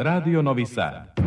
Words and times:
Radio 0.00 0.42
Novi 0.42 0.64
Sad. 0.64 1.17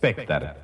Spektar. 0.00 0.54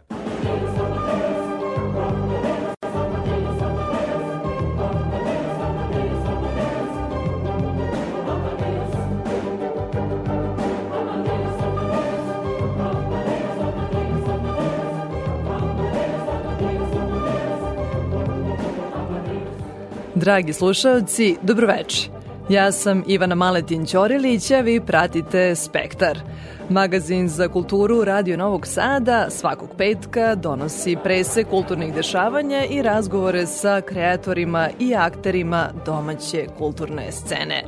Dragi 20.14 20.52
slušalci, 20.52 21.36
dobroveče. 21.42 22.15
Ja 22.48 22.72
sam 22.72 23.04
Ivana 23.06 23.34
Maletin 23.34 23.86
Ćorilić, 23.86 24.50
a 24.50 24.60
vi 24.60 24.80
pratite 24.80 25.54
Spektar– 25.54 26.18
Magazin 26.70 27.28
za 27.28 27.48
kulturu 27.48 28.04
Radio 28.04 28.36
Novog 28.36 28.66
Sada 28.66 29.26
svakog 29.30 29.68
petka 29.78 30.34
donosi 30.34 30.96
prese 31.02 31.44
kulturnih 31.44 31.94
dešavanja 31.94 32.64
i 32.64 32.82
razgovore 32.82 33.46
sa 33.46 33.80
kreatorima 33.80 34.68
i 34.80 34.94
akterima 34.94 35.68
domaće 35.86 36.46
kulturne 36.58 37.12
scene. 37.12 37.62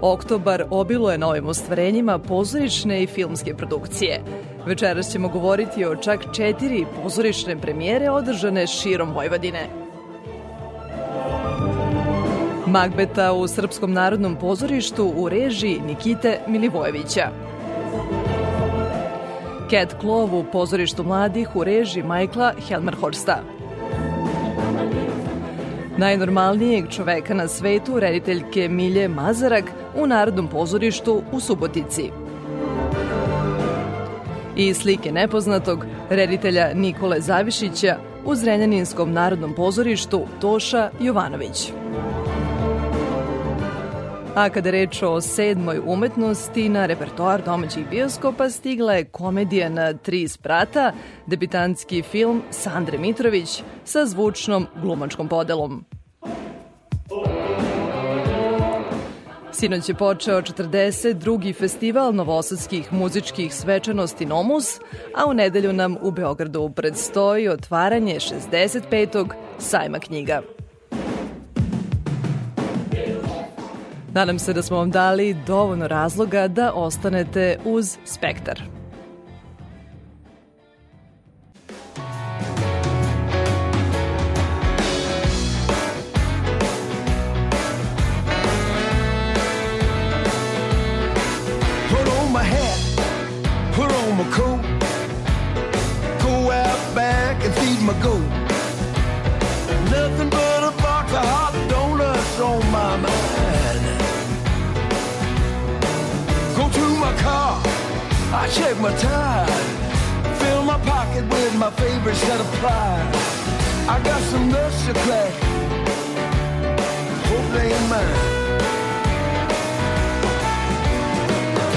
Oktobar 0.00 0.64
obilo 0.70 1.12
je 1.12 1.18
novim 1.18 1.48
ostvarenjima 1.48 2.18
pozorišne 2.18 3.02
i 3.02 3.06
filmske 3.06 3.54
produkcije. 3.54 4.20
Večeras 4.66 5.12
ćemo 5.12 5.28
govoriti 5.28 5.84
o 5.84 5.96
čak 5.96 6.20
četiri 6.32 6.86
pozorišne 7.02 7.60
premijere 7.60 8.10
održane 8.10 8.66
širom 8.66 9.12
Vojvodine. 9.14 9.81
Magbeta 12.72 13.32
u 13.32 13.48
Srpskom 13.48 13.92
narodnom 13.92 14.36
pozorištu 14.36 15.12
u 15.16 15.28
režiji 15.28 15.80
Nikite 15.86 16.40
Milivojevića. 16.46 17.28
Cat 19.70 19.96
Claw 20.02 20.40
u 20.40 20.44
pozorištu 20.52 21.04
mladih 21.04 21.56
u 21.56 21.64
režiji 21.64 22.02
Majkla 22.02 22.52
Helmerhorsta. 22.68 23.42
Najnormalnijeg 25.96 26.88
čoveka 26.90 27.34
na 27.34 27.48
svetu, 27.48 28.00
rediteljke 28.00 28.68
Milje 28.68 29.08
Mazarak 29.08 29.64
u 29.96 30.06
Narodnom 30.06 30.48
pozorištu 30.48 31.22
u 31.32 31.40
Subotici. 31.40 32.10
I 34.56 34.74
slike 34.74 35.12
nepoznatog, 35.12 35.86
reditelja 36.10 36.74
Nikole 36.74 37.20
Zavišića 37.20 37.96
u 38.24 38.34
Zrenjaninskom 38.34 39.12
narodnom 39.12 39.54
pozorištu 39.54 40.26
Toša 40.40 40.90
Jovanović. 41.00 41.72
A 44.34 44.48
kada 44.48 44.70
reč 44.70 45.02
o 45.02 45.20
sedmoj 45.20 45.80
umetnosti, 45.86 46.68
na 46.68 46.86
repertoar 46.86 47.42
domaćih 47.44 47.88
bioskopa 47.90 48.50
stigla 48.50 48.92
je 48.92 49.04
komedija 49.04 49.68
na 49.68 49.92
tri 49.92 50.28
sprata, 50.28 50.92
debitanski 51.26 52.02
film 52.02 52.42
Sandre 52.50 52.98
Mitrović 52.98 53.62
sa 53.84 54.06
zvučnom 54.06 54.66
glumačkom 54.82 55.28
podelom. 55.28 55.84
Sinoć 59.52 59.88
je 59.88 59.94
počeo 59.94 60.42
42. 60.42 61.54
festival 61.54 62.14
novosadskih 62.14 62.92
muzičkih 62.92 63.54
svečanosti 63.54 64.26
Nomus, 64.26 64.80
a 65.16 65.26
u 65.30 65.34
nedelju 65.34 65.72
nam 65.72 65.96
u 66.02 66.10
Beogradu 66.10 66.70
predstoji 66.76 67.48
otvaranje 67.48 68.14
65. 68.14 69.26
sajma 69.58 69.98
knjiga. 69.98 70.42
Nadam 74.14 74.38
se 74.38 74.52
da 74.52 74.62
smo 74.62 74.76
vam 74.76 74.90
dali 74.90 75.36
dovoljno 75.46 75.88
razloga 75.88 76.48
da 76.48 76.72
ostanete 76.72 77.58
uz 77.64 77.98
Spektar. 78.04 78.71
My 108.82 108.92
time. 108.96 109.46
fill 110.40 110.64
my 110.64 110.76
pocket 110.80 111.22
with 111.30 111.54
my 111.56 111.70
favorite 111.70 112.16
set 112.16 112.40
of 112.40 112.46
pliers. 112.58 113.16
I 113.88 114.02
got 114.02 114.20
some 114.22 114.48
nuts 114.48 114.86
to 114.86 114.92
crack, 115.04 115.32
hope 117.30 117.48
they 117.54 117.68
ain't 117.70 117.88
mine. 117.88 118.18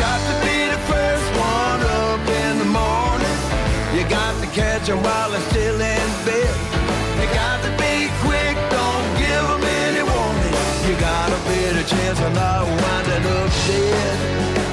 Got 0.02 0.20
to 0.30 0.36
be 0.46 0.58
the 0.74 0.82
first 0.90 1.28
one 1.54 1.82
up 2.02 2.26
in 2.44 2.54
the 2.64 2.70
morning. 2.82 3.38
You 3.96 4.04
got 4.10 4.34
to 4.42 4.48
catch 4.48 4.88
them 4.88 5.04
while 5.04 5.30
they're 5.30 5.50
still 5.54 5.80
in 5.80 6.08
bed. 6.26 6.56
You 7.22 7.28
got 7.38 7.62
to 7.66 7.72
be 7.84 8.10
quick, 8.26 8.56
don't 8.74 9.08
give 9.22 9.46
them 9.52 9.64
any 9.86 10.02
warning. 10.02 10.56
You 10.90 10.96
got 11.00 11.30
a 11.30 11.40
better 11.54 11.84
chance 11.86 12.20
of 12.20 12.34
not 12.34 12.66
winding 12.66 13.26
up 13.38 13.52
dead. 13.68 14.65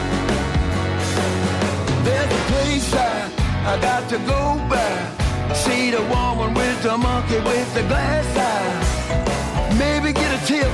Place 2.48 2.94
I, 2.94 3.30
I 3.66 3.80
got 3.80 4.08
to 4.10 4.19
go 4.19 4.42
by. 4.69 5.54
See 5.54 5.91
the 5.91 6.03
woman 6.03 6.54
with 6.54 6.82
the 6.82 6.97
monkey 6.97 7.38
with 7.38 7.75
the 7.75 7.82
glass 7.82 8.26
eye. 8.36 9.76
Maybe 9.78 10.12
get 10.12 10.30
a 10.32 10.47
tip 10.47 10.72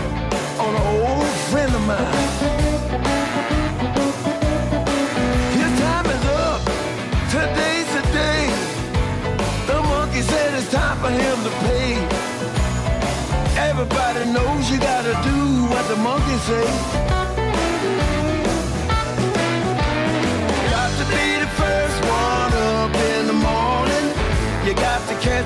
on 0.58 0.74
an 0.74 0.86
old 1.02 1.26
friend 1.50 1.74
of 1.74 1.82
mine. 1.86 2.14
His 5.58 5.72
time 5.80 6.06
is 6.06 6.24
up. 6.46 6.60
Today's 7.34 7.90
the 7.96 8.02
day. 8.12 8.42
The 9.66 9.82
monkey 9.82 10.22
said 10.22 10.54
it's 10.58 10.70
time 10.70 10.98
for 10.98 11.10
him 11.10 11.36
to 11.46 11.50
pay. 11.66 11.90
Everybody 13.68 14.32
knows 14.32 14.70
you 14.70 14.78
gotta 14.78 15.14
do 15.22 15.66
what 15.72 15.86
the 15.88 15.96
monkey 15.96 16.38
says. 16.48 17.07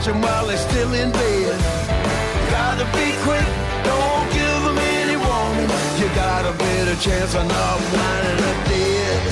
Catch 0.03 0.13
them 0.13 0.21
while 0.21 0.47
they're 0.47 0.57
still 0.57 0.93
in 0.95 1.11
bed. 1.13 1.61
Gotta 2.51 2.85
be 2.97 3.13
quick, 3.23 3.47
don't 3.85 4.33
give 4.33 4.63
them 4.65 4.79
any 4.79 5.17
warning. 5.17 5.71
You 6.01 6.09
got 6.15 6.45
a 6.45 6.53
better 6.59 6.97
chance 6.97 7.35
of 7.35 7.47
not 7.47 7.81
winding 7.93 8.45
up 8.45 8.69
dead. 8.69 9.23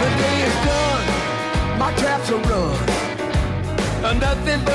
The 0.00 0.08
day 0.22 0.38
is 0.48 0.56
done, 0.68 1.78
my 1.78 1.90
traps 1.96 2.30
are 2.30 2.42
run. 2.50 2.94
Nothing 4.20 4.64
but 4.64 4.73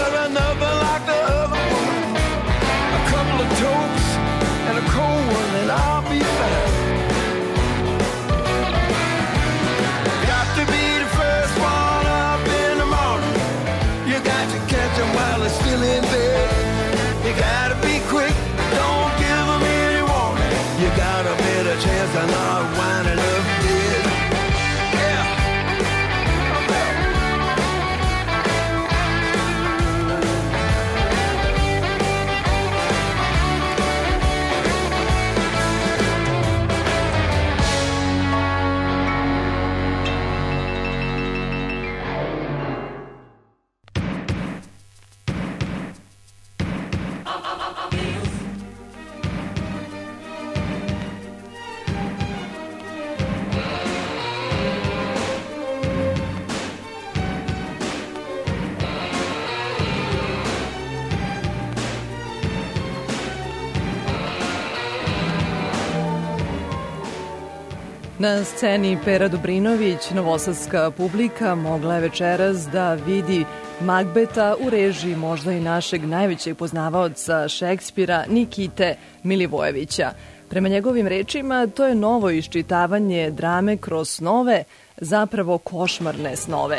Na 68.20 68.44
sceni 68.44 68.98
Pera 69.06 69.28
Dobrinović, 69.28 70.10
novosadska 70.12 70.92
publika 70.92 71.56
mogla 71.56 71.96
je 71.96 72.02
večeras 72.02 72.68
da 72.72 72.94
vidi 72.94 73.46
Magbeta 73.82 74.56
u 74.60 74.70
režiji 74.70 75.16
možda 75.16 75.52
i 75.52 75.60
našeg 75.60 76.06
najvećeg 76.06 76.58
poznavaoca 76.58 77.48
Šekspira 77.48 78.24
Nikite 78.30 78.96
Milivojevića. 79.24 80.12
Prema 80.50 80.70
njegovim 80.70 81.08
rečima, 81.08 81.68
to 81.68 81.86
je 81.86 81.96
novo 81.96 82.32
iščitavanje 82.32 83.32
drame 83.32 83.78
kroz 83.78 84.10
snove, 84.10 84.64
zapravo 84.98 85.58
košmarne 85.58 86.36
snove. 86.36 86.78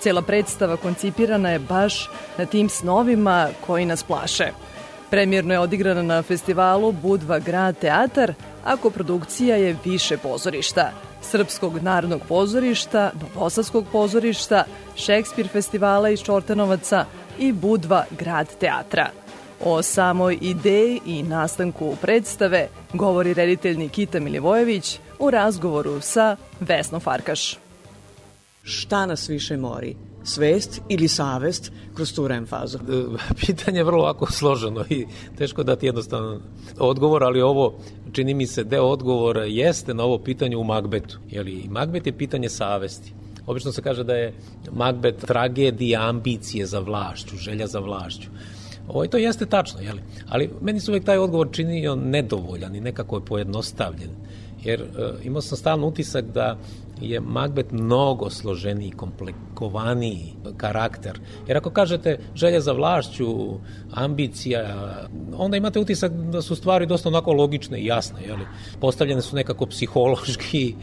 Cela 0.00 0.22
predstava 0.22 0.76
koncipirana 0.76 1.50
je 1.50 1.58
baš 1.58 2.10
na 2.38 2.46
tim 2.46 2.68
snovima 2.68 3.48
koji 3.66 3.86
nas 3.86 4.02
plaše. 4.02 4.52
Premijerno 5.10 5.54
je 5.54 5.60
odigrana 5.60 6.02
na 6.02 6.22
festivalu 6.22 6.92
Budva 6.92 7.38
Grad 7.38 7.78
teatar, 7.78 8.34
a 8.64 8.76
koprodukcija 8.76 9.56
je 9.56 9.76
više 9.84 10.16
pozorišta. 10.18 10.90
Srpskog 11.22 11.82
narodnog 11.82 12.20
pozorišta, 12.28 13.10
Novosadskog 13.20 13.86
pozorišta, 13.92 14.64
Šekspir 14.96 15.48
festivala 15.48 16.10
iz 16.10 16.22
Čortanovaca 16.22 17.04
i 17.38 17.52
Budva 17.52 18.04
Grad 18.18 18.48
teatra. 18.60 19.10
O 19.64 19.82
samoj 19.82 20.38
ideji 20.40 21.00
i 21.06 21.22
nastanku 21.22 21.96
predstave 22.00 22.68
govori 22.92 23.34
reditelj 23.34 23.76
Nikita 23.76 24.20
Milivojević 24.20 24.98
u 25.18 25.30
razgovoru 25.30 26.00
sa 26.00 26.36
Vesnom 26.60 27.00
Farkaš. 27.00 27.58
Šta 28.62 29.06
nas 29.06 29.28
više 29.28 29.56
mori? 29.56 29.96
Svest 30.26 30.80
ili 30.88 31.08
savest 31.08 31.72
kroz 31.94 32.14
tu 32.14 32.28
REM 32.28 32.46
fazu? 32.46 32.78
E, 32.78 32.82
pitanje 33.46 33.78
je 33.78 33.84
vrlo 33.84 34.02
ovako 34.02 34.32
složeno 34.32 34.84
i 34.90 35.06
teško 35.38 35.62
dati 35.62 35.86
jednostavno 35.86 36.40
odgovor, 36.78 37.24
ali 37.24 37.42
ovo 37.42 37.78
čini 38.12 38.34
mi 38.34 38.46
se 38.46 38.64
deo 38.64 38.84
odgovora 38.84 39.44
jeste 39.44 39.94
na 39.94 40.04
ovo 40.04 40.18
pitanje 40.18 40.56
u 40.56 40.64
Magbetu. 40.64 41.18
Jeli, 41.28 41.66
Magbet 41.68 42.06
je 42.06 42.12
pitanje 42.12 42.48
savesti. 42.48 43.12
Obično 43.46 43.72
se 43.72 43.82
kaže 43.82 44.04
da 44.04 44.14
je 44.14 44.34
Magbet 44.72 45.18
tragedija 45.18 46.08
ambicije 46.08 46.66
za 46.66 46.78
vlašću, 46.78 47.36
želja 47.36 47.66
za 47.66 47.78
vlašću. 47.78 48.28
Ovo, 48.88 49.04
i 49.04 49.08
to 49.08 49.16
jeste 49.16 49.46
tačno, 49.46 49.80
jeli? 49.80 50.00
ali 50.28 50.50
meni 50.60 50.80
se 50.80 50.90
uvek 50.90 51.04
taj 51.04 51.18
odgovor 51.18 51.48
činio 51.52 51.94
nedovoljan 51.96 52.76
i 52.76 52.80
nekako 52.80 53.16
je 53.16 53.24
pojednostavljen. 53.24 54.10
Jer 54.64 54.80
e, 54.80 54.86
imao 55.24 55.42
sam 55.42 55.58
stalno 55.58 55.86
utisak 55.86 56.24
da 56.24 56.58
je 57.00 57.20
Macbeth 57.20 57.72
mnogo 57.72 58.30
složeniji, 58.30 58.90
komplikovaniji 58.90 60.32
karakter. 60.56 61.20
Jer 61.46 61.56
ako 61.56 61.70
kažete 61.70 62.18
želja 62.34 62.60
za 62.60 62.72
vlašću, 62.72 63.58
ambicija, 63.90 64.76
onda 65.36 65.56
imate 65.56 65.80
utisak 65.80 66.12
da 66.12 66.42
su 66.42 66.56
stvari 66.56 66.86
dosta 66.86 67.08
onako 67.08 67.32
logične 67.32 67.80
i 67.80 67.86
jasne. 67.86 68.22
Jeli? 68.22 68.46
Postavljene 68.80 69.22
su 69.22 69.36
nekako 69.36 69.66
psihološki 69.66 70.74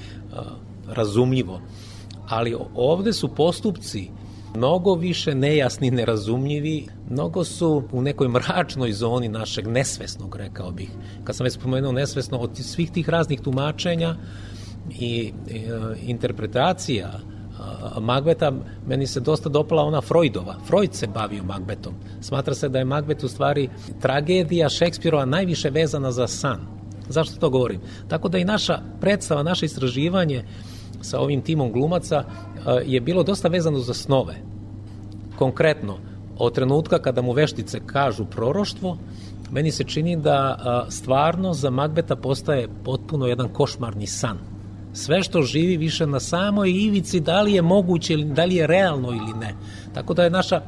razumljivo. 0.98 1.62
Ali 2.28 2.56
ovde 2.76 3.14
su 3.14 3.36
postupci 3.36 4.10
mnogo 4.56 4.94
više 4.96 5.36
nejasni, 5.36 5.92
nerazumljivi, 5.92 6.88
mnogo 7.10 7.44
su 7.44 7.84
u 7.92 8.02
nekoj 8.02 8.28
mračnoj 8.28 8.92
zoni 8.92 9.30
našeg 9.30 9.68
nesvesnog, 9.68 10.36
rekao 10.36 10.72
bih. 10.72 10.90
Kad 11.24 11.36
sam 11.36 11.44
već 11.44 11.54
spomenuo 11.54 11.92
nesvesno, 11.92 12.38
od 12.38 12.58
svih 12.58 12.92
tih 12.92 13.10
raznih 13.10 13.42
tumačenja, 13.42 14.16
i 14.90 15.34
e, 15.48 15.62
interpretacija 16.06 17.20
Magbeta, 18.02 18.52
meni 18.88 19.08
se 19.08 19.20
dosta 19.20 19.50
dopala 19.50 19.84
ona 19.84 20.02
Freudova. 20.02 20.56
Freud 20.68 20.94
se 20.94 21.08
bavio 21.08 21.44
Magbetom. 21.44 21.94
Smatra 22.22 22.54
se 22.54 22.70
da 22.70 22.80
je 22.80 22.86
Magbet 22.86 23.24
u 23.24 23.28
stvari 23.28 23.70
tragedija 24.02 24.70
Šekspirova 24.70 25.26
najviše 25.26 25.70
vezana 25.70 26.12
za 26.12 26.28
san. 26.28 26.60
Zašto 27.10 27.40
to 27.40 27.50
govorim? 27.50 27.82
Tako 28.08 28.30
da 28.30 28.38
i 28.38 28.46
naša 28.46 28.80
predstava, 29.02 29.44
naše 29.44 29.66
istraživanje 29.66 30.44
sa 31.02 31.20
ovim 31.20 31.42
timom 31.42 31.72
glumaca 31.72 32.24
je 32.86 33.02
bilo 33.02 33.24
dosta 33.24 33.48
vezano 33.48 33.80
za 33.80 33.94
snove. 33.94 34.36
Konkretno, 35.38 35.98
od 36.38 36.56
trenutka 36.56 37.00
kada 37.00 37.22
mu 37.22 37.32
veštice 37.32 37.80
kažu 37.86 38.26
proroštvo, 38.26 38.98
meni 39.52 39.72
se 39.72 39.84
čini 39.84 40.16
da 40.18 40.58
stvarno 40.90 41.54
za 41.54 41.70
Magbeta 41.70 42.16
postaje 42.16 42.70
potpuno 42.84 43.28
jedan 43.28 43.50
košmarni 43.50 44.08
san 44.08 44.53
sve 44.94 45.24
što 45.24 45.42
živi 45.42 45.78
više 45.78 46.08
na 46.08 46.20
samoj 46.20 46.72
ivici, 46.72 47.20
da 47.20 47.42
li 47.42 47.54
je 47.54 47.62
moguće, 47.62 48.18
da 48.18 48.46
li 48.46 48.56
je 48.56 48.68
realno 48.68 49.10
ili 49.10 49.34
ne. 49.40 49.56
Tako 49.94 50.14
da 50.14 50.24
je 50.24 50.30
naša 50.30 50.62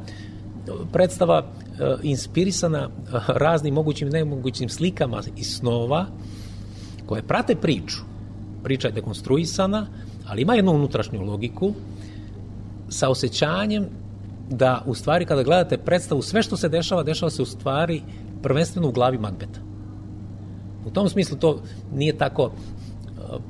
predstava 0.93 1.45
e, 1.79 1.95
inspirisana 2.03 2.79
e, 2.79 2.89
raznim 3.27 3.73
mogućim 3.73 4.07
i 4.07 4.11
nemogućim 4.11 4.69
slikama 4.69 5.21
i 5.37 5.43
snova 5.43 6.05
koje 7.05 7.23
prate 7.23 7.55
priču. 7.55 7.97
Priča 8.63 8.87
je 8.87 8.93
dekonstruisana, 8.93 9.87
ali 10.27 10.41
ima 10.41 10.55
jednu 10.55 10.71
unutrašnju 10.71 11.21
logiku 11.21 11.73
sa 12.89 13.09
osjećanjem 13.09 13.85
da 14.49 14.83
u 14.85 14.93
stvari 14.93 15.25
kada 15.25 15.43
gledate 15.43 15.77
predstavu 15.77 16.21
sve 16.21 16.43
što 16.43 16.57
se 16.57 16.69
dešava, 16.69 17.03
dešava 17.03 17.29
se 17.29 17.41
u 17.41 17.45
stvari 17.45 18.01
prvenstveno 18.41 18.87
u 18.87 18.91
glavi 18.91 19.17
Magbeta. 19.17 19.59
U 20.85 20.89
tom 20.89 21.09
smislu 21.09 21.37
to 21.37 21.61
nije 21.93 22.17
tako 22.17 22.51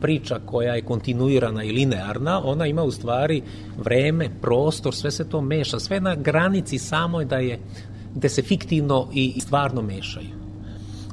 priča 0.01 0.39
koja 0.45 0.75
je 0.75 0.81
kontinuirana 0.81 1.63
i 1.63 1.71
linearna, 1.71 2.41
ona 2.43 2.67
ima 2.67 2.83
u 2.83 2.91
stvari 2.91 3.41
vreme, 3.77 4.29
prostor, 4.41 4.95
sve 4.95 5.11
se 5.11 5.29
to 5.29 5.41
meša, 5.41 5.79
sve 5.79 5.99
na 5.99 6.15
granici 6.15 6.77
samoj 6.77 7.25
da 7.25 7.37
je 7.37 7.59
gde 8.15 8.29
se 8.29 8.41
fiktivno 8.41 9.07
i 9.13 9.39
stvarno 9.39 9.81
mešaju. 9.81 10.45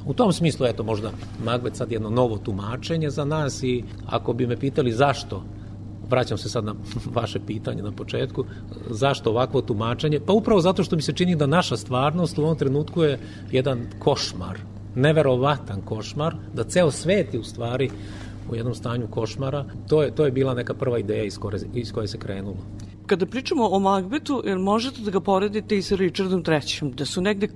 U 0.05 0.13
tom 0.13 0.33
smislu, 0.33 0.65
eto, 0.65 0.83
možda 0.83 1.11
Macbeth 1.43 1.77
sad 1.77 1.91
jedno 1.91 2.09
novo 2.09 2.37
tumačenje 2.37 3.09
za 3.09 3.25
nas 3.25 3.63
i 3.63 3.83
ako 4.05 4.33
bi 4.33 4.47
me 4.47 4.57
pitali 4.57 4.91
zašto, 4.91 5.43
vraćam 6.09 6.37
se 6.37 6.49
sad 6.49 6.65
na 6.65 6.75
vaše 7.19 7.39
pitanje 7.47 7.83
na 7.83 7.91
početku, 7.91 8.45
zašto 8.89 9.29
ovakvo 9.29 9.61
tumačenje? 9.61 10.19
Pa 10.19 10.33
upravo 10.33 10.61
zato 10.61 10.83
što 10.83 10.95
mi 10.95 11.01
se 11.01 11.13
čini 11.13 11.35
da 11.35 11.47
naša 11.47 11.77
stvarnost 11.77 12.37
u 12.37 12.43
ovom 12.43 12.57
trenutku 12.57 13.03
je 13.03 13.19
jedan 13.51 13.87
košmar, 13.99 14.59
neverovatan 14.95 15.81
košmar, 15.81 16.35
da 16.53 16.63
ceo 16.63 16.91
svet 16.91 17.33
je 17.33 17.39
u 17.39 17.43
stvari 17.43 17.89
u 18.51 18.55
jednom 18.55 18.75
stanju 18.75 19.07
košmara. 19.07 19.65
To 19.87 20.03
je, 20.03 20.15
to 20.15 20.25
je 20.25 20.31
bila 20.31 20.53
neka 20.53 20.73
prva 20.73 20.99
ideja 20.99 21.23
iz 21.23 21.37
koje, 21.37 21.59
iz 21.73 21.91
koje 21.91 22.07
se 22.07 22.17
krenulo. 22.17 22.57
Kada 23.07 23.25
pričamo 23.25 23.67
o 23.67 23.79
Magbetu, 23.79 24.41
jer 24.45 24.59
možete 24.59 25.01
da 25.01 25.11
ga 25.11 25.19
poredite 25.19 25.77
i 25.77 25.81
sa 25.81 25.95
Richardom 25.95 26.43
III, 26.47 26.91
da 26.93 27.05
su 27.05 27.21
negde 27.21 27.47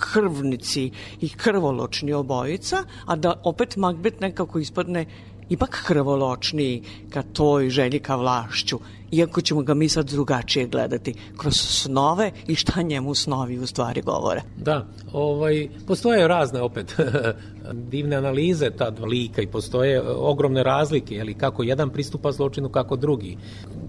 krvnici 0.00 0.90
i 1.20 1.28
krvoločni 1.28 2.12
obojica, 2.12 2.76
a 3.06 3.16
da 3.16 3.40
opet 3.44 3.76
Magbet 3.76 4.20
nekako 4.20 4.58
ispadne 4.58 5.06
ipak 5.50 5.82
krvoločniji 5.86 6.82
ka 7.10 7.22
toj 7.22 7.70
želji 7.70 7.98
ka 7.98 8.16
vlašću, 8.16 8.78
iako 9.12 9.40
ćemo 9.40 9.62
ga 9.62 9.74
mi 9.74 9.88
sad 9.88 10.10
drugačije 10.10 10.66
gledati 10.66 11.14
kroz 11.36 11.54
snove 11.54 12.30
i 12.46 12.54
šta 12.54 12.82
njemu 12.82 13.14
snovi 13.14 13.58
u 13.58 13.66
stvari 13.66 14.02
govore. 14.02 14.42
Da, 14.56 14.86
ovaj, 15.12 15.68
postoje 15.86 16.28
razne 16.28 16.60
opet 16.62 16.96
divne 17.90 18.16
analize 18.16 18.70
ta 18.70 18.88
lika 18.88 19.42
i 19.42 19.46
postoje 19.46 20.02
ogromne 20.16 20.62
razlike, 20.62 21.14
jeli, 21.14 21.34
kako 21.34 21.62
jedan 21.62 21.90
pristupa 21.90 22.32
zločinu, 22.32 22.68
kako 22.68 22.96
drugi. 22.96 23.36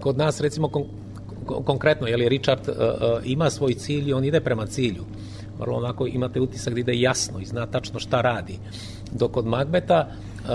Kod 0.00 0.18
nas, 0.18 0.40
recimo, 0.40 0.68
kon 0.68 0.84
konkretno, 1.64 2.06
jeli, 2.06 2.28
Richard 2.28 2.68
uh, 2.68 2.74
uh, 2.76 3.20
ima 3.24 3.50
svoj 3.50 3.74
cilj 3.74 4.08
i 4.08 4.12
on 4.12 4.24
ide 4.24 4.40
prema 4.40 4.66
cilju 4.66 5.04
vrlo 5.58 5.76
onako 5.76 6.06
imate 6.06 6.40
utisak 6.40 6.74
da 6.74 6.80
ide 6.80 7.00
jasno 7.00 7.40
i 7.40 7.44
zna 7.44 7.66
tačno 7.66 8.00
šta 8.00 8.20
radi. 8.20 8.58
Dok 9.12 9.32
kod 9.32 9.46
Magbeta 9.46 10.08
uh, 10.08 10.50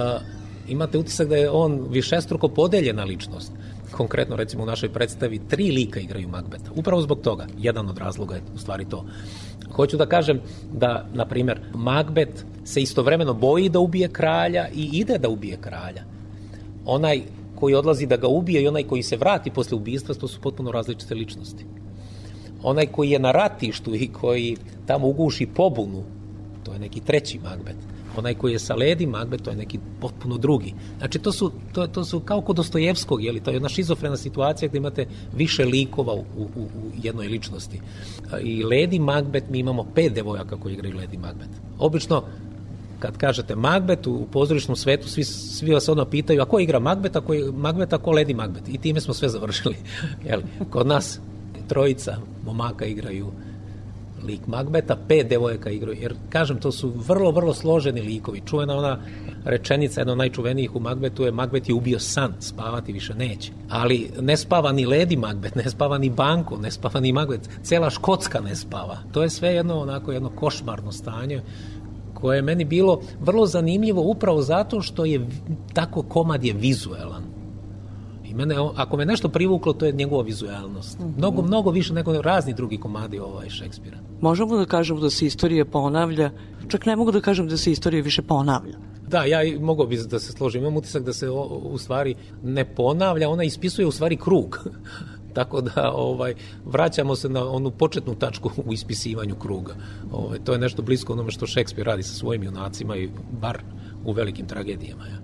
imate 0.70 0.98
utisak 0.98 1.28
da 1.28 1.36
je 1.36 1.50
on 1.50 1.88
višestruko 1.90 2.48
podeljena 2.48 3.04
ličnost. 3.04 3.52
Konkretno, 3.92 4.36
recimo, 4.36 4.64
u 4.64 4.66
našoj 4.66 4.90
predstavi 4.90 5.40
tri 5.50 5.72
lika 5.72 6.00
igraju 6.00 6.28
Magbeta. 6.28 6.72
Upravo 6.76 7.02
zbog 7.02 7.22
toga. 7.22 7.48
Jedan 7.58 7.90
od 7.90 7.98
razloga 7.98 8.36
je 8.36 8.42
u 8.56 8.58
stvari 8.58 8.86
to. 8.90 9.06
Hoću 9.72 9.98
da 9.98 10.06
kažem 10.06 10.42
da, 10.74 11.06
na 11.14 11.26
primer, 11.26 11.60
Magbet 11.74 12.46
se 12.64 12.82
istovremeno 12.82 13.34
boji 13.34 13.70
da 13.70 13.80
ubije 13.80 14.08
kralja 14.08 14.68
i 14.74 14.90
ide 14.94 15.18
da 15.18 15.30
ubije 15.30 15.58
kralja. 15.62 16.04
Onaj 16.86 17.22
koji 17.56 17.76
odlazi 17.76 18.06
da 18.06 18.18
ga 18.18 18.28
ubije 18.28 18.64
i 18.64 18.68
onaj 18.68 18.84
koji 18.84 19.04
se 19.04 19.18
vrati 19.18 19.52
posle 19.52 19.78
ubistva, 19.78 20.16
to 20.16 20.28
su 20.28 20.42
potpuno 20.42 20.72
različite 20.72 21.16
ličnosti. 21.16 21.66
Onaj 22.64 22.86
koji 22.86 23.10
je 23.10 23.20
na 23.20 23.32
ratištu 23.32 23.96
i 23.96 24.08
koji 24.08 24.58
tamo 24.86 25.08
uguši 25.08 25.46
pobunu, 25.46 26.04
to 26.64 26.74
je 26.74 26.80
neki 26.80 27.00
treći 27.00 27.40
Magbet 27.40 27.76
onaj 28.20 28.34
koji 28.34 28.54
je 28.54 28.60
sa 28.60 28.76
Ledi 28.76 29.06
Macbeth, 29.06 29.44
to 29.44 29.50
je 29.50 29.56
neki 29.56 29.80
potpuno 30.02 30.38
drugi. 30.38 30.74
Znači, 30.98 31.20
to 31.20 31.32
su, 31.32 31.52
to, 31.74 31.88
to 31.88 32.06
su 32.06 32.20
kao 32.20 32.42
kod 32.42 32.56
Dostojevskog, 32.56 33.24
jeli, 33.24 33.40
to 33.40 33.52
je 33.52 33.56
jedna 33.56 33.70
šizofrena 33.70 34.18
situacija 34.18 34.70
gde 34.70 34.78
imate 34.78 35.08
više 35.36 35.66
likova 35.66 36.14
u, 36.14 36.24
u, 36.38 36.62
u 36.62 36.92
jednoj 37.04 37.28
ličnosti. 37.28 37.82
I 38.42 38.64
Lady 38.64 39.00
Macbeth, 39.00 39.50
mi 39.50 39.60
imamo 39.60 39.86
pet 39.96 40.14
devojaka 40.14 40.58
koji 40.58 40.74
igraju 40.74 40.98
Lady 40.98 41.20
Macbeth. 41.20 41.52
Obično, 41.80 42.24
kad 43.00 43.18
kažete 43.18 43.56
Macbeth 43.56 44.08
u 44.08 44.28
pozorišnom 44.32 44.76
svetu, 44.76 45.08
svi, 45.08 45.24
svi 45.24 45.74
vas 45.74 45.90
odmah 45.90 46.08
pitaju, 46.12 46.42
a 46.42 46.46
ko 46.46 46.60
igra 46.60 46.80
Macbeth, 46.80 47.18
a 47.18 47.22
ko, 47.22 47.34
Macbeth, 47.54 47.94
a 47.94 47.98
ko 47.98 48.12
Lady 48.12 48.36
Macbeth? 48.36 48.70
I 48.70 48.78
time 48.78 49.02
smo 49.02 49.14
sve 49.14 49.30
završili. 49.30 49.76
Jeli? 50.30 50.44
Kod 50.70 50.88
nas 50.88 51.20
trojica 51.68 52.18
momaka 52.46 52.86
igraju 52.86 53.32
lik 54.24 54.48
Magbeta, 54.48 54.98
pet 55.08 55.28
devojaka 55.28 55.70
igraju. 55.70 55.98
Jer, 56.02 56.16
kažem, 56.30 56.60
to 56.60 56.72
su 56.72 56.90
vrlo, 57.08 57.32
vrlo 57.32 57.54
složeni 57.54 58.02
likovi. 58.02 58.42
Čuvena 58.46 58.78
ona 58.78 59.00
rečenica, 59.46 60.02
jedna 60.02 60.12
od 60.12 60.18
najčuvenijih 60.18 60.76
u 60.76 60.80
Magbetu 60.80 61.24
je 61.24 61.32
Magbet 61.32 61.70
je 61.70 61.76
ubio 61.76 62.00
san, 62.00 62.34
spavati 62.40 62.94
više 62.94 63.14
neće. 63.14 63.52
Ali 63.70 64.12
ne 64.20 64.38
spava 64.38 64.72
ni 64.72 64.86
Lady 64.86 65.18
Magbet, 65.18 65.56
ne 65.56 65.70
spava 65.70 65.98
ni 65.98 66.10
Banko, 66.10 66.58
ne 66.58 66.72
spava 66.72 67.00
ni 67.00 67.12
Magbet, 67.12 67.50
cela 67.64 67.90
Škotska 67.90 68.40
ne 68.40 68.56
spava. 68.56 68.98
To 69.12 69.24
je 69.24 69.30
sve 69.30 69.50
jedno 69.50 69.80
onako 69.80 70.12
jedno 70.12 70.30
košmarno 70.30 70.92
stanje 70.92 71.42
koje 72.14 72.38
je 72.38 72.42
meni 72.42 72.66
bilo 72.66 73.02
vrlo 73.22 73.46
zanimljivo 73.46 74.02
upravo 74.02 74.42
zato 74.42 74.82
što 74.82 75.06
je 75.06 75.28
tako 75.74 76.02
komad 76.02 76.44
je 76.44 76.54
vizuelan. 76.54 77.24
I 78.30 78.34
mene, 78.34 78.56
ako 78.76 78.98
me 78.98 79.06
nešto 79.06 79.30
privuklo, 79.30 79.74
to 79.74 79.86
je 79.86 79.92
njegova 79.92 80.24
vizualnost. 80.24 81.00
Mm 81.00 81.04
-hmm. 81.04 81.18
Mnogo, 81.18 81.42
mnogo 81.42 81.72
više 81.72 81.94
nego 81.94 82.22
razni 82.22 82.54
drugi 82.54 82.78
komadi 82.78 83.20
ovaj 83.20 83.50
Šekspira. 83.50 83.98
Možemo 84.22 84.58
da 84.58 84.66
kažemo 84.66 85.00
da 85.00 85.10
se 85.10 85.26
istorija 85.26 85.66
ponavlja, 85.66 86.32
čak 86.68 86.86
ne 86.86 86.96
mogu 86.96 87.12
da 87.12 87.22
kažem 87.22 87.48
da 87.48 87.58
se 87.58 87.72
istorija 87.72 88.04
više 88.04 88.22
ponavlja. 88.22 88.78
Da, 89.08 89.24
ja 89.24 89.60
mogu 89.60 89.88
bi 89.88 89.98
da 89.98 90.20
se 90.20 90.32
složim. 90.32 90.62
Imam 90.62 90.78
utisak 90.78 91.04
da 91.04 91.14
se 91.14 91.30
o, 91.30 91.42
u 91.72 91.78
stvari 91.78 92.16
ne 92.44 92.66
ponavlja, 92.76 93.30
ona 93.30 93.44
ispisuje 93.44 93.88
u 93.88 93.92
stvari 93.92 94.18
krug. 94.18 94.60
Tako 95.34 95.62
da 95.62 95.92
ovaj 95.96 96.34
vraćamo 96.66 97.16
se 97.16 97.30
na 97.30 97.50
onu 97.50 97.72
početnu 97.72 98.16
tačku 98.16 98.52
u 98.66 98.74
ispisivanju 98.74 99.36
kruga. 99.36 99.76
Ovaj 100.12 100.40
to 100.40 100.54
je 100.54 100.60
nešto 100.60 100.82
blisko 100.82 101.14
onome 101.14 101.32
što 101.32 101.48
Šekspir 101.48 101.86
radi 101.86 102.04
sa 102.04 102.14
svojim 102.14 102.44
junacima 102.44 102.98
i 102.98 103.10
bar 103.42 103.62
u 104.06 104.12
velikim 104.12 104.48
tragedijama, 104.48 105.08
ja. 105.08 105.18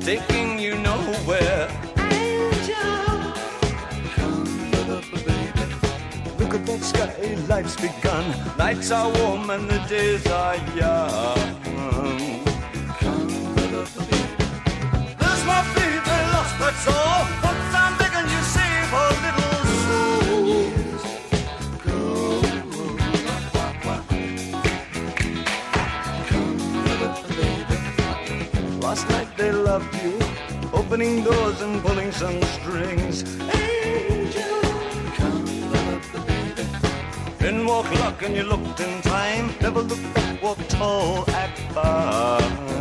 Taking 0.00 0.58
you 0.58 0.76
nowhere. 0.78 1.68
Angel, 1.98 3.32
come 4.16 4.44
baby. 5.24 5.64
Look 6.38 6.54
at 6.54 6.66
that 6.66 6.82
sky, 6.82 7.36
life's 7.48 7.76
begun. 7.76 8.24
Nights 8.58 8.90
are 8.90 9.10
warm 9.12 9.50
and 9.50 9.68
the 9.70 9.78
days 9.88 10.26
are 10.26 10.56
young. 10.76 12.39
They 29.40 29.52
loved 29.52 29.94
you, 30.02 30.18
opening 30.72 31.24
doors 31.24 31.62
and 31.62 31.82
pulling 31.82 32.12
some 32.12 32.42
strings. 32.56 33.22
Angel, 33.40 34.60
come 35.16 35.44
love 35.72 36.12
the 36.12 36.20
baby. 36.28 36.68
Then 37.38 37.64
walk 37.64 37.90
luck 38.02 38.22
and 38.22 38.36
you 38.36 38.42
looked 38.42 38.80
in 38.80 39.00
time. 39.00 39.54
Never 39.62 39.80
look 39.80 40.02
back, 40.14 40.42
walk 40.42 40.58
tall, 40.68 41.24
act 41.30 41.58
fine. 41.74 42.79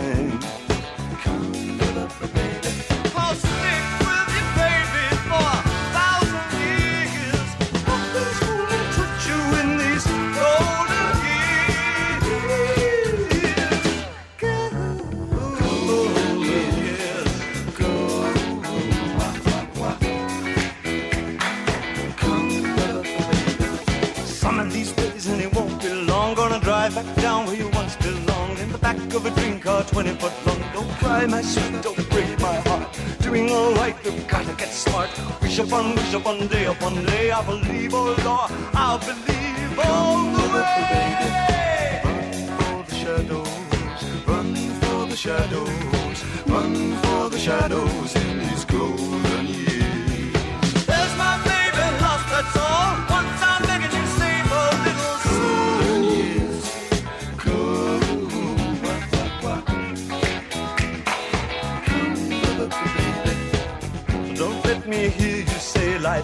Car, 29.59 29.83
20 29.83 30.09
foot 30.15 30.33
long. 30.45 30.61
Don't 30.73 30.89
cry, 30.99 31.25
my 31.25 31.41
sweet, 31.41 31.81
don't 31.81 32.09
break 32.09 32.39
my 32.39 32.55
heart. 32.67 32.87
Doing 33.21 33.49
alright, 33.51 33.95
we've 34.03 34.27
gotta 34.27 34.53
get 34.53 34.69
smart. 34.69 35.09
Wish 35.41 35.59
upon, 35.59 35.95
wish 35.95 36.13
upon 36.13 36.47
day 36.47 36.65
upon 36.65 37.05
day. 37.05 37.31
I 37.31 37.45
believe, 37.45 37.93
oh 37.93 38.15
Lord, 38.25 38.51
I'll 38.73 38.99
believe 38.99 39.79
all 39.85 40.23
the 40.37 40.47
way. 40.55 42.01
Run 42.05 42.33
for 42.57 42.83
the 42.89 42.95
shadows, 42.95 44.03
run 44.27 44.55
for 44.81 45.05
the 45.11 45.15
shadows, 45.15 46.23
run 46.47 46.75
for 47.01 47.29
the 47.29 47.39
shadows 47.39 48.15
in 48.15 48.39
these 48.39 48.65
golden 48.65 49.38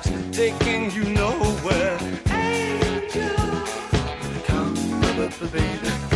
say 0.04 0.32
taking 0.32 0.92
you 0.92 1.04
nowhere. 1.14 1.98
Angel, 2.30 3.36
come 4.46 4.76
baby. 5.52 6.15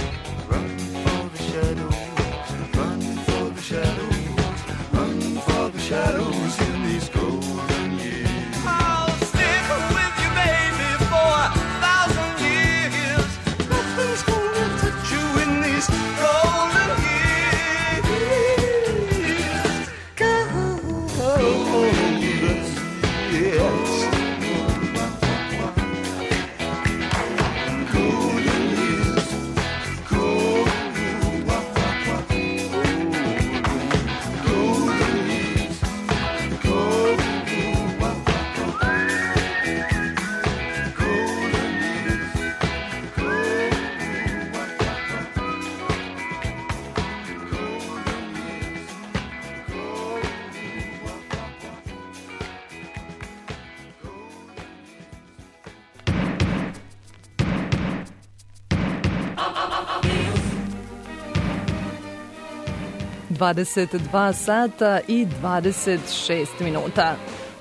22 63.40 64.34
sata 64.34 65.00
i 65.08 65.28
26 65.42 66.46
minuta. 66.60 67.16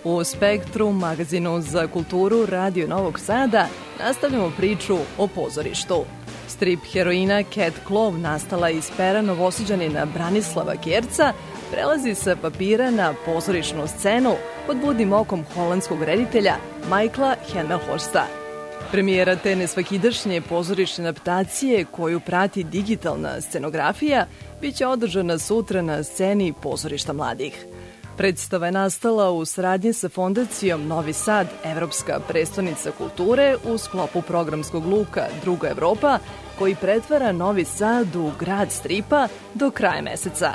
U 0.05 0.25
Spektru, 0.25 0.93
magazinu 0.93 1.61
za 1.61 1.87
kulturu 1.87 2.47
Radio 2.47 2.89
Novog 2.89 3.21
Sada, 3.21 3.67
nastavljamo 3.99 4.53
priču 4.57 4.99
o 5.19 5.27
pozorištu. 5.27 6.05
Strip 6.49 6.81
heroina 6.93 7.43
Cat 7.43 7.73
Claw 7.89 8.21
nastala 8.21 8.71
iz 8.71 8.91
pera 8.97 9.23
novosiđanina 9.23 10.07
Branislava 10.15 10.75
Kerca 10.85 11.33
prelazi 11.71 12.15
sa 12.15 12.37
papira 12.37 12.91
na 12.91 13.15
pozorišnu 13.27 13.87
scenu 13.87 14.35
pod 14.67 14.77
budnim 14.77 15.13
okom 15.13 15.45
holandskog 15.55 16.03
reditelja 16.03 16.55
Michaela 16.91 17.37
Henmelhorsta. 17.53 18.27
Premijera 18.93 19.37
te 19.37 19.57
nesvakidašnje 19.57 20.41
pozorišne 20.41 21.09
adaptacije 21.09 21.85
koju 21.85 22.21
prati 22.21 22.65
digitalna 22.65 23.41
scenografija 23.41 24.27
biće 24.61 24.87
održana 24.87 25.39
sutra 25.39 25.83
na 25.83 26.03
sceni 26.03 26.55
pozorišta 26.63 27.13
mladih. 27.13 27.67
Predstava 28.17 28.67
je 28.67 28.73
nastala 28.73 29.31
u 29.31 29.45
saradnji 29.45 29.93
sa 29.93 30.09
fondacijom 30.09 30.87
Novi 30.87 31.13
Sad, 31.13 31.47
Evropska 31.65 32.21
prestonica 32.29 32.91
kulture 32.91 33.57
u 33.65 33.79
sklopu 33.79 34.23
programskog 34.23 34.87
luka 34.87 35.27
Druga 35.43 35.69
Evropa, 35.69 36.19
koji 36.59 36.75
pretvara 36.75 37.33
Novi 37.33 37.65
Sad 37.65 38.17
u 38.17 38.31
grad 38.41 38.73
stripa 38.73 39.29
do 39.55 39.71
kraja 39.71 40.03
meseca. 40.03 40.53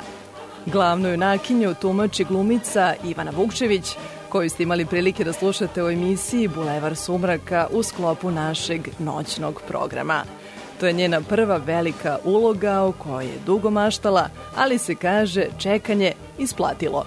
Glavnu 0.66 1.08
junakinju 1.08 1.74
tumači 1.74 2.24
glumica 2.24 2.94
Ivana 3.04 3.30
Vukčević, 3.30 3.96
koju 4.28 4.50
ste 4.50 4.62
imali 4.62 4.86
prilike 4.86 5.24
da 5.24 5.32
slušate 5.32 5.84
u 5.84 5.90
emisiji 5.90 6.48
Bulevar 6.48 6.96
sumraka 6.96 7.66
u 7.72 7.82
sklopu 7.82 8.30
našeg 8.30 8.88
noćnog 8.98 9.62
programa. 9.68 10.24
To 10.80 10.86
je 10.86 10.92
njena 10.92 11.20
prva 11.20 11.56
velika 11.56 12.18
uloga 12.24 12.80
o 12.80 12.92
kojoj 12.92 13.26
je 13.26 13.38
dugo 13.46 13.70
maštala, 13.70 14.28
ali 14.56 14.78
se 14.78 14.94
kaže 14.94 15.46
čekanje 15.58 16.12
isplatilo. 16.38 17.04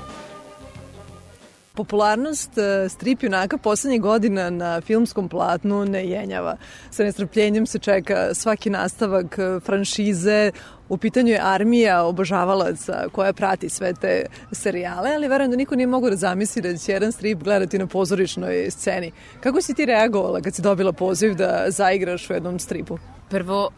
Popularnost 1.73 2.57
e, 2.57 2.89
strip 2.89 3.23
junaka 3.23 3.57
poslednjih 3.57 4.01
godina 4.01 4.49
na 4.49 4.81
filmskom 4.81 5.29
platnu 5.29 5.85
ne 5.85 6.07
jenjava. 6.09 6.57
Sa 6.91 7.03
nestrpljenjem 7.03 7.65
se 7.65 7.79
čeka 7.79 8.33
svaki 8.33 8.69
nastavak 8.69 9.39
e, 9.39 9.59
franšize, 9.59 10.51
U 10.89 10.97
pitanju 10.97 11.31
je 11.31 11.39
armija 11.43 12.03
obožavalaca 12.03 13.05
koja 13.11 13.33
prati 13.33 13.69
sve 13.69 13.93
te 13.93 14.25
serijale, 14.51 15.09
ali 15.15 15.27
verujem 15.27 15.51
da 15.51 15.57
niko 15.57 15.75
nije 15.75 15.87
mogu 15.87 16.09
da 16.09 16.15
zamisli 16.15 16.61
da 16.61 16.77
će 16.77 16.91
jedan 16.91 17.11
strip 17.11 17.43
gledati 17.43 17.79
na 17.79 17.87
pozorišnoj 17.87 18.71
sceni. 18.71 19.11
Kako 19.39 19.61
si 19.61 19.73
ti 19.73 19.85
reagovala 19.85 20.41
kad 20.41 20.55
si 20.55 20.61
dobila 20.61 20.91
poziv 20.91 21.35
da 21.35 21.65
zaigraš 21.69 22.29
u 22.29 22.33
jednom 22.33 22.59
stripu? 22.59 22.97
Prvo, 23.29 23.69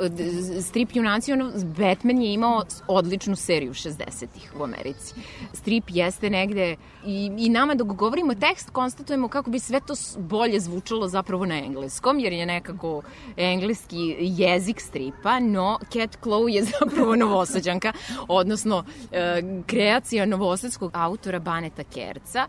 strip 0.61 0.89
junaci, 0.93 1.33
ono, 1.33 1.51
Batman 1.77 2.21
je 2.21 2.33
imao 2.33 2.63
odličnu 2.87 3.35
seriju 3.35 3.73
60-ih 3.73 4.53
u 4.59 4.63
Americi. 4.63 5.13
Strip 5.53 5.83
jeste 5.87 6.29
negde 6.29 6.75
i, 7.05 7.31
i 7.37 7.49
nama 7.49 7.75
dok 7.75 7.87
govorimo 7.87 8.35
tekst 8.35 8.69
konstatujemo 8.69 9.27
kako 9.27 9.49
bi 9.49 9.59
sve 9.59 9.79
to 9.79 9.93
bolje 10.17 10.59
zvučalo 10.59 11.07
zapravo 11.07 11.45
na 11.45 11.57
engleskom, 11.57 12.19
jer 12.19 12.33
je 12.33 12.45
nekako 12.45 13.01
engleski 13.37 14.15
jezik 14.19 14.81
stripa, 14.81 15.39
no 15.39 15.79
Cat 15.93 16.17
Claw 16.23 16.47
je 16.47 16.63
zapravo 16.79 16.98
novosađanka, 17.15 17.93
odnosno 18.27 18.83
e, 19.11 19.41
kreacija 19.65 20.25
novosadskog 20.25 20.91
autora 20.93 21.39
Baneta 21.39 21.83
Kerca. 21.83 22.47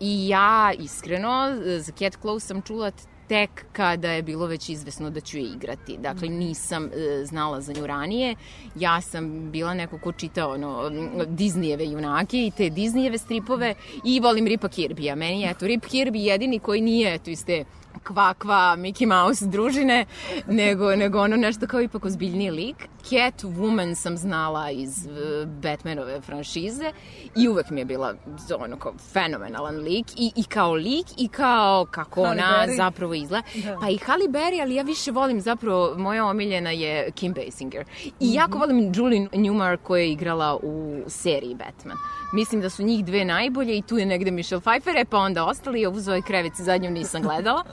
I 0.00 0.28
ja 0.28 0.72
iskreno 0.78 1.56
za 1.78 1.92
Cat 1.92 2.18
Claw 2.22 2.40
sam 2.40 2.62
čula 2.62 2.90
tek 3.28 3.64
kada 3.72 4.10
je 4.10 4.22
bilo 4.22 4.46
već 4.46 4.68
izvesno 4.68 5.10
da 5.10 5.20
ću 5.20 5.38
je 5.38 5.44
igrati. 5.44 5.96
Dakle, 5.98 6.28
nisam 6.28 6.84
e, 6.84 7.24
znala 7.24 7.60
za 7.60 7.72
nju 7.72 7.86
ranije. 7.86 8.34
Ja 8.74 9.00
sam 9.00 9.50
bila 9.50 9.74
neko 9.74 9.98
ko 9.98 10.12
čita 10.12 10.48
ono, 10.48 10.90
Disneyjeve 11.26 11.92
junake 11.92 12.46
i 12.46 12.50
te 12.56 12.70
Disneyjeve 12.70 13.18
stripove 13.18 13.74
i 14.04 14.20
volim 14.20 14.46
Ripa 14.46 14.68
Kirby-a. 14.68 15.14
Meni 15.14 15.40
je, 15.40 15.50
eto, 15.50 15.66
Rip 15.66 15.84
Kirby 15.84 16.16
jedini 16.16 16.58
koji 16.58 16.80
nije, 16.80 17.14
eto, 17.14 17.30
iz 17.30 17.44
te 17.44 17.64
kva 18.02 18.34
kva 18.34 18.76
Mickey 18.76 19.06
Mouse 19.06 19.46
družine, 19.46 20.06
nego, 20.46 20.96
nego 20.96 21.20
ono 21.20 21.36
nešto 21.36 21.66
kao 21.66 21.80
ipak 21.80 22.04
ozbiljniji 22.04 22.50
lik. 22.50 22.76
Catwoman 23.10 23.94
sam 23.94 24.16
znala 24.16 24.70
iz 24.70 25.06
uh, 25.06 25.48
Batmanove 25.48 26.20
franšize 26.20 26.92
i 27.36 27.48
uvek 27.48 27.70
mi 27.70 27.80
je 27.80 27.84
bila 27.84 28.14
ono 28.58 28.76
kao 28.76 28.92
fenomenalan 29.12 29.76
lik 29.76 30.06
i, 30.16 30.32
i 30.36 30.44
kao 30.44 30.74
lik 30.74 31.06
i 31.16 31.28
kao 31.28 31.86
kako 31.90 32.24
Halle 32.24 32.32
ona 32.32 32.66
Berry. 32.66 32.76
zapravo 32.76 33.14
izgleda. 33.14 33.42
Da. 33.54 33.78
Pa 33.80 33.88
i 33.88 33.98
Halle 33.98 34.28
Berry, 34.28 34.62
ali 34.62 34.74
ja 34.74 34.82
više 34.82 35.10
volim 35.10 35.40
zapravo, 35.40 35.94
moja 35.98 36.26
omiljena 36.26 36.70
je 36.70 37.10
Kim 37.10 37.32
Basinger. 37.32 37.84
I 38.04 38.08
mm 38.08 38.12
-hmm. 38.20 38.34
jako 38.34 38.58
volim 38.58 38.92
Julie 38.94 39.28
Newmar 39.32 39.76
koja 39.76 40.02
je 40.02 40.12
igrala 40.12 40.56
u 40.62 41.00
seriji 41.06 41.54
Batman. 41.54 41.96
Mislim 42.32 42.60
da 42.60 42.70
su 42.70 42.82
njih 42.82 43.04
dve 43.04 43.24
najbolje 43.24 43.76
i 43.76 43.82
tu 43.82 43.98
je 43.98 44.06
negde 44.06 44.30
Michelle 44.30 44.60
Pfeiffer, 44.60 44.96
e 44.96 45.04
pa 45.04 45.18
onda 45.18 45.44
ostali, 45.44 45.86
ovu 45.86 46.00
Zoe 46.00 46.22
Krevic 46.22 46.60
zadnju 46.60 46.90
nisam 46.90 47.22
gledala. 47.22 47.64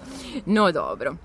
No 0.46 0.72
dobro. 0.72 1.16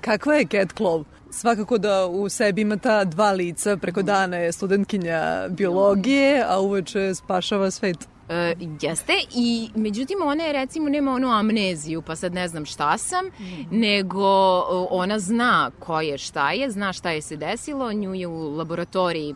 Kakva 0.00 0.34
je 0.34 0.46
Cat 0.46 0.74
Claw? 0.78 1.04
Svakako 1.30 1.78
da 1.78 2.06
u 2.06 2.28
sebi 2.28 2.60
ima 2.60 2.76
ta 2.76 3.04
dva 3.04 3.32
lica, 3.32 3.76
preko 3.76 4.02
dana 4.02 4.36
je 4.36 4.52
studentkinja 4.52 5.48
biologije, 5.48 6.44
a 6.48 6.60
uveče 6.60 7.14
spašava 7.14 7.70
svet. 7.70 8.08
E, 8.28 8.54
jeste 8.80 9.12
i 9.34 9.70
međutim 9.74 10.18
ona 10.24 10.44
je 10.44 10.52
recimo 10.52 10.88
nema 10.88 11.12
onu 11.12 11.28
amneziju 11.30 12.02
pa 12.02 12.16
sad 12.16 12.34
ne 12.34 12.48
znam 12.48 12.64
šta 12.64 12.98
sam 12.98 13.26
mm. 13.26 13.66
nego 13.70 14.26
ona 14.90 15.18
zna 15.18 15.70
ko 15.78 16.00
je 16.00 16.18
šta 16.18 16.52
je 16.52 16.70
zna 16.70 16.92
šta 16.92 17.10
je 17.10 17.22
se 17.22 17.36
desilo 17.36 17.92
nju 17.92 18.14
je 18.14 18.26
u 18.26 18.56
laboratoriji 18.56 19.34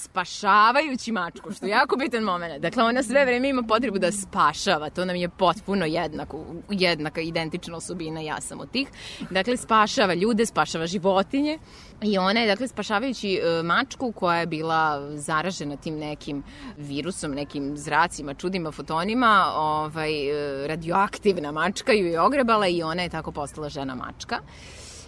spašavajući 0.00 1.12
mačku, 1.12 1.52
što 1.52 1.66
je 1.66 1.70
jako 1.70 1.96
bitan 1.96 2.22
moment. 2.22 2.62
Dakle, 2.62 2.82
ona 2.82 3.02
sve 3.02 3.24
vreme 3.24 3.48
ima 3.48 3.62
potrebu 3.62 3.98
da 3.98 4.12
spašava, 4.12 4.90
to 4.90 5.04
nam 5.04 5.16
je 5.16 5.28
potpuno 5.28 5.86
jednako, 5.86 6.44
jednaka, 6.70 7.20
identična 7.20 7.76
osobina, 7.76 8.20
ja 8.20 8.40
sam 8.40 8.60
od 8.60 8.70
tih. 8.70 8.88
Dakle, 9.30 9.56
spašava 9.56 10.14
ljude, 10.14 10.46
spašava 10.46 10.86
životinje 10.86 11.58
i 12.02 12.18
ona 12.18 12.40
je, 12.40 12.46
dakle, 12.46 12.68
spašavajući 12.68 13.34
e, 13.34 13.62
mačku 13.62 14.12
koja 14.12 14.40
je 14.40 14.46
bila 14.46 15.10
zaražena 15.16 15.76
tim 15.76 15.98
nekim 15.98 16.42
virusom, 16.76 17.32
nekim 17.32 17.76
zracima, 17.76 18.34
čudima, 18.34 18.72
fotonima, 18.72 19.52
ovaj, 19.56 20.12
e, 20.30 20.68
radioaktivna 20.68 21.52
mačka 21.52 21.92
ju 21.92 22.06
je 22.06 22.20
ogrebala 22.20 22.66
i 22.68 22.82
ona 22.82 23.02
je 23.02 23.08
tako 23.08 23.32
postala 23.32 23.68
žena 23.68 23.94
mačka. 23.94 24.38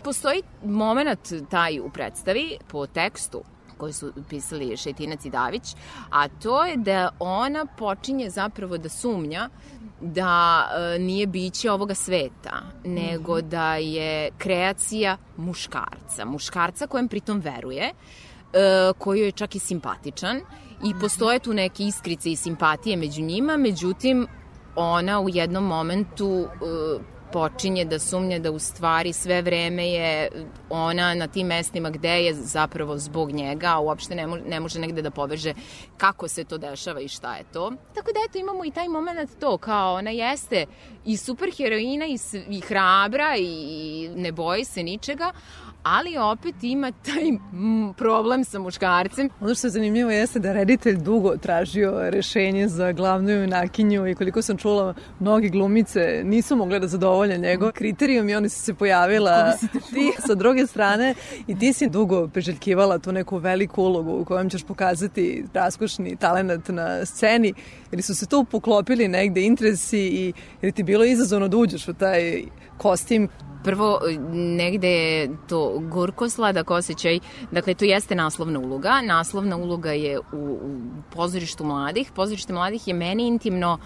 Postoji 0.05 0.43
moment 0.65 1.33
taj 1.51 1.81
u 1.81 1.91
predstavi 1.91 2.59
po 2.69 2.87
tekstu 2.87 3.43
koji 3.83 3.93
su 3.93 4.13
pisali 4.29 4.77
Šetinac 4.77 5.25
i 5.25 5.31
Davić, 5.31 5.75
a 6.11 6.29
to 6.29 6.65
je 6.65 6.77
da 6.77 7.11
ona 7.19 7.67
počinje 7.79 8.31
zapravo 8.31 8.79
da 8.79 8.89
sumnja 8.89 9.49
da 10.01 10.65
e, 10.71 10.99
nije 10.99 11.27
biće 11.27 11.71
ovoga 11.71 11.95
sveta, 11.95 12.63
nego 12.85 13.39
mhm. 13.39 13.49
da 13.49 13.77
je 13.77 14.31
kreacija 14.39 15.17
muškarca. 15.37 16.25
Muškarca 16.25 16.87
kojem 16.87 17.09
pritom 17.09 17.41
veruje, 17.41 17.91
e, 17.91 18.93
koji 18.99 19.21
je 19.21 19.33
čak 19.33 19.55
i 19.55 19.59
simpatičan 19.59 20.41
i 20.85 20.91
mhm. 20.91 21.01
postoje 21.01 21.39
tu 21.39 21.53
neke 21.53 21.83
iskrice 21.83 22.31
i 22.31 22.37
simpatije 22.37 22.97
među 22.97 23.23
njima, 23.23 23.57
međutim 23.57 24.27
ona 24.77 25.21
u 25.21 25.29
jednom 25.29 25.65
momentu 25.65 26.47
e, 26.47 27.12
počinje 27.33 27.85
da 27.85 27.99
sumnja 27.99 28.39
da 28.39 28.51
u 28.51 28.59
stvari 28.59 29.13
sve 29.13 29.43
vreme 29.43 29.89
je 29.89 30.29
ona 30.71 31.15
na 31.15 31.27
tim 31.27 31.47
mestima 31.47 31.91
gde 31.91 32.25
je 32.25 32.35
zapravo 32.35 32.99
zbog 32.99 33.33
njega, 33.33 33.67
a 33.67 33.81
uopšte 33.81 34.15
ne, 34.15 34.27
mo 34.27 34.37
ne 34.37 34.61
može 34.61 34.81
negde 34.81 35.03
da 35.03 35.11
poveže 35.11 35.55
kako 35.97 36.29
se 36.29 36.45
to 36.45 36.59
dešava 36.59 37.01
i 37.01 37.09
šta 37.09 37.37
je 37.37 37.45
to. 37.53 37.73
Tako 37.95 38.13
da 38.13 38.21
eto 38.29 38.39
imamo 38.39 38.65
i 38.65 38.71
taj 38.71 38.89
moment 38.89 39.31
to, 39.41 39.59
kao 39.59 39.95
ona 39.95 40.11
jeste 40.11 40.67
i 41.05 41.17
superheroina 41.17 42.07
i, 42.07 42.19
i 42.49 42.61
hrabra 42.61 43.37
i 43.39 44.11
ne 44.17 44.33
boji 44.33 44.65
se 44.65 44.83
ničega, 44.83 45.33
ali 45.83 46.19
opet 46.19 46.55
ima 46.63 46.93
taj 46.93 47.39
problem 47.97 48.45
sa 48.45 48.59
muškarcem. 48.59 49.29
Ono 49.41 49.55
što 49.55 49.67
je 49.67 49.71
zanimljivo 49.71 50.11
jeste 50.11 50.39
da 50.39 50.53
reditelj 50.53 50.97
dugo 50.97 51.37
tražio 51.37 52.11
rešenje 52.11 52.69
za 52.69 52.93
glavnu 52.93 53.31
junakinju 53.31 54.09
i 54.09 54.15
koliko 54.15 54.43
sam 54.43 54.57
čula, 54.57 54.95
mnogi 55.21 55.49
glumice 55.49 56.23
nisu 56.25 56.57
mogle 56.57 56.79
da 56.79 56.89
zadovolje 56.89 57.39
njegov 57.39 57.73
kriterijum 57.73 58.29
i 58.29 58.35
oni 58.35 58.49
su 58.49 58.61
se 58.61 58.75
pojavila 58.75 59.53
ti 59.95 60.13
sa 60.27 60.35
druge 60.35 60.67
strane 60.67 61.15
i 61.47 61.59
ti 61.59 61.73
si 61.73 61.89
dugo 61.89 62.29
preželjkivala 62.29 62.99
tu 62.99 63.13
neku 63.13 63.39
veliku 63.39 63.83
ulogu 63.83 64.21
u 64.21 64.25
kojem 64.25 64.51
ćeš 64.51 64.65
pokazati 64.65 65.45
raskošni 65.55 66.17
talent 66.17 66.69
na 66.69 67.07
sceni 67.07 67.55
ili 67.93 68.03
su 68.03 68.15
se 68.15 68.27
tu 68.27 68.45
poklopili 68.45 69.09
negde 69.09 69.41
interesi 69.41 69.99
i 69.99 70.33
ili 70.63 70.73
ti 70.73 70.83
bilo 70.83 71.05
izazovno 71.05 71.49
da 71.49 71.57
uđeš 71.57 71.89
u 71.89 71.95
taj 71.95 72.43
kostim 72.79 73.29
prvo 73.65 74.01
negde 74.33 74.91
je 74.91 75.37
to 75.49 75.79
gorko 75.79 76.29
sladak 76.29 76.71
osjećaj, 76.71 77.19
dakle 77.51 77.75
to 77.75 77.85
jeste 77.85 78.15
naslovna 78.15 78.59
uloga, 78.59 79.01
naslovna 79.03 79.57
uloga 79.57 79.93
je 79.93 80.19
u, 80.19 80.23
u 80.33 80.81
pozorištu 81.15 81.65
mladih, 81.65 82.13
pozorište 82.15 82.53
mladih 82.53 82.89
je 82.89 82.95
meni 82.95 83.27
intimno 83.27 83.79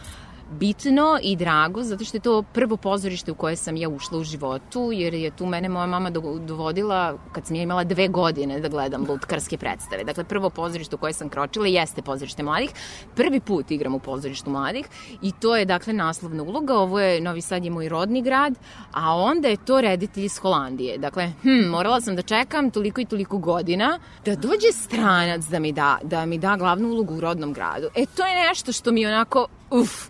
bitno 0.50 1.18
i 1.22 1.36
drago, 1.36 1.82
zato 1.82 2.04
što 2.04 2.16
je 2.16 2.20
to 2.20 2.42
prvo 2.42 2.76
pozorište 2.76 3.32
u 3.32 3.34
koje 3.34 3.56
sam 3.56 3.76
ja 3.76 3.88
ušla 3.88 4.18
u 4.18 4.24
životu, 4.24 4.90
jer 4.92 5.14
je 5.14 5.30
tu 5.30 5.46
mene 5.46 5.68
moja 5.68 5.86
mama 5.86 6.10
dovodila 6.40 7.18
kad 7.32 7.46
sam 7.46 7.56
ja 7.56 7.62
imala 7.62 7.84
dve 7.84 8.08
godine 8.08 8.60
da 8.60 8.68
gledam 8.68 9.06
lutkarske 9.08 9.58
predstave. 9.58 10.04
Dakle, 10.04 10.24
prvo 10.24 10.50
pozorište 10.50 10.94
u 10.94 10.98
koje 10.98 11.12
sam 11.12 11.28
kročila 11.28 11.66
jeste 11.66 12.02
pozorište 12.02 12.42
mladih. 12.42 12.70
Prvi 13.14 13.40
put 13.40 13.70
igram 13.70 13.94
u 13.94 13.98
pozorištu 13.98 14.50
mladih 14.50 14.86
i 15.22 15.32
to 15.40 15.56
je, 15.56 15.64
dakle, 15.64 15.92
naslovna 15.92 16.42
uloga. 16.42 16.74
Ovo 16.74 17.00
je, 17.00 17.20
Novi 17.20 17.40
Sad 17.40 17.64
je 17.64 17.70
moj 17.70 17.88
rodni 17.88 18.22
grad, 18.22 18.54
a 18.92 19.16
onda 19.16 19.48
je 19.48 19.56
to 19.56 19.80
reditelj 19.80 20.24
iz 20.24 20.38
Holandije. 20.38 20.98
Dakle, 20.98 21.32
hm, 21.42 21.68
morala 21.70 22.00
sam 22.00 22.16
da 22.16 22.22
čekam 22.22 22.70
toliko 22.70 23.00
i 23.00 23.04
toliko 23.04 23.38
godina 23.38 23.98
da 24.24 24.34
dođe 24.34 24.72
stranac 24.72 25.44
da 25.44 25.58
mi 25.58 25.72
da, 25.72 25.98
da 26.02 26.26
mi 26.26 26.38
da 26.38 26.56
glavnu 26.56 26.88
ulogu 26.88 27.14
u 27.14 27.20
rodnom 27.20 27.52
gradu. 27.52 27.88
E, 27.94 28.06
to 28.16 28.26
je 28.26 28.48
nešto 28.48 28.72
što 28.72 28.92
mi 28.92 29.06
onako, 29.06 29.46
uf, 29.70 30.08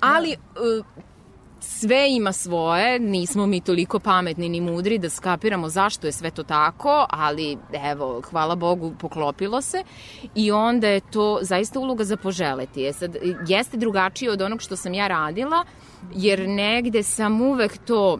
ali 0.00 0.36
uh, 0.36 0.86
sve 1.60 2.06
ima 2.10 2.32
svoje, 2.32 2.98
nismo 2.98 3.46
mi 3.46 3.60
toliko 3.60 3.98
pametni 3.98 4.48
ni 4.48 4.60
mudri 4.60 4.98
da 4.98 5.10
skapiramo 5.10 5.68
zašto 5.68 6.06
je 6.06 6.12
sve 6.12 6.30
to 6.30 6.42
tako, 6.42 7.06
ali 7.10 7.58
evo, 7.72 8.22
hvala 8.30 8.54
Bogu, 8.54 8.92
poklopilo 8.98 9.62
se 9.62 9.82
i 10.34 10.50
onda 10.52 10.88
je 10.88 11.00
to 11.00 11.38
zaista 11.42 11.78
uloga 11.78 12.04
za 12.04 12.16
poželeti. 12.16 12.80
Je 12.80 12.92
sad, 12.92 13.16
jeste 13.46 13.76
drugačije 13.76 14.30
od 14.30 14.42
onog 14.42 14.62
što 14.62 14.76
sam 14.76 14.94
ja 14.94 15.08
radila, 15.08 15.64
jer 16.14 16.48
negde 16.48 17.02
sam 17.02 17.40
uvek 17.40 17.78
to 17.86 18.18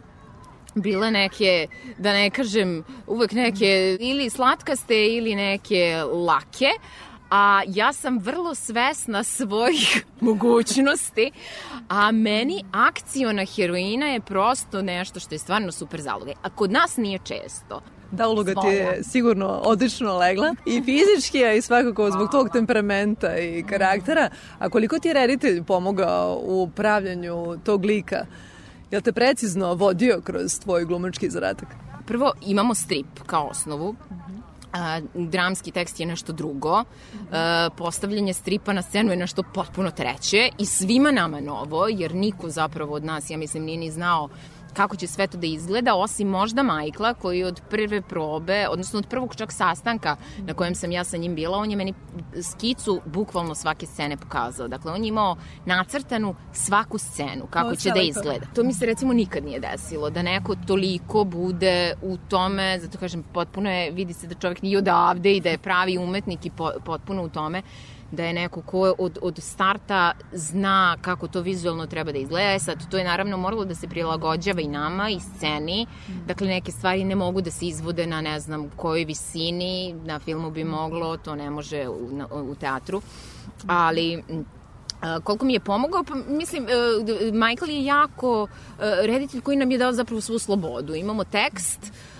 bile 0.75 1.11
neke, 1.11 1.67
da 1.97 2.13
ne 2.13 2.29
kažem, 2.29 2.83
uvek 3.07 3.31
neke 3.31 3.97
ili 3.99 4.29
slatkaste 4.29 5.07
ili 5.07 5.35
neke 5.35 6.03
lake, 6.03 6.69
a 7.29 7.61
ja 7.67 7.93
sam 7.93 8.19
vrlo 8.19 8.55
svesna 8.55 9.23
svojih 9.23 10.05
mogućnosti, 10.21 11.31
a 11.89 12.11
meni 12.11 12.63
akciona 12.71 13.45
heroina 13.45 14.05
je 14.05 14.19
prosto 14.19 14.81
nešto 14.81 15.19
što 15.19 15.35
je 15.35 15.39
stvarno 15.39 15.71
super 15.71 16.01
zaloga. 16.01 16.31
A 16.41 16.49
kod 16.49 16.71
nas 16.71 16.97
nije 16.97 17.19
često. 17.23 17.81
Da, 18.11 18.27
uloga 18.27 18.53
ti 18.61 18.67
je 18.67 19.03
sigurno 19.03 19.47
odlično 19.47 20.17
legla 20.17 20.55
i 20.65 20.81
fizički, 20.81 21.45
a 21.45 21.53
i 21.53 21.61
svakako 21.61 22.11
zbog 22.11 22.31
tog 22.31 22.49
temperamenta 22.53 23.37
i 23.37 23.63
karaktera. 23.63 24.29
A 24.59 24.69
koliko 24.69 24.99
ti 24.99 25.07
je 25.07 25.13
reditelj 25.13 25.63
pomogao 25.63 26.39
u 26.43 26.69
pravljanju 26.75 27.57
tog 27.63 27.85
lika? 27.85 28.25
Jel 28.91 29.01
te 29.01 29.11
precizno 29.11 29.73
vodio 29.73 30.21
kroz 30.23 30.59
tvoj 30.59 30.85
glumački 30.85 31.29
zadatak? 31.29 31.67
Prvo, 32.05 32.31
imamo 32.41 32.75
strip 32.75 33.19
kao 33.25 33.47
osnovu, 33.47 33.95
a, 34.73 34.99
dramski 35.13 35.71
tekst 35.71 35.99
je 35.99 36.05
nešto 36.05 36.33
drugo, 36.33 36.83
a, 37.31 37.69
postavljanje 37.77 38.33
stripa 38.33 38.73
na 38.73 38.81
scenu 38.81 39.11
je 39.11 39.17
nešto 39.17 39.43
potpuno 39.43 39.91
treće 39.91 40.49
i 40.57 40.65
svima 40.65 41.11
nama 41.11 41.39
novo, 41.39 41.87
jer 41.87 42.15
niko 42.15 42.49
zapravo 42.49 42.95
od 42.95 43.05
nas, 43.05 43.29
ja 43.29 43.37
mislim, 43.37 43.63
nije 43.63 43.77
ni 43.77 43.91
znao 43.91 44.29
kako 44.73 44.95
će 44.95 45.07
sve 45.07 45.27
to 45.27 45.37
da 45.37 45.47
izgleda, 45.47 45.95
osim 45.95 46.27
možda 46.27 46.63
Majkla 46.63 47.13
koji 47.13 47.43
od 47.43 47.61
prve 47.69 48.01
probe, 48.01 48.67
odnosno 48.69 48.99
od 48.99 49.07
prvog 49.07 49.35
čak 49.35 49.51
sastanka 49.51 50.15
na 50.37 50.53
kojem 50.53 50.75
sam 50.75 50.91
ja 50.91 51.03
sa 51.03 51.17
njim 51.17 51.35
bila, 51.35 51.57
on 51.57 51.71
je 51.71 51.77
meni 51.77 51.93
skicu 52.41 53.01
bukvalno 53.05 53.55
svake 53.55 53.85
scene 53.85 54.17
pokazao. 54.17 54.67
Dakle, 54.67 54.91
on 54.91 55.03
je 55.03 55.07
imao 55.07 55.37
nacrtanu 55.65 56.35
svaku 56.53 56.97
scenu, 56.97 57.47
kako 57.49 57.75
će 57.75 57.91
da 57.91 58.01
izgleda. 58.01 58.45
To 58.55 58.63
mi 58.63 58.73
se 58.73 58.85
recimo 58.85 59.13
nikad 59.13 59.43
nije 59.43 59.59
desilo, 59.59 60.09
da 60.09 60.21
neko 60.21 60.55
toliko 60.67 61.23
bude 61.23 61.93
u 62.01 62.17
tome, 62.17 62.79
zato 62.81 62.97
kažem, 62.97 63.23
potpuno 63.33 63.71
je, 63.71 63.91
vidi 63.91 64.13
se 64.13 64.27
da 64.27 64.35
čovjek 64.35 64.61
nije 64.61 64.77
odavde 64.77 65.35
i 65.35 65.41
da 65.41 65.49
je 65.49 65.57
pravi 65.57 65.97
umetnik 65.97 66.45
i 66.45 66.51
potpuno 66.85 67.23
u 67.23 67.29
tome 67.29 67.61
da 68.11 68.25
je 68.25 68.33
neko 68.33 68.61
ko 68.61 68.95
od, 68.97 69.17
od 69.21 69.39
starta 69.41 70.11
zna 70.31 70.97
kako 71.01 71.27
to 71.27 71.41
vizualno 71.41 71.87
treba 71.87 72.11
da 72.11 72.17
izgleda. 72.17 72.53
E 72.53 72.59
sad, 72.59 72.89
to 72.91 72.97
je 72.97 73.03
naravno 73.03 73.37
moralo 73.37 73.65
da 73.65 73.75
se 73.75 73.87
prilagođava 73.87 74.61
i 74.61 74.67
nama 74.67 75.09
i 75.09 75.19
sceni. 75.19 75.87
Dakle, 76.27 76.47
neke 76.47 76.71
stvari 76.71 77.03
ne 77.03 77.15
mogu 77.15 77.41
da 77.41 77.51
se 77.51 77.65
izvode 77.65 78.07
na 78.07 78.21
ne 78.21 78.39
znam 78.39 78.69
kojoj 78.75 79.05
visini, 79.05 79.93
na 79.93 80.19
filmu 80.19 80.51
bi 80.51 80.63
moglo, 80.63 81.17
to 81.17 81.35
ne 81.35 81.49
može 81.49 81.87
u, 81.87 82.09
na, 82.11 82.27
u 82.27 82.55
teatru. 82.55 83.01
Ali 83.67 84.23
koliko 85.23 85.45
mi 85.45 85.53
je 85.53 85.59
pomogao, 85.59 86.03
pa 86.03 86.15
mislim, 86.15 86.63
uh, 86.63 87.33
Michael 87.33 87.69
je 87.69 87.85
jako 87.85 88.43
uh, 88.43 88.49
reditelj 88.79 89.41
koji 89.41 89.57
nam 89.57 89.71
je 89.71 89.77
dao 89.77 89.93
zapravo 89.93 90.21
svu 90.21 90.39
slobodu. 90.39 90.95
Imamo 90.95 91.23
tekst, 91.23 91.79
uh, 91.83 92.18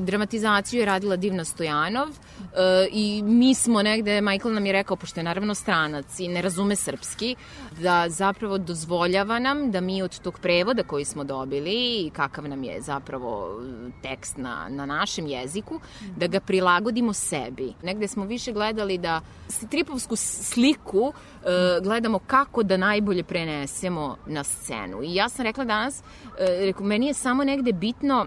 dramatizaciju 0.00 0.80
je 0.80 0.86
radila 0.86 1.16
Divna 1.16 1.44
Stojanov, 1.44 2.08
E, 2.56 2.88
i 2.92 3.22
mi 3.22 3.54
smo 3.54 3.82
negde, 3.82 4.20
Michael 4.20 4.54
nam 4.54 4.66
je 4.66 4.72
rekao, 4.72 4.96
pošto 4.96 5.20
je 5.20 5.24
naravno 5.24 5.54
stranac 5.54 6.20
i 6.20 6.28
ne 6.28 6.42
razume 6.42 6.76
srpski, 6.76 7.36
da 7.80 8.08
zapravo 8.08 8.58
dozvoljava 8.58 9.38
nam 9.38 9.70
da 9.70 9.80
mi 9.80 10.02
od 10.02 10.18
tog 10.18 10.38
prevoda 10.38 10.82
koji 10.82 11.04
smo 11.04 11.24
dobili 11.24 11.70
i 11.72 12.10
kakav 12.10 12.48
nam 12.48 12.64
je 12.64 12.80
zapravo 12.80 13.60
tekst 14.02 14.36
na, 14.36 14.68
na 14.68 14.86
našem 14.86 15.26
jeziku, 15.26 15.80
da 16.16 16.26
ga 16.26 16.40
prilagodimo 16.40 17.12
sebi. 17.12 17.72
Negde 17.82 18.08
smo 18.08 18.24
više 18.24 18.52
gledali 18.52 18.98
da 18.98 19.20
tripovsku 19.70 20.16
sliku 20.16 21.12
e, 21.12 21.80
gledamo 21.82 22.18
kako 22.18 22.62
da 22.62 22.76
najbolje 22.76 23.22
prenesemo 23.22 24.16
na 24.26 24.44
scenu. 24.44 25.02
I 25.02 25.14
ja 25.14 25.28
sam 25.28 25.44
rekla 25.44 25.64
danas, 25.64 26.02
e, 26.38 26.66
reku, 26.66 26.84
meni 26.84 27.06
je 27.06 27.14
samo 27.14 27.44
negde 27.44 27.72
bitno 27.72 28.26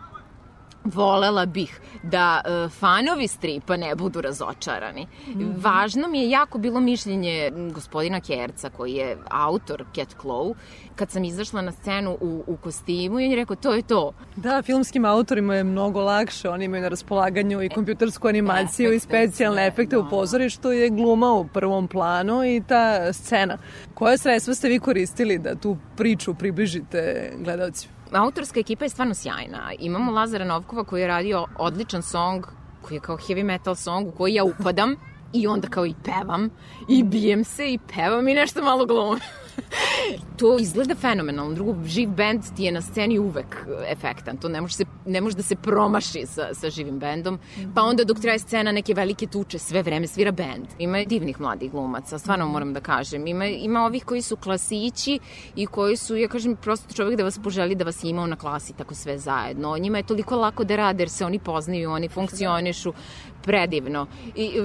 volela 0.85 1.45
bih 1.45 1.79
da 2.03 2.41
uh, 2.45 2.71
fanovi 2.71 3.27
stripa 3.27 3.77
ne 3.77 3.95
budu 3.95 4.21
razočarani. 4.21 5.07
Mm 5.27 5.31
-hmm. 5.33 5.53
Važno 5.57 6.07
mi 6.07 6.19
je 6.19 6.29
jako 6.29 6.57
bilo 6.57 6.79
mišljenje 6.79 7.51
gospodina 7.73 8.19
Kerca, 8.19 8.69
koji 8.69 8.93
je 8.93 9.17
autor 9.29 9.85
Cat 9.95 10.15
Claw, 10.23 10.53
kad 10.95 11.11
sam 11.11 11.23
izašla 11.23 11.61
na 11.61 11.71
scenu 11.71 12.17
u, 12.21 12.43
u 12.47 12.57
kostimu 12.57 13.19
i 13.19 13.25
on 13.25 13.31
je 13.31 13.35
rekao 13.35 13.55
to 13.55 13.73
je 13.73 13.81
to. 13.81 14.13
Da, 14.35 14.61
filmskim 14.61 15.05
autorima 15.05 15.55
je 15.55 15.63
mnogo 15.63 16.01
lakše, 16.01 16.49
oni 16.49 16.65
imaju 16.65 16.83
na 16.83 16.89
raspolaganju 16.89 17.61
i 17.61 17.69
kompjutersku 17.69 18.27
animaciju 18.27 18.89
efekte, 18.89 18.95
i 18.95 18.99
specijalne 18.99 19.67
efekte 19.67 19.95
da. 19.95 20.01
u 20.01 20.09
pozorištu 20.09 20.71
je 20.71 20.89
gluma 20.89 21.33
u 21.33 21.47
prvom 21.47 21.87
planu 21.87 22.45
i 22.45 22.61
ta 22.67 23.13
scena. 23.13 23.57
Koje 23.93 24.17
sredstva 24.17 24.55
ste 24.55 24.69
vi 24.69 24.79
koristili 24.79 25.37
da 25.37 25.55
tu 25.55 25.77
priču 25.97 26.33
približite 26.33 27.33
gledalcima? 27.37 27.92
Autorska 28.19 28.59
ekipa 28.59 28.85
je 28.85 28.89
stvarno 28.89 29.13
sjajna. 29.13 29.71
Imamo 29.79 30.11
Lazara 30.11 30.45
Novkova 30.45 30.83
koji 30.83 31.01
je 31.01 31.07
radio 31.07 31.45
odličan 31.57 32.01
song, 32.01 32.45
koji 32.81 32.95
je 32.95 32.99
kao 32.99 33.17
heavy 33.17 33.43
metal 33.43 33.75
song 33.75 34.07
u 34.07 34.11
koji 34.11 34.33
ja 34.33 34.43
upadam 34.43 34.95
i 35.33 35.47
onda 35.47 35.67
kao 35.67 35.85
i 35.85 35.93
pevam 36.05 36.49
i 36.89 37.03
bijem 37.03 37.43
se 37.43 37.73
i 37.73 37.79
pevam 37.95 38.27
i 38.27 38.33
nešto 38.33 38.63
malo 38.63 38.85
glumim. 38.85 39.19
to 40.39 40.57
izgleda 40.59 40.95
fenomenalno. 40.95 41.53
Drugo, 41.53 41.75
živ 41.85 42.09
band 42.09 42.43
ti 42.55 42.63
je 42.63 42.71
na 42.71 42.81
sceni 42.81 43.19
uvek 43.19 43.67
efektan. 43.87 44.37
To 44.37 44.49
ne 44.49 44.61
može, 44.61 44.75
se, 44.75 44.85
ne 45.05 45.21
može 45.21 45.35
da 45.35 45.43
se 45.43 45.55
promaši 45.55 46.25
sa, 46.25 46.53
sa 46.53 46.69
živim 46.69 46.99
bendom. 46.99 47.39
Pa 47.75 47.81
onda 47.81 48.03
dok 48.03 48.19
traje 48.19 48.39
scena 48.39 48.71
neke 48.71 48.93
velike 48.93 49.27
tuče, 49.27 49.59
sve 49.59 49.81
vreme 49.81 50.07
svira 50.07 50.31
band. 50.31 50.67
Ima 50.79 51.03
divnih 51.03 51.41
mladih 51.41 51.71
glumaca, 51.71 52.19
stvarno 52.19 52.47
moram 52.47 52.73
da 52.73 52.79
kažem. 52.79 53.27
Ima, 53.27 53.45
ima 53.45 53.85
ovih 53.85 54.05
koji 54.05 54.21
su 54.21 54.35
klasići 54.35 55.19
i 55.55 55.65
koji 55.65 55.97
su, 55.97 56.15
ja 56.15 56.27
kažem, 56.27 56.55
prosto 56.55 56.93
čovek 56.93 57.17
da 57.17 57.23
vas 57.23 57.39
poželi 57.43 57.75
da 57.75 57.83
vas 57.83 58.03
imao 58.03 58.27
na 58.27 58.35
klasi 58.35 58.73
tako 58.73 58.95
sve 58.95 59.17
zajedno. 59.17 59.77
Njima 59.77 59.97
je 59.97 60.07
toliko 60.07 60.35
lako 60.35 60.63
da 60.63 60.75
rade 60.75 61.01
jer 61.01 61.09
se 61.09 61.25
oni 61.25 61.39
poznaju, 61.39 61.91
oni 61.91 62.09
funkcionišu 62.09 62.93
predivno. 63.43 64.07
I, 64.35 64.61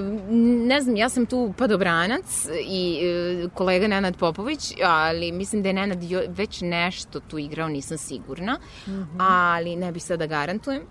ne 0.67 0.81
znam, 0.81 0.95
ja 0.95 1.09
sam 1.09 1.25
tu 1.25 1.53
padobranac 1.57 2.47
i 2.67 2.99
e, 3.03 3.47
kolega 3.53 3.87
Nenad 3.87 4.17
Popović, 4.17 4.73
ali 4.83 5.31
mislim 5.31 5.61
da 5.63 5.69
je 5.69 5.73
Nenad 5.73 5.99
već 6.27 6.61
nešto 6.61 7.19
tu 7.19 7.37
igrao, 7.37 7.67
nisam 7.67 7.97
sigurna, 7.97 8.59
mm 8.87 8.91
-hmm. 8.91 9.05
ali 9.17 9.75
ne 9.75 9.91
bih 9.91 10.03
sad 10.03 10.19
da 10.19 10.25
garantujem. 10.25 10.81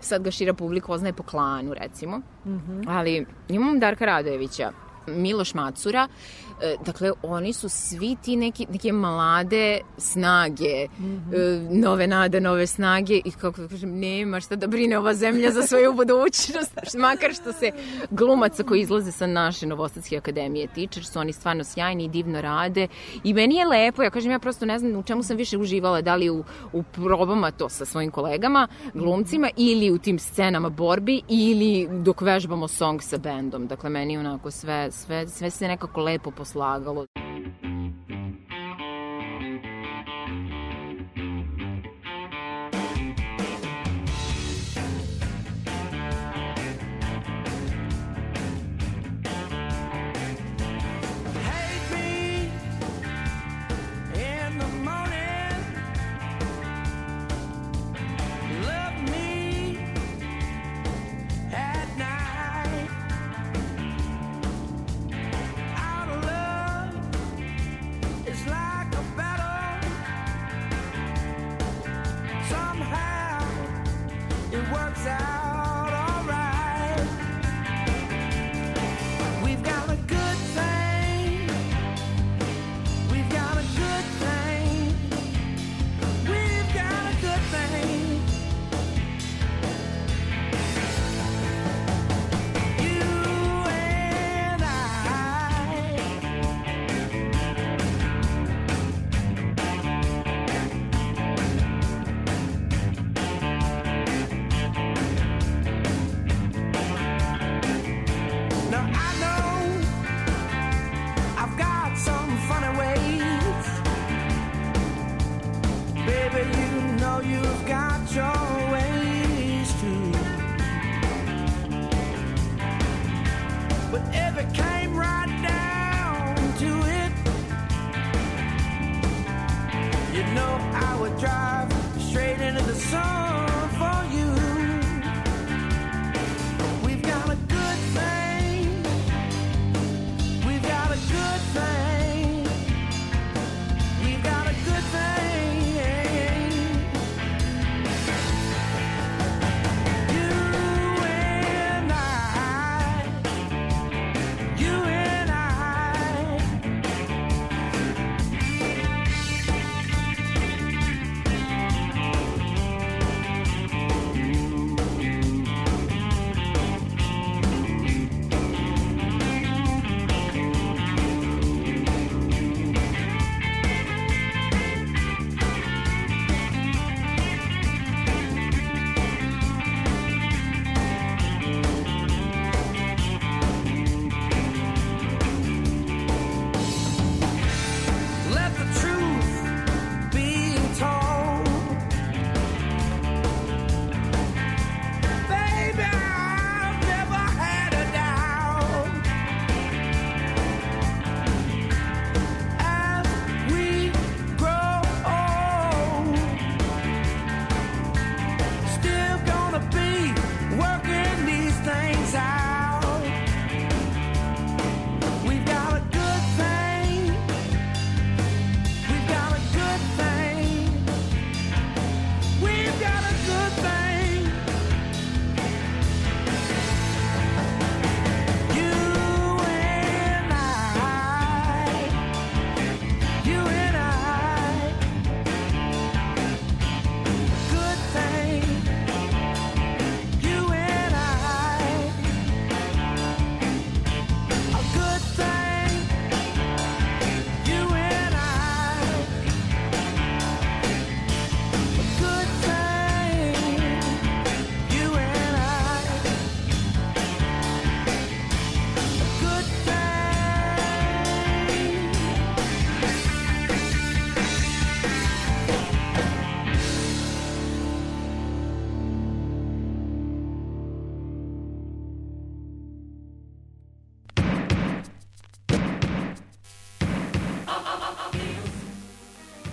Sad 0.00 0.22
ga 0.22 0.30
šira 0.30 0.54
publika 0.54 0.86
poznaje 0.86 1.12
po 1.12 1.22
klanu, 1.22 1.74
recimo. 1.74 2.18
Mm 2.18 2.50
-hmm. 2.50 2.84
Ali 2.88 3.26
imam 3.48 3.80
Darka 3.80 4.04
Radojevića, 4.04 4.72
Miloš 5.06 5.54
Macura, 5.54 6.08
E, 6.51 6.51
dakle, 6.84 7.12
oni 7.22 7.52
su 7.52 7.68
svi 7.68 8.16
ti 8.22 8.36
neki, 8.36 8.66
neke 8.70 8.92
mlade 8.92 9.80
snage, 9.98 10.88
mm 10.98 11.04
-hmm. 11.04 11.80
nove 11.80 12.06
nade, 12.06 12.40
nove 12.40 12.66
snage 12.66 13.20
i 13.24 13.30
kako 13.30 13.60
da 13.60 13.68
kažem, 13.68 13.98
nema 13.98 14.40
šta 14.40 14.56
da 14.56 14.66
brine 14.66 14.98
ova 14.98 15.14
zemlja 15.14 15.50
za 15.50 15.62
svoju 15.62 15.92
budućnost, 16.00 16.72
makar 16.98 17.34
što 17.34 17.52
se 17.52 17.70
glumaca 18.10 18.62
koji 18.62 18.80
izlaze 18.80 19.12
sa 19.12 19.26
naše 19.26 19.66
Novosadske 19.66 20.16
akademije 20.16 20.66
tiče, 20.66 21.02
su 21.02 21.18
oni 21.18 21.32
stvarno 21.32 21.64
sjajni 21.64 22.04
i 22.04 22.08
divno 22.08 22.40
rade. 22.40 22.88
I 23.24 23.34
meni 23.34 23.54
je 23.54 23.66
lepo, 23.66 24.02
ja 24.02 24.10
kažem, 24.10 24.32
ja 24.32 24.38
prosto 24.38 24.66
ne 24.66 24.78
znam 24.78 24.96
u 24.96 25.02
čemu 25.02 25.22
sam 25.22 25.36
više 25.36 25.58
uživala, 25.58 26.02
da 26.02 26.16
li 26.16 26.30
u, 26.30 26.44
u 26.72 26.82
probama 26.82 27.50
to 27.50 27.68
sa 27.68 27.84
svojim 27.84 28.10
kolegama, 28.10 28.68
glumcima 28.94 29.50
ili 29.56 29.90
u 29.90 29.98
tim 29.98 30.18
scenama 30.18 30.68
borbi 30.68 31.22
ili 31.28 31.88
dok 32.02 32.20
vežbamo 32.20 32.68
song 32.68 33.02
sa 33.02 33.18
bendom, 33.18 33.66
dakle 33.66 33.90
meni 33.90 34.18
onako 34.18 34.50
sve, 34.50 34.90
sve, 34.90 35.28
sve 35.28 35.50
se 35.50 35.68
nekako 35.68 36.00
lepo 36.00 36.30
slagalo. 36.52 37.21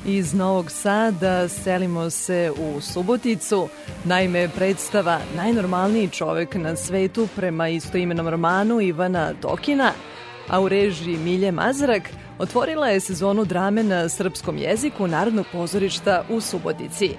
Iz 0.10 0.34
Novog 0.34 0.72
Sada 0.72 1.48
selimo 1.48 2.10
se 2.10 2.52
u 2.60 2.82
Suboticu. 2.82 3.70
Naime, 4.06 4.50
predstava 4.56 5.20
Najnormalniji 5.36 6.10
čovek 6.10 6.56
na 6.56 6.76
svetu 6.76 7.28
prema 7.36 7.70
istoimenom 7.70 8.28
romanu 8.28 8.82
Ivana 8.82 9.34
Tokina, 9.42 9.92
a 10.48 10.62
u 10.62 10.70
režiji 10.70 11.18
Milje 11.18 11.52
Mazarak 11.52 12.04
otvorila 12.40 12.88
je 12.88 13.00
sezonu 13.00 13.46
drame 13.46 13.84
na 13.84 14.10
srpskom 14.10 14.58
jeziku 14.58 15.08
Narodnog 15.08 15.46
pozorišta 15.52 16.24
u 16.30 16.42
Subotici. 16.42 17.10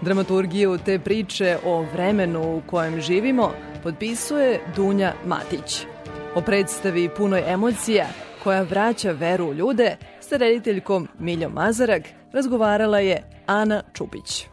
Dramaturgiju 0.00 0.78
te 0.84 0.98
priče 0.98 1.58
o 1.64 1.82
vremenu 1.92 2.56
u 2.56 2.62
kojem 2.66 3.00
živimo 3.00 3.52
potpisuje 3.82 4.60
Dunja 4.76 5.12
Matić. 5.26 5.86
O 6.34 6.40
predstavi 6.40 7.08
punoj 7.16 7.52
emocija 7.52 8.06
koja 8.44 8.62
vraća 8.62 9.12
veru 9.12 9.44
u 9.44 9.54
ljude 9.54 9.96
sa 10.20 10.36
rediteljkom 10.36 11.08
Miljom 11.18 11.52
Mazarak 11.52 12.02
razgovarala 12.32 12.98
je 12.98 13.22
Ana 13.46 13.82
Čupić. 13.92 14.46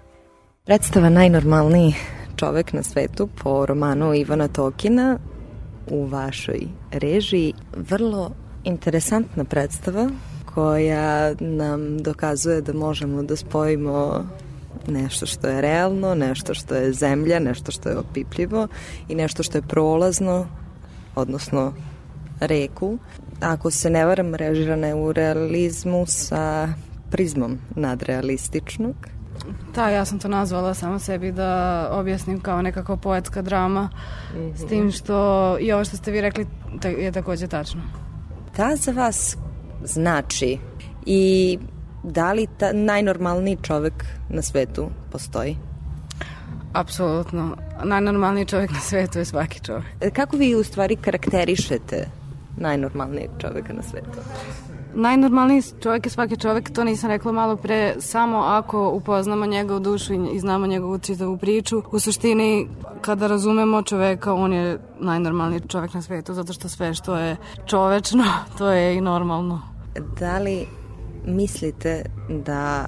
Predstava 0.66 1.10
Najnormalniji 1.10 1.94
čovek 2.36 2.74
na 2.74 2.84
svetu 2.84 3.30
po 3.44 3.66
romanu 3.66 4.14
Ivana 4.14 4.48
Tokina 4.48 5.20
u 5.88 6.06
vašoj 6.06 6.68
režiji. 6.92 7.54
Vrlo 7.76 8.32
interesantna 8.64 9.44
predstava 9.44 10.10
koja 10.54 11.34
nam 11.40 11.98
dokazuje 11.98 12.62
da 12.62 12.74
možemo 12.74 13.24
da 13.24 13.36
spojimo 13.36 14.26
nešto 14.88 15.26
što 15.26 15.48
je 15.48 15.62
realno, 15.62 16.16
nešto 16.16 16.54
što 16.54 16.76
je 16.76 16.94
zemlja, 16.94 17.40
nešto 17.40 17.72
što 17.72 17.90
je 17.90 17.98
opipljivo 17.98 18.68
i 19.10 19.16
nešto 19.16 19.44
što 19.44 19.58
je 19.58 19.62
prolazno, 19.62 20.48
odnosno 21.16 21.74
reku. 22.40 22.98
Ako 23.42 23.72
se 23.72 23.90
ne 23.90 24.06
varam, 24.06 24.36
režirana 24.36 24.88
je 24.88 24.96
u 24.96 25.14
realizmu 25.14 26.06
sa 26.08 26.68
prizmom 27.16 27.58
nadrealističnog. 27.76 28.96
Da, 29.76 29.90
ja 29.90 30.06
sam 30.06 30.20
to 30.20 30.28
nazvala 30.28 30.74
samo 30.74 31.00
sebi 31.00 31.32
da 31.32 31.90
objasnim 31.92 32.40
kao 32.40 32.62
nekako 32.62 32.98
poetska 32.98 33.42
drama, 33.42 33.84
mm 33.84 34.38
-hmm. 34.38 34.56
s 34.56 34.68
tim 34.68 34.92
što 34.92 35.58
i 35.60 35.72
ovo 35.72 35.86
što 35.86 35.98
ste 35.98 36.12
vi 36.12 36.22
rekli 36.22 36.48
je 36.98 37.12
takođe 37.12 37.48
tačno. 37.48 37.82
Da 38.58 38.76
za 38.76 38.92
vas 38.92 39.38
znači 39.84 40.58
i 41.06 41.58
da 42.04 42.34
li 42.34 42.48
ta 42.58 42.74
najnormalniji 42.74 43.58
čovek 43.62 44.06
na 44.30 44.42
svetu 44.42 44.90
postoji? 45.12 45.58
Apsolutno. 46.74 47.58
Najnormalniji 47.84 48.46
čovek 48.46 48.72
na 48.72 48.80
svetu 48.80 49.20
je 49.20 49.26
svaki 49.26 49.60
čovek. 49.60 49.86
E, 50.02 50.10
kako 50.10 50.38
vi 50.38 50.56
u 50.56 50.64
stvari 50.64 50.96
karakterišete 50.96 52.08
najnormalnijeg 52.58 53.30
čoveka 53.40 53.74
na 53.74 53.84
svetu? 53.84 54.20
Najnormalniji 54.96 55.62
čovjek 55.80 56.06
je 56.06 56.10
svaki 56.10 56.38
čovjek, 56.38 56.72
to 56.72 56.84
nisam 56.84 57.10
rekla 57.10 57.32
malo 57.32 57.56
pre, 57.56 57.96
samo 58.00 58.38
ako 58.38 58.90
upoznamo 58.90 59.46
njega 59.46 59.76
u 59.76 59.80
dušu 59.80 60.14
i 60.14 60.40
znamo 60.40 60.68
njegovu 60.68 61.00
čitavu 61.00 61.38
priču. 61.38 61.82
U 61.92 62.00
suštini, 62.00 62.68
kada 63.02 63.28
razumemo 63.28 63.82
čoveka, 63.82 64.34
on 64.34 64.54
je 64.54 64.80
najnormalniji 65.00 65.62
čovjek 65.68 65.94
na 65.94 66.02
svetu, 66.02 66.34
zato 66.34 66.54
što 66.54 66.70
sve 66.70 66.94
što 66.94 67.16
je 67.16 67.38
čovečno, 67.66 68.24
to 68.58 68.70
je 68.70 68.98
i 68.98 69.02
normalno. 69.02 69.62
Da 70.20 70.38
li 70.38 70.68
mislite 71.26 72.04
da 72.30 72.86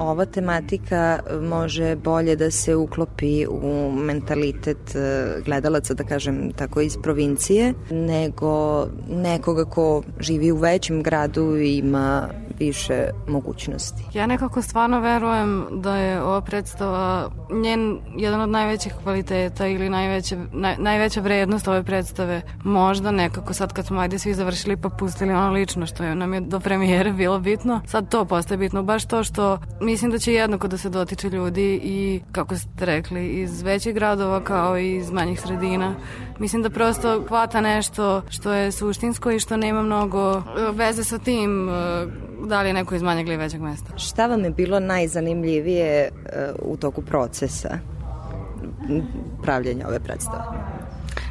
ova 0.00 0.24
tematika 0.24 1.18
može 1.42 1.96
bolje 1.96 2.36
da 2.36 2.50
se 2.50 2.76
uklopi 2.76 3.46
u 3.46 3.92
mentalitet 3.92 4.94
e, 4.94 5.26
gledalaca, 5.44 5.94
da 5.94 6.04
kažem 6.04 6.52
tako 6.52 6.80
iz 6.80 6.96
provincije, 7.02 7.74
nego 7.90 8.86
nekoga 9.08 9.64
ko 9.64 10.02
živi 10.20 10.52
u 10.52 10.56
većem 10.56 11.02
gradu 11.02 11.56
i 11.56 11.78
ima 11.78 12.28
više 12.60 13.10
mogućnosti. 13.28 14.04
Ja 14.14 14.26
nekako 14.26 14.62
stvarno 14.62 15.00
verujem 15.00 15.66
da 15.70 15.96
je 15.96 16.22
ova 16.22 16.40
predstava 16.40 17.30
njen 17.50 17.98
jedan 18.16 18.40
od 18.40 18.48
najvećih 18.48 18.94
kvaliteta 19.02 19.66
ili 19.66 19.88
najveće, 19.88 20.36
naj, 20.52 20.76
najveća 20.78 21.20
vrednost 21.20 21.68
ove 21.68 21.82
predstave. 21.82 22.42
Možda 22.64 23.10
nekako 23.10 23.54
sad 23.54 23.72
kad 23.72 23.86
smo 23.86 24.00
ajde 24.00 24.18
svi 24.18 24.34
završili 24.34 24.76
pa 24.76 24.88
pustili 24.88 25.32
ono 25.32 25.52
lično 25.52 25.86
što 25.86 26.04
je 26.04 26.14
nam 26.14 26.34
je 26.34 26.40
do 26.40 26.60
premijere 26.60 27.12
bilo 27.12 27.38
bitno, 27.38 27.80
sad 27.86 28.08
to 28.08 28.24
postaje 28.24 28.58
bitno. 28.58 28.82
Baš 28.82 29.06
to 29.06 29.24
što 29.24 29.58
mislim 29.90 30.10
da 30.10 30.18
će 30.18 30.32
jednako 30.32 30.68
da 30.68 30.78
se 30.78 30.88
dotiče 30.88 31.28
ljudi 31.28 31.80
i 31.82 32.20
kako 32.32 32.56
ste 32.56 32.84
rekli 32.84 33.28
iz 33.28 33.62
većih 33.62 33.94
gradova 33.94 34.44
kao 34.44 34.78
i 34.78 34.96
iz 34.96 35.10
manjih 35.10 35.40
sredina. 35.40 35.94
Mislim 36.38 36.62
da 36.62 36.70
prosto 36.70 37.24
hvata 37.28 37.60
nešto 37.60 38.22
što 38.28 38.52
je 38.52 38.72
suštinsko 38.72 39.30
i 39.30 39.40
što 39.40 39.56
nema 39.56 39.82
mnogo 39.82 40.32
e, 40.32 40.42
veze 40.72 41.04
sa 41.04 41.18
tim 41.18 41.68
e, 41.68 41.72
da 42.46 42.62
li 42.62 42.68
je 42.68 42.72
neko 42.72 42.94
iz 42.94 43.02
manjeg 43.02 43.26
ili 43.26 43.36
većeg 43.36 43.60
mesta. 43.60 43.98
Šta 43.98 44.26
vam 44.26 44.44
je 44.44 44.50
bilo 44.50 44.80
najzanimljivije 44.80 46.10
uh, 46.12 46.72
u 46.72 46.76
toku 46.76 47.02
procesa 47.02 47.78
pravljenja 49.42 49.88
ove 49.88 50.00
predstave? 50.00 50.42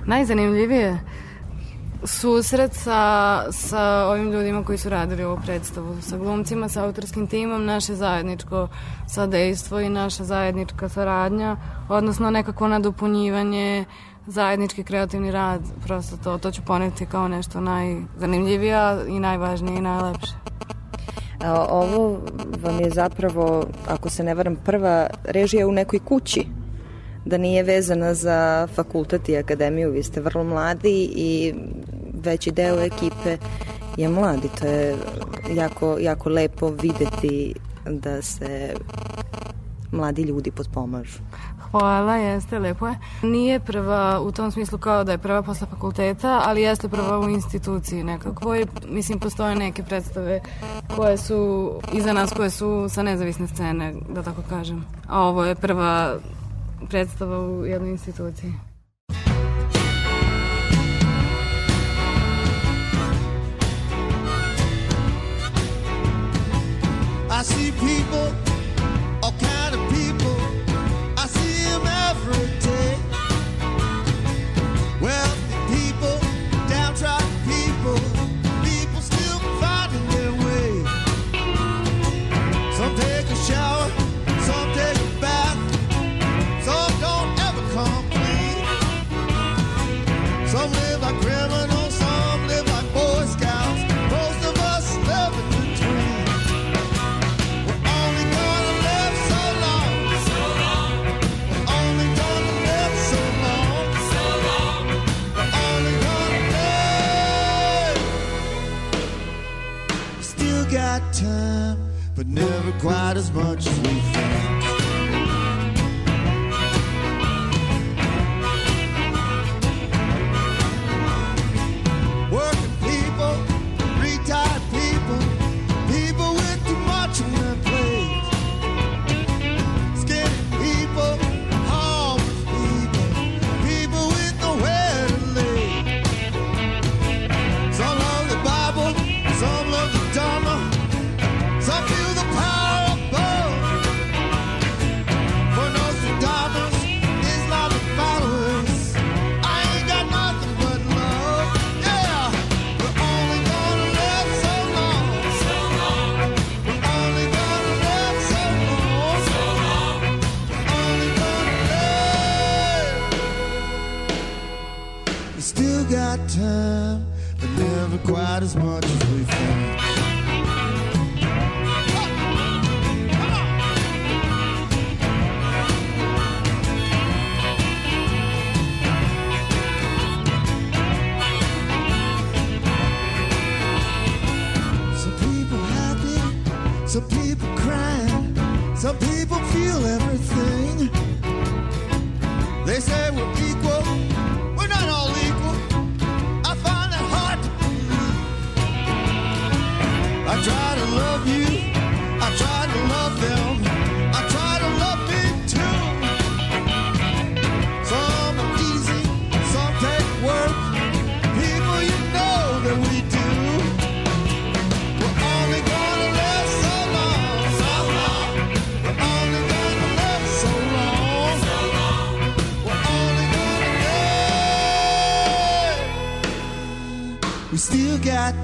Najzanimljivije? 0.06 1.00
Susret 2.04 2.74
sa, 2.74 3.44
sa 3.52 4.06
ovim 4.08 4.32
ljudima 4.32 4.64
koji 4.64 4.78
su 4.78 4.90
radili 4.90 5.24
ovu 5.24 5.38
predstavu, 5.46 6.02
sa 6.02 6.18
glumcima, 6.18 6.70
sa 6.70 6.84
autorskim 6.84 7.28
timom, 7.28 7.66
naše 7.66 7.96
zajedničko 7.96 8.68
sadejstvo 9.08 9.80
i 9.80 9.90
naša 9.90 10.24
zajednička 10.24 10.90
saradnja, 10.90 11.58
odnosno 11.90 12.32
nekako 12.32 12.68
nadopunjivanje, 12.68 13.86
zajednički 14.28 14.84
kreativni 14.84 15.32
rad, 15.32 15.62
prosto 15.86 16.18
to, 16.24 16.38
to 16.38 16.52
ću 16.52 16.62
poneti 16.66 17.06
kao 17.06 17.28
nešto 17.28 17.62
najzanimljivija 17.62 19.00
i 19.08 19.20
najvažnije 19.20 19.78
i 19.78 19.82
najlepše. 19.82 20.34
Ovo 21.70 22.20
vam 22.64 22.80
je 22.80 22.90
zapravo, 22.90 23.66
ako 23.88 24.10
se 24.10 24.24
ne 24.24 24.34
varam, 24.34 24.56
prva 24.56 25.08
režija 25.24 25.68
u 25.68 25.72
nekoj 25.72 26.00
kući 26.00 26.46
da 27.30 27.38
nije 27.38 27.64
vezana 27.64 28.14
za 28.14 28.68
fakultet 28.76 29.30
i 29.30 29.38
akademiju, 29.38 29.92
vi 29.92 30.04
ste 30.04 30.22
vrlo 30.22 30.44
mladi 30.44 31.10
i 31.16 31.54
veći 32.24 32.52
deo 32.52 32.80
ekipe 32.80 33.38
je 33.98 34.10
mladi. 34.10 34.50
To 34.60 34.68
je 34.68 34.96
jako, 35.54 35.98
jako 36.00 36.30
lepo 36.30 36.70
videti 36.70 37.54
da 37.86 38.22
se 38.22 38.74
mladi 39.92 40.22
ljudi 40.22 40.52
potpomažu. 40.52 41.20
Hvala, 41.72 42.16
jeste, 42.16 42.60
lepo 42.60 42.88
je. 42.88 42.96
Nije 43.24 43.60
prva 43.60 44.22
u 44.22 44.32
tom 44.32 44.52
smislu 44.52 44.78
kao 44.78 45.04
da 45.04 45.12
je 45.12 45.18
prva 45.18 45.42
posle 45.42 45.68
fakulteta, 45.68 46.42
ali 46.46 46.62
jeste 46.62 46.90
prva 46.90 47.20
u 47.20 47.30
instituciji 47.30 48.04
nekakvoj. 48.04 48.66
Mislim, 48.88 49.20
postoje 49.20 49.56
neke 49.56 49.84
predstave 49.84 50.42
koje 50.96 51.18
su 51.18 51.72
iza 51.94 52.14
nas, 52.14 52.34
koje 52.34 52.50
su 52.50 52.88
sa 52.90 53.04
nezavisne 53.04 53.48
scene, 53.48 53.94
da 54.10 54.24
tako 54.24 54.42
kažem. 54.50 54.86
A 55.08 55.22
ovo 55.22 55.46
je 55.46 55.56
prva 55.56 56.16
predstava 56.90 57.40
u 57.40 57.66
jednoj 57.66 57.90
instituciji. 57.90 58.69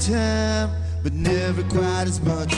Time, 0.07 0.69
but 1.03 1.13
never 1.13 1.63
quite 1.63 2.03
as 2.07 2.21
much 2.21 2.54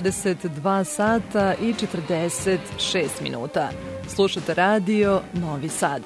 22 0.00 0.84
sata 0.84 1.54
i 1.62 1.74
46 1.74 3.22
minuta. 3.22 3.70
Slušate 4.08 4.54
radio 4.54 5.20
Novi 5.32 5.68
Sad. 5.68 6.02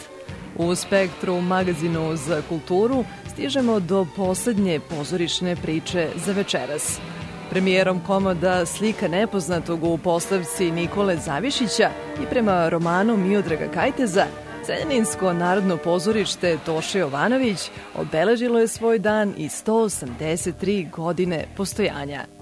U 0.56 0.74
Spektru 0.74 1.40
magazinu 1.40 2.16
za 2.16 2.42
kulturu 2.48 3.04
stižemo 3.32 3.80
do 3.80 4.06
poslednje 4.16 4.80
pozorišne 4.80 5.56
priče 5.56 6.08
za 6.16 6.32
večeras. 6.32 7.00
Premijerom 7.50 8.00
komoda 8.06 8.66
Slika 8.66 9.08
nepoznatog 9.08 9.84
u 9.84 9.98
postavci 9.98 10.70
Nikole 10.70 11.16
Zavišića 11.16 11.90
i 12.22 12.26
prema 12.30 12.68
romanu 12.68 13.16
Miodraga 13.16 13.68
Kajteza, 13.74 14.26
Zrenjaninsko 14.66 15.32
narodno 15.32 15.76
pozorište 15.76 16.58
Toše 16.66 16.98
Jovanović 16.98 17.70
obeležilo 17.94 18.58
je 18.58 18.68
svoj 18.68 18.98
dan 18.98 19.34
i 19.36 19.48
183 19.48 20.90
godine 20.90 21.44
postojanja. 21.56 22.37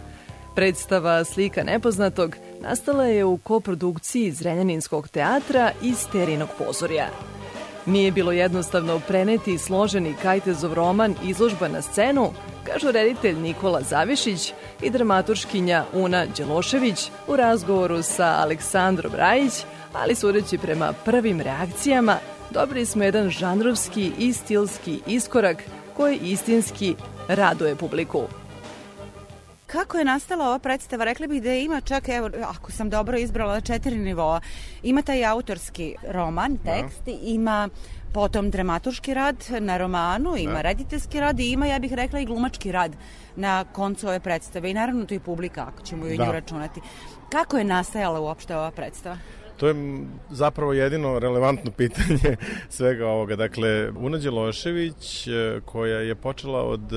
Predstava 0.57 1.25
Slika 1.25 1.63
nepoznatog 1.63 2.37
nastala 2.61 3.05
je 3.05 3.25
u 3.25 3.39
koprodukciji 3.39 4.33
Zrenjaninskog 4.33 5.09
teatra 5.09 5.73
i 5.83 5.95
Sterinog 5.95 6.49
pozorja. 6.59 7.09
Nije 7.87 8.13
bilo 8.13 8.33
jednostavno 8.33 9.01
preneti 9.09 9.59
složeni 9.59 10.15
Kajtezov 10.23 10.75
roman 10.75 11.15
izložba 11.25 11.69
na 11.69 11.83
scenu, 11.83 12.31
kažu 12.65 12.91
reditelj 12.91 13.39
Nikola 13.39 13.83
Zavišić 13.83 14.53
i 14.83 14.91
dramaturškinja 14.91 15.85
Una 15.93 16.27
Đelošević 16.27 17.11
u 17.29 17.37
razgovoru 17.37 18.03
sa 18.03 18.27
Aleksandrom 18.27 19.13
Rajić, 19.15 19.53
ali 19.93 20.15
sudeći 20.15 20.59
prema 20.59 20.93
prvim 21.05 21.41
reakcijama, 21.41 22.17
dobili 22.51 22.87
smo 22.87 23.05
jedan 23.05 23.31
žanrovski 23.31 24.13
i 24.19 24.33
stilski 24.33 25.01
iskorak 25.07 25.63
koji 25.97 26.19
istinski 26.19 26.95
raduje 27.29 27.77
publiku. 27.77 28.23
Kako 29.67 29.99
je 29.99 30.05
nastala 30.05 30.47
ova 30.47 30.59
predstava? 30.59 31.05
Rekli 31.05 31.29
bih 31.29 31.43
da 31.43 31.53
ima 31.53 31.81
čak, 31.81 32.09
evo, 32.09 32.31
ako 32.45 32.73
sam 32.73 32.91
dobro 32.91 33.19
izbrala, 33.19 33.61
četiri 33.61 33.97
nivoa. 33.97 34.41
Ima 34.83 35.03
taj 35.03 35.25
autorski 35.25 35.95
roman, 36.09 36.59
tekst, 36.59 37.03
ima 37.23 37.69
potom 38.15 38.51
dramaturški 38.51 39.15
rad 39.15 39.37
na 39.61 39.77
romanu, 39.79 40.37
ima 40.37 40.61
rediteljski 40.61 41.21
rad 41.21 41.41
i 41.41 41.51
ima, 41.51 41.67
ja 41.67 41.79
bih 41.79 41.93
rekla, 41.93 42.21
i 42.21 42.27
glumački 42.27 42.73
rad 42.73 42.97
na 43.37 43.65
koncu 43.65 44.09
ove 44.09 44.21
predstave. 44.21 44.71
I 44.71 44.75
naravno 44.75 45.07
to 45.07 45.15
i 45.15 45.21
publika, 45.21 45.67
ako 45.69 45.83
ćemo 45.83 46.07
ju 46.07 46.17
Da. 46.17 46.27
nju 46.27 46.33
računati. 46.33 46.81
Kako 47.33 47.59
je 47.59 47.65
nastajala 47.65 48.21
uopšte 48.21 48.57
ova 48.57 48.71
predstava? 48.71 49.19
To 49.57 49.69
je 49.69 49.75
zapravo 50.31 50.73
jedino 50.73 51.19
relevantno 51.19 51.71
pitanje 51.81 52.37
svega 52.69 53.07
ovoga. 53.07 53.37
Dakle, 53.37 53.91
Una 53.91 54.19
Đelošević, 54.19 55.27
e, 55.27 55.61
koja 55.65 55.99
je 55.99 56.15
počela 56.15 56.63
od 56.63 56.93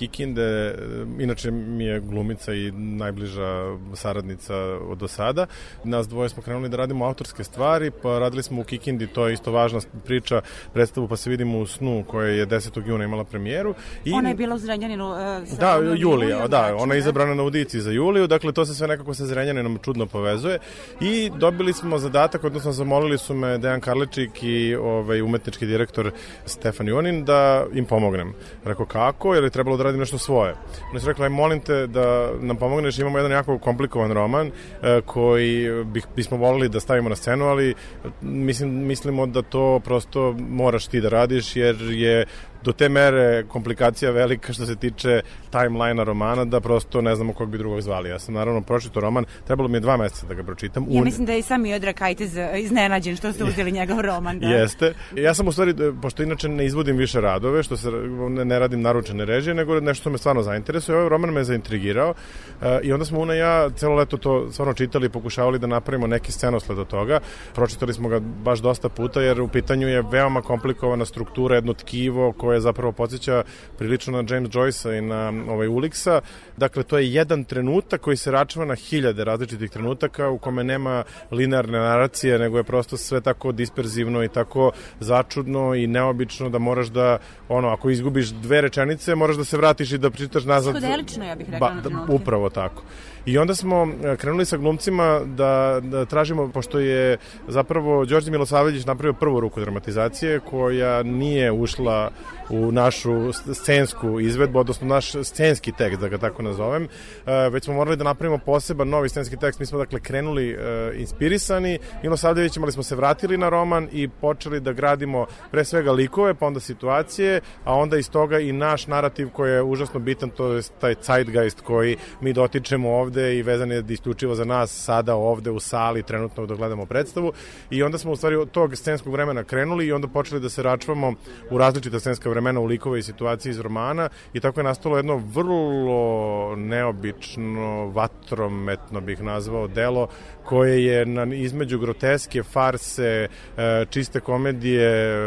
Kikinde, 0.00 0.74
inače 1.18 1.50
mi 1.50 1.84
je 1.84 2.00
glumica 2.00 2.54
i 2.54 2.70
najbliža 2.70 3.76
saradnica 3.94 4.56
od 4.88 4.98
do 5.00 5.08
sada. 5.08 5.46
Nas 5.84 6.08
dvoje 6.08 6.28
smo 6.28 6.42
krenuli 6.42 6.68
da 6.68 6.76
radimo 6.76 7.04
autorske 7.04 7.44
stvari, 7.44 7.90
pa 8.02 8.18
radili 8.18 8.42
smo 8.42 8.60
u 8.60 8.64
Kikindi, 8.64 9.06
to 9.06 9.26
je 9.26 9.34
isto 9.34 9.52
važna 9.52 9.80
priča, 10.04 10.40
predstavu 10.72 11.08
pa 11.08 11.16
se 11.16 11.30
vidimo 11.30 11.58
u 11.58 11.66
snu 11.66 12.04
koja 12.08 12.28
je 12.28 12.46
10. 12.46 12.88
juna 12.88 13.04
imala 13.04 13.24
premijeru. 13.24 13.74
I 14.04 14.12
Ona 14.12 14.28
je 14.28 14.34
bila 14.34 14.54
u 14.54 14.58
Zrenjaninu. 14.58 15.10
Uh, 15.10 15.58
Da, 15.58 15.74
Julija, 15.74 15.96
Julijom 15.96 16.50
da, 16.50 16.76
ona 16.76 16.94
je 16.94 16.98
izabrana 16.98 17.34
na 17.34 17.42
audiciji 17.42 17.80
za 17.80 17.90
Juliju, 17.90 18.26
dakle 18.26 18.52
to 18.52 18.66
se 18.66 18.74
sve 18.74 18.88
nekako 18.88 19.14
sa 19.14 19.26
Zrenjaninom 19.26 19.78
čudno 19.82 20.06
povezuje 20.06 20.58
i 21.00 21.30
dobili 21.38 21.72
smo 21.72 21.98
zadatak, 21.98 22.44
odnosno 22.44 22.72
zamolili 22.72 23.18
su 23.18 23.34
me 23.34 23.58
Dejan 23.58 23.80
Karličik 23.80 24.42
i 24.42 24.74
ovaj, 24.74 25.22
umetnički 25.22 25.66
direktor 25.66 26.12
Stefan 26.46 26.88
Jonin 26.88 27.24
da 27.24 27.66
im 27.74 27.84
pomognem. 27.84 28.34
Rekao 28.64 28.86
kako, 28.86 29.34
jer 29.34 29.44
je 29.44 29.50
trebalo 29.50 29.76
da 29.76 29.82
radim 29.90 30.00
nešto 30.00 30.18
svoje. 30.18 30.54
Oni 30.90 31.00
su 31.00 31.06
rekli, 31.06 31.24
aj 31.24 31.28
molim 31.30 31.60
te 31.60 31.86
da 31.86 32.30
nam 32.40 32.56
pomogneš, 32.56 32.98
imamo 32.98 33.18
jedan 33.18 33.32
jako 33.32 33.58
komplikovan 33.58 34.12
roman 34.12 34.46
e, 34.46 35.00
koji 35.06 35.84
bih, 35.84 36.06
bismo 36.16 36.36
volili 36.36 36.68
da 36.68 36.80
stavimo 36.80 37.08
na 37.08 37.16
scenu, 37.16 37.44
ali 37.44 37.74
mislim, 38.20 38.86
mislimo 38.86 39.26
da 39.26 39.42
to 39.42 39.80
prosto 39.84 40.34
moraš 40.38 40.86
ti 40.86 41.00
da 41.00 41.08
radiš, 41.08 41.56
jer 41.56 41.76
je 41.80 42.26
do 42.64 42.72
te 42.72 42.88
mere 42.88 43.44
komplikacija 43.48 44.10
velika 44.10 44.52
što 44.52 44.66
se 44.66 44.76
tiče 44.76 45.20
timelina 45.50 46.04
romana 46.04 46.44
da 46.44 46.60
prosto 46.60 47.00
ne 47.00 47.14
znamo 47.14 47.32
kog 47.32 47.50
bi 47.50 47.58
drugog 47.58 47.80
zvali. 47.80 48.08
Ja 48.08 48.18
sam 48.18 48.34
naravno 48.34 48.60
pročito 48.60 49.00
roman, 49.00 49.24
trebalo 49.46 49.68
mi 49.68 49.76
je 49.76 49.80
dva 49.80 49.96
meseca 49.96 50.26
da 50.26 50.34
ga 50.34 50.42
pročitam. 50.42 50.86
Ja 50.88 51.02
mislim 51.02 51.26
da 51.26 51.32
je 51.32 51.38
i 51.38 51.42
sam 51.42 51.62
Miodrag 51.62 51.94
Kajtez 51.94 52.36
iznenađen 52.56 53.16
što 53.16 53.32
ste 53.32 53.44
uzeli 53.44 53.72
njegov 53.72 54.00
roman. 54.00 54.38
Da. 54.38 54.46
Jeste. 54.46 54.94
Ja 55.16 55.34
sam 55.34 55.48
u 55.48 55.52
stvari, 55.52 55.70
e, 55.70 55.92
pošto 56.02 56.22
inače 56.22 56.48
ne 56.48 56.66
izvodim 56.66 56.96
više 56.96 57.20
radove, 57.20 57.62
što 57.62 57.76
se 57.76 57.90
ne, 58.28 58.44
ne 58.44 58.58
radim 58.58 58.82
naručene 58.82 59.24
režije, 59.24 59.54
nego 59.54 59.80
nešto 59.80 60.00
što 60.00 60.10
me 60.10 60.18
stvarno 60.18 60.42
zainteresuje. 60.42 60.96
Ovaj 60.96 61.08
roman 61.08 61.30
me 61.30 61.44
zaintrigirao 61.44 62.14
e, 62.62 62.80
i 62.82 62.92
onda 62.92 63.04
smo 63.04 63.20
Una 63.20 63.34
i 63.34 63.38
ja 63.38 63.70
celo 63.70 63.94
leto 63.94 64.16
to 64.16 64.52
stvarno 64.52 64.74
čitali 64.74 65.06
i 65.06 65.08
pokušavali 65.08 65.58
da 65.58 65.66
napravimo 65.66 66.06
neki 66.06 66.32
scenosled 66.32 66.78
od 66.78 66.88
toga. 66.88 67.20
Pročitali 67.54 67.94
smo 67.94 68.08
ga 68.08 68.18
baš 68.20 68.58
dosta 68.58 68.88
puta 68.88 69.20
jer 69.20 69.40
u 69.40 69.48
pitanju 69.48 69.88
je 69.88 70.02
veoma 70.02 70.42
komplikovana 70.42 71.04
struktura, 71.04 71.54
jedno 71.54 71.74
tkivo 71.74 72.32
koje 72.32 72.49
zapravo 72.58 72.92
podsjeća 72.92 73.42
prilično 73.78 74.22
na 74.22 74.34
James 74.34 74.50
Joyce-a 74.50 74.94
i 74.94 75.00
na 75.00 75.32
ovaj 75.48 75.68
Ulixa. 75.68 76.20
Dakle, 76.56 76.82
to 76.82 76.98
je 76.98 77.12
jedan 77.12 77.44
trenutak 77.44 78.00
koji 78.00 78.16
se 78.16 78.30
račva 78.30 78.64
na 78.64 78.74
hiljade 78.74 79.24
različitih 79.24 79.70
trenutaka 79.70 80.28
u 80.28 80.38
kome 80.38 80.64
nema 80.64 81.04
linearne 81.30 81.78
naracije, 81.78 82.38
nego 82.38 82.56
je 82.56 82.64
prosto 82.64 82.96
sve 82.96 83.20
tako 83.20 83.52
disperzivno 83.52 84.24
i 84.24 84.28
tako 84.28 84.72
začudno 85.00 85.74
i 85.74 85.86
neobično 85.86 86.48
da 86.48 86.58
moraš 86.58 86.86
da, 86.86 87.18
ono, 87.48 87.68
ako 87.68 87.90
izgubiš 87.90 88.28
dve 88.28 88.60
rečenice, 88.60 89.14
moraš 89.14 89.36
da 89.36 89.44
se 89.44 89.56
vratiš 89.56 89.92
i 89.92 89.98
da 89.98 90.10
pričaš 90.10 90.44
nazad. 90.44 90.74
Psihodelično, 90.74 91.24
ja 91.24 91.34
bih 91.34 91.46
rekla, 91.50 91.68
na 91.68 91.80
da, 91.80 91.88
trenutke. 91.88 92.12
upravo 92.12 92.50
tako. 92.50 92.82
I 93.26 93.38
onda 93.38 93.54
smo 93.54 93.88
e, 94.04 94.16
krenuli 94.16 94.44
sa 94.44 94.56
glumcima 94.56 95.20
da, 95.24 95.80
da 95.82 96.04
tražimo, 96.04 96.48
pošto 96.48 96.78
je 96.78 97.16
zapravo 97.48 98.04
Đorđe 98.04 98.30
Milosavljević 98.30 98.86
napravio 98.86 99.12
prvu 99.12 99.40
ruku 99.40 99.60
dramatizacije 99.60 100.40
koja 100.40 101.02
nije 101.02 101.52
ušla 101.52 102.10
u 102.50 102.72
našu 102.72 103.32
scensku 103.32 104.20
izvedbu, 104.20 104.58
odnosno 104.58 104.86
naš 104.86 105.12
scenski 105.22 105.72
tekst, 105.72 106.00
da 106.00 106.08
ga 106.08 106.18
tako 106.18 106.42
nazovem, 106.42 106.88
e, 107.26 107.48
već 107.48 107.64
smo 107.64 107.74
morali 107.74 107.96
da 107.96 108.04
napravimo 108.04 108.38
poseban 108.38 108.88
novi 108.88 109.08
scenski 109.08 109.36
tekst. 109.36 109.60
Mi 109.60 109.66
smo 109.66 109.78
dakle 109.78 110.00
krenuli 110.00 110.50
e, 110.50 110.56
inspirisani 110.96 111.78
Ino 112.02 112.16
Savljevićem, 112.16 112.62
ali 112.62 112.72
smo 112.72 112.82
se 112.82 112.96
vratili 112.96 113.38
na 113.38 113.48
roman 113.48 113.88
i 113.92 114.08
počeli 114.08 114.60
da 114.60 114.72
gradimo 114.72 115.26
pre 115.50 115.64
svega 115.64 115.92
likove, 115.92 116.34
pa 116.34 116.46
onda 116.46 116.60
situacije, 116.60 117.40
a 117.64 117.74
onda 117.74 117.98
iz 117.98 118.10
toga 118.10 118.38
i 118.38 118.52
naš 118.52 118.86
narativ 118.86 119.28
koji 119.30 119.50
je 119.52 119.62
užasno 119.62 120.00
bitan, 120.00 120.30
to 120.30 120.52
je 120.52 120.62
taj 120.80 120.94
zeitgeist 121.02 121.60
koji 121.60 121.96
mi 122.20 122.32
dotičemo 122.32 122.90
ovde 122.90 123.36
i 123.36 123.42
vezan 123.42 123.70
je 123.70 123.84
isključivo 123.88 124.34
za 124.34 124.44
nas 124.44 124.84
sada 124.84 125.14
ovde 125.14 125.50
u 125.50 125.60
sali 125.60 126.02
trenutno 126.02 126.46
da 126.46 126.54
gledamo 126.54 126.86
predstavu 126.86 127.32
i 127.70 127.82
onda 127.82 127.98
smo 127.98 128.12
u 128.12 128.16
stvari 128.16 128.36
od 128.36 128.50
tog 128.50 128.76
scenskog 128.76 129.12
vremena 129.12 129.44
krenuli 129.44 129.86
i 129.86 129.92
onda 129.92 130.08
počeli 130.08 130.40
da 130.40 130.48
se 130.48 130.62
račvamo 130.62 131.14
u 131.50 131.58
različita 131.58 132.00
scenska 132.00 132.30
vremena 132.30 132.39
u 132.60 132.64
likove 132.64 132.98
i 132.98 133.02
situacije 133.02 133.50
iz 133.50 133.60
romana 133.60 134.08
i 134.32 134.40
tako 134.40 134.60
je 134.60 134.64
nastalo 134.64 134.96
jedno 134.96 135.22
vrlo 135.34 136.56
neobično 136.56 137.86
vatrometno 137.86 139.00
bih 139.00 139.22
nazvao 139.22 139.68
delo 139.68 140.08
koje 140.44 140.84
je 140.84 141.06
na, 141.06 141.34
između 141.34 141.78
groteske, 141.78 142.42
farse, 142.42 143.28
e, 143.56 143.84
čiste 143.90 144.20
komedije, 144.20 145.20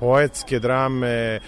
poetske 0.00 0.58
drame, 0.58 1.08
e, 1.08 1.40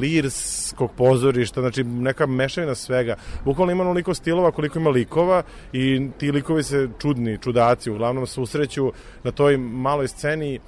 lirskog 0.00 0.90
pozorišta, 0.96 1.60
znači 1.60 1.84
neka 1.84 2.26
mešavina 2.26 2.74
svega. 2.74 3.16
Bukvalno 3.44 3.72
ima 3.72 3.82
onoliko 3.82 4.14
stilova 4.14 4.50
koliko 4.50 4.78
ima 4.78 4.90
likova 4.90 5.42
i 5.72 6.08
ti 6.18 6.32
likovi 6.32 6.62
se 6.62 6.88
čudni, 6.98 7.38
čudaci, 7.38 7.90
uglavnom 7.90 8.26
susreću 8.26 8.92
na 9.22 9.30
toj 9.30 9.56
maloj 9.56 10.08
sceni 10.08 10.60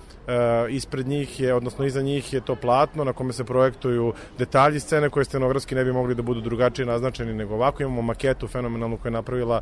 ispred 0.71 1.07
njih 1.07 1.41
je, 1.41 1.55
odnosno 1.55 1.85
iza 1.85 2.03
njih 2.03 2.33
je 2.33 2.41
to 2.41 2.55
platno 2.55 3.05
na 3.05 3.13
kome 3.13 3.33
se 3.33 3.45
projektuju 3.45 4.13
detalji 4.39 4.81
scene 4.81 5.11
koje 5.11 5.25
scenografski 5.25 5.75
ne 5.75 5.85
bi 5.85 5.93
mogli 5.93 6.15
da 6.15 6.23
budu 6.23 6.41
drugačije 6.41 6.87
naznačeni 6.87 7.35
nego 7.35 7.55
ovako. 7.55 7.83
Imamo 7.83 8.03
maketu 8.03 8.49
fenomenalnu 8.49 8.97
koja 8.97 9.11
je 9.11 9.13
napravila 9.13 9.61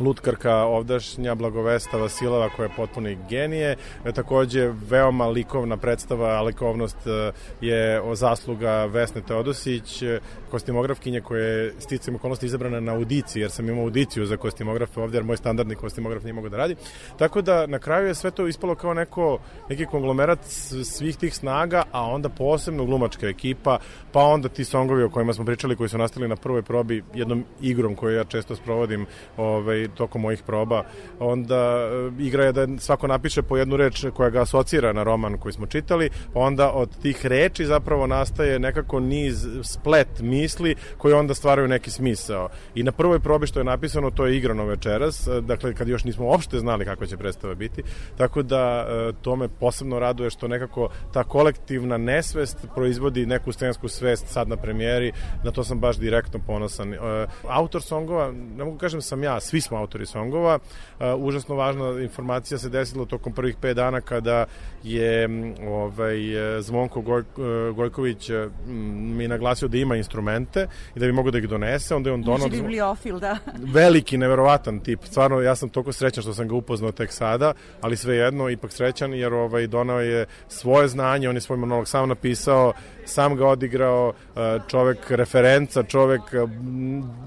lutkarka 0.00 0.56
ovdašnja 0.56 1.34
Blagovesta 1.34 1.96
Vasilova 1.96 2.48
koja 2.48 2.66
je 2.66 2.72
potpuno 2.76 3.10
genije. 3.28 3.76
E, 4.04 4.12
takođe 4.12 4.72
veoma 4.88 5.26
likovna 5.26 5.76
predstava, 5.76 6.28
a 6.28 6.42
likovnost 6.42 6.96
e, 7.06 7.32
je 7.60 8.00
o 8.00 8.14
zasluga 8.14 8.84
Vesne 8.84 9.20
Teodosić, 9.20 10.02
e, 10.02 10.20
kostimografkinje 10.50 11.20
koja 11.20 11.42
je 11.42 11.74
sticam 11.78 12.14
okolnosti 12.14 12.46
izabrana 12.46 12.80
na 12.80 12.92
audiciji, 12.92 13.40
jer 13.40 13.50
sam 13.50 13.68
imao 13.68 13.84
audiciju 13.84 14.26
za 14.26 14.36
kostimografe 14.36 15.00
ovde, 15.00 15.16
jer 15.16 15.24
moj 15.24 15.36
standardni 15.36 15.74
kostimograf 15.74 16.22
nije 16.22 16.32
mogao 16.32 16.50
da 16.50 16.56
radi. 16.56 16.76
Tako 17.18 17.42
da 17.42 17.66
na 17.66 17.78
kraju 17.78 18.06
je 18.06 18.14
sve 18.14 18.30
to 18.30 18.46
ispalo 18.46 18.74
kao 18.74 18.94
neko, 18.94 19.38
neki 19.68 19.86
konglomerat 19.86 20.38
svih 20.84 21.16
tih 21.16 21.34
snaga, 21.34 21.82
a 21.92 22.02
onda 22.02 22.28
posebno 22.28 22.84
glumačka 22.84 23.28
ekipa, 23.28 23.78
pa 24.12 24.20
onda 24.20 24.48
ti 24.48 24.64
songovi 24.64 25.02
o 25.02 25.10
kojima 25.10 25.32
smo 25.32 25.44
pričali, 25.44 25.76
koji 25.76 25.88
su 25.88 25.98
nastali 25.98 26.28
na 26.28 26.36
prvoj 26.36 26.62
probi 26.62 27.02
jednom 27.14 27.44
igrom 27.60 27.94
koju 27.94 28.16
ja 28.16 28.24
često 28.24 28.56
sprovodim 28.56 29.06
ovaj, 29.36 29.85
tokom 29.88 30.22
mojih 30.22 30.42
proba, 30.42 30.84
onda 31.18 31.56
e, 31.56 32.22
igra 32.22 32.44
je 32.44 32.52
da 32.52 32.66
svako 32.78 33.06
napiše 33.06 33.42
po 33.42 33.56
jednu 33.56 33.76
reč 33.76 34.06
koja 34.14 34.30
ga 34.30 34.42
asocira 34.42 34.92
na 34.92 35.02
roman 35.02 35.38
koji 35.38 35.52
smo 35.52 35.66
čitali, 35.66 36.10
pa 36.34 36.40
onda 36.40 36.72
od 36.72 37.02
tih 37.02 37.26
reči 37.26 37.66
zapravo 37.66 38.06
nastaje 38.06 38.58
nekako 38.58 39.00
niz 39.00 39.46
splet 39.62 40.20
misli 40.20 40.74
koji 40.98 41.14
onda 41.14 41.34
stvaraju 41.34 41.68
neki 41.68 41.90
smisao. 41.90 42.48
I 42.74 42.82
na 42.82 42.92
prvoj 42.92 43.20
probi 43.20 43.46
što 43.46 43.60
je 43.60 43.64
napisano, 43.64 44.10
to 44.10 44.26
je 44.26 44.36
igrano 44.36 44.64
večeras, 44.64 45.26
e, 45.26 45.40
dakle 45.40 45.74
kad 45.74 45.88
još 45.88 46.04
nismo 46.04 46.26
uopšte 46.26 46.58
znali 46.58 46.84
kako 46.84 47.06
će 47.06 47.16
predstava 47.16 47.54
biti, 47.54 47.82
tako 48.16 48.42
da 48.42 48.86
e, 48.88 49.12
to 49.22 49.36
me 49.36 49.48
posebno 49.48 49.98
raduje 49.98 50.30
što 50.30 50.48
nekako 50.48 50.88
ta 51.12 51.24
kolektivna 51.24 51.96
nesvest 51.96 52.66
proizvodi 52.74 53.26
neku 53.26 53.52
scensku 53.52 53.88
svest 53.88 54.28
sad 54.28 54.48
na 54.48 54.56
premijeri, 54.56 55.12
na 55.44 55.50
to 55.50 55.64
sam 55.64 55.80
baš 55.80 55.96
direktno 55.96 56.40
ponosan. 56.46 56.94
Autor 57.48 57.82
songova, 57.82 58.32
ne 58.32 58.64
mogu 58.64 58.78
kažem 58.78 59.02
sam 59.02 59.22
ja, 59.22 59.40
svi 59.40 59.60
smo 59.60 59.75
autori 59.76 60.06
songova. 60.06 60.58
Uh, 60.58 61.06
užasno 61.18 61.54
važna 61.54 62.00
informacija 62.02 62.58
se 62.58 62.68
desila 62.68 63.04
tokom 63.04 63.32
prvih 63.32 63.56
5 63.62 63.74
dana 63.74 64.00
kada 64.00 64.44
je 64.82 65.28
ovaj, 65.68 66.18
Zvonko 66.60 67.00
Goj, 67.00 67.20
uh, 67.20 67.76
Gojković 67.76 68.30
mi 69.16 69.28
naglasio 69.28 69.68
da 69.68 69.78
ima 69.78 69.96
instrumente 69.96 70.66
i 70.94 70.98
da 70.98 71.06
bi 71.06 71.12
mogo 71.12 71.30
da 71.30 71.38
ih 71.38 71.48
donese. 71.48 71.94
Onda 71.94 72.10
je 72.10 72.14
on 72.14 72.22
donao... 72.22 72.48
Znači 72.48 72.62
bibliofil, 72.62 73.18
da. 73.18 73.38
veliki, 73.56 74.18
neverovatan 74.18 74.80
tip. 74.80 75.04
Stvarno, 75.04 75.40
ja 75.40 75.56
sam 75.56 75.68
toliko 75.68 75.92
srećan 75.92 76.22
što 76.22 76.34
sam 76.34 76.48
ga 76.48 76.54
upoznao 76.54 76.92
tek 76.92 77.12
sada, 77.12 77.52
ali 77.80 77.96
svejedno, 77.96 78.50
ipak 78.50 78.72
srećan 78.72 79.14
jer 79.14 79.34
ovaj, 79.34 79.66
donao 79.66 80.00
je 80.00 80.26
svoje 80.48 80.88
znanje, 80.88 81.28
on 81.28 81.34
je 81.34 81.40
svoj 81.40 81.58
monolog 81.58 81.88
sam 81.88 82.08
napisao, 82.08 82.72
sam 83.06 83.36
ga 83.36 83.46
odigrao, 83.46 84.12
čovek 84.68 85.10
referenca, 85.10 85.82
čovek 85.82 86.22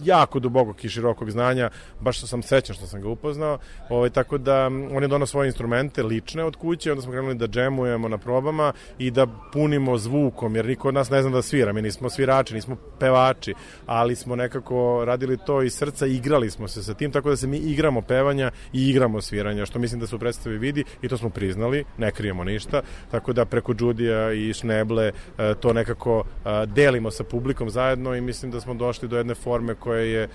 jako 0.04 0.40
dubokog 0.40 0.86
i 0.86 0.90
širokog 0.90 1.32
znanja, 1.32 1.70
baš 2.00 2.18
što 2.18 2.28
sam 2.28 2.44
srećan 2.44 2.76
što 2.76 2.88
sam 2.88 3.02
ga 3.02 3.10
upoznao, 3.10 3.58
ovaj, 3.90 4.10
tako 4.10 4.38
da 4.38 4.66
on 4.66 5.04
je 5.04 5.08
donao 5.08 5.26
svoje 5.26 5.48
instrumente 5.48 6.04
lične 6.04 6.44
od 6.44 6.56
kuće, 6.56 6.92
onda 6.92 7.02
smo 7.02 7.12
krenuli 7.12 7.36
da 7.36 7.48
džemujemo 7.48 8.08
na 8.08 8.18
probama 8.18 8.74
i 8.98 9.12
da 9.12 9.28
punimo 9.54 9.98
zvukom, 9.98 10.56
jer 10.56 10.66
niko 10.66 10.88
od 10.88 10.94
nas 10.94 11.10
ne 11.10 11.22
zna 11.22 11.32
da 11.32 11.42
svira, 11.42 11.74
mi 11.74 11.82
nismo 11.82 12.10
svirači, 12.10 12.54
nismo 12.54 12.78
pevači, 13.00 13.54
ali 13.86 14.16
smo 14.16 14.36
nekako 14.36 15.04
radili 15.06 15.38
to 15.46 15.62
iz 15.62 15.74
srca 15.74 16.06
igrali 16.06 16.50
smo 16.50 16.68
se 16.68 16.84
sa 16.84 16.94
tim, 16.94 17.12
tako 17.12 17.30
da 17.30 17.36
se 17.36 17.48
mi 17.48 17.58
igramo 17.58 18.02
pevanja 18.02 18.52
i 18.74 18.90
igramo 18.90 19.22
sviranja, 19.22 19.66
što 19.66 19.80
mislim 19.80 20.02
da 20.02 20.08
se 20.08 20.16
u 20.16 20.20
predstavi 20.20 20.58
vidi 20.58 20.84
i 21.02 21.08
to 21.08 21.18
smo 21.18 21.30
priznali, 21.30 21.86
ne 21.98 22.12
krijemo 22.12 22.44
ništa, 22.44 22.82
tako 23.12 23.34
da 23.34 23.46
preko 23.46 23.74
Đudija 23.74 24.32
i 24.32 24.54
Šneble 24.54 25.12
to 25.60 25.69
nekako 25.74 26.24
delimo 26.68 27.12
sa 27.12 27.24
publikom 27.24 27.70
zajedno 27.70 28.16
i 28.16 28.22
mislim 28.22 28.52
da 28.52 28.62
smo 28.62 28.74
došli 28.74 29.08
do 29.08 29.18
jedne 29.18 29.36
forme 29.36 29.76
koja 29.76 30.02
je 30.02 30.30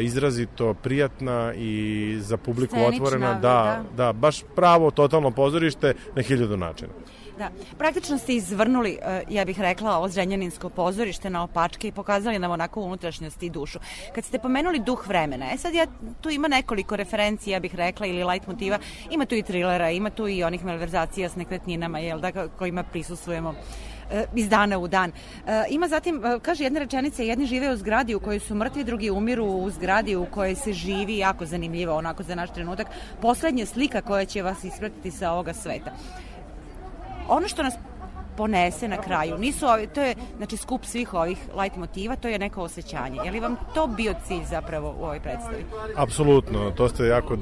izrazito 0.00 0.74
prijatna 0.74 1.52
i 1.54 2.16
za 2.20 2.36
publiku 2.36 2.74
Scenična, 2.74 3.04
otvorena. 3.04 3.34
Da, 3.34 3.38
da. 3.40 3.84
da, 3.96 4.12
baš 4.12 4.44
pravo 4.56 4.90
totalno 4.90 5.30
pozorište 5.30 5.94
na 6.14 6.22
hiljadu 6.22 6.56
načina. 6.56 6.92
Da, 7.38 7.50
praktično 7.78 8.18
ste 8.18 8.34
izvrnuli, 8.34 8.98
ja 9.30 9.44
bih 9.44 9.60
rekla, 9.60 9.96
ovo 9.96 10.08
zrenjaninsko 10.08 10.68
pozorište 10.68 11.30
na 11.30 11.42
opačke 11.42 11.88
i 11.88 11.92
pokazali 11.92 12.38
nam 12.38 12.50
onako 12.50 12.80
unutrašnjost 12.80 13.42
i 13.42 13.50
dušu. 13.50 13.78
Kad 14.14 14.24
ste 14.24 14.38
pomenuli 14.38 14.78
duh 14.78 15.06
vremena, 15.08 15.52
e 15.52 15.56
sad 15.56 15.74
ja, 15.74 15.86
tu 16.20 16.30
ima 16.30 16.48
nekoliko 16.48 16.96
referencija, 16.96 17.56
ja 17.56 17.60
bih 17.60 17.74
rekla, 17.74 18.06
ili 18.06 18.24
light 18.24 18.46
motiva, 18.46 18.78
ima 19.10 19.26
tu 19.26 19.34
i 19.34 19.42
trilera, 19.42 19.90
ima 19.90 20.10
tu 20.10 20.28
i 20.28 20.42
onih 20.42 20.64
malverzacija 20.64 21.28
s 21.28 21.36
nekretninama, 21.36 21.98
jel 21.98 22.20
da, 22.20 22.48
kojima 22.48 22.82
prisustvujemo 22.82 23.50
e, 23.50 23.54
iz 24.34 24.48
dana 24.48 24.78
u 24.78 24.88
dan. 24.88 25.12
E, 25.46 25.64
Ima 25.70 25.88
zatim, 25.88 26.24
e, 26.24 26.38
kaže 26.42 26.64
jedna 26.64 26.80
rečenica, 26.80 27.22
jedni 27.22 27.46
žive 27.46 27.72
u 27.72 27.76
zgradi 27.76 28.14
u 28.14 28.20
kojoj 28.20 28.40
su 28.40 28.54
mrtvi, 28.54 28.84
drugi 28.84 29.10
umiru 29.10 29.44
u 29.44 29.70
zgradi 29.70 30.16
u 30.16 30.26
kojoj 30.26 30.54
se 30.54 30.72
živi, 30.72 31.18
jako 31.18 31.46
zanimljivo 31.46 31.96
onako 31.96 32.22
za 32.22 32.34
naš 32.34 32.52
trenutak. 32.52 32.86
Poslednja 33.20 33.66
slika 33.66 34.00
koja 34.00 34.24
će 34.24 34.42
vas 34.42 34.64
ispratiti 34.64 35.10
sa 35.10 35.32
ovoga 35.32 35.54
sveta. 35.54 35.92
Ono 37.28 37.48
što 37.48 37.62
nas 37.62 37.74
ponese 38.38 38.88
na 38.88 38.96
kraju. 38.96 39.38
Nisu 39.38 39.66
ovi, 39.66 39.86
to 39.86 40.02
je 40.02 40.14
znači 40.36 40.56
skup 40.56 40.84
svih 40.84 41.14
ovih 41.14 41.38
light 41.60 41.76
motiva, 41.76 42.16
to 42.16 42.28
je 42.28 42.38
neko 42.38 42.62
osjećanje. 42.62 43.18
Je 43.24 43.30
li 43.30 43.40
vam 43.40 43.56
to 43.74 43.86
bio 43.86 44.14
cilj 44.26 44.44
zapravo 44.50 44.94
u 45.00 45.04
ovoj 45.04 45.20
predstavi? 45.20 45.64
Apsolutno, 45.96 46.70
to 46.70 46.88
ste 46.88 47.06
jako 47.06 47.36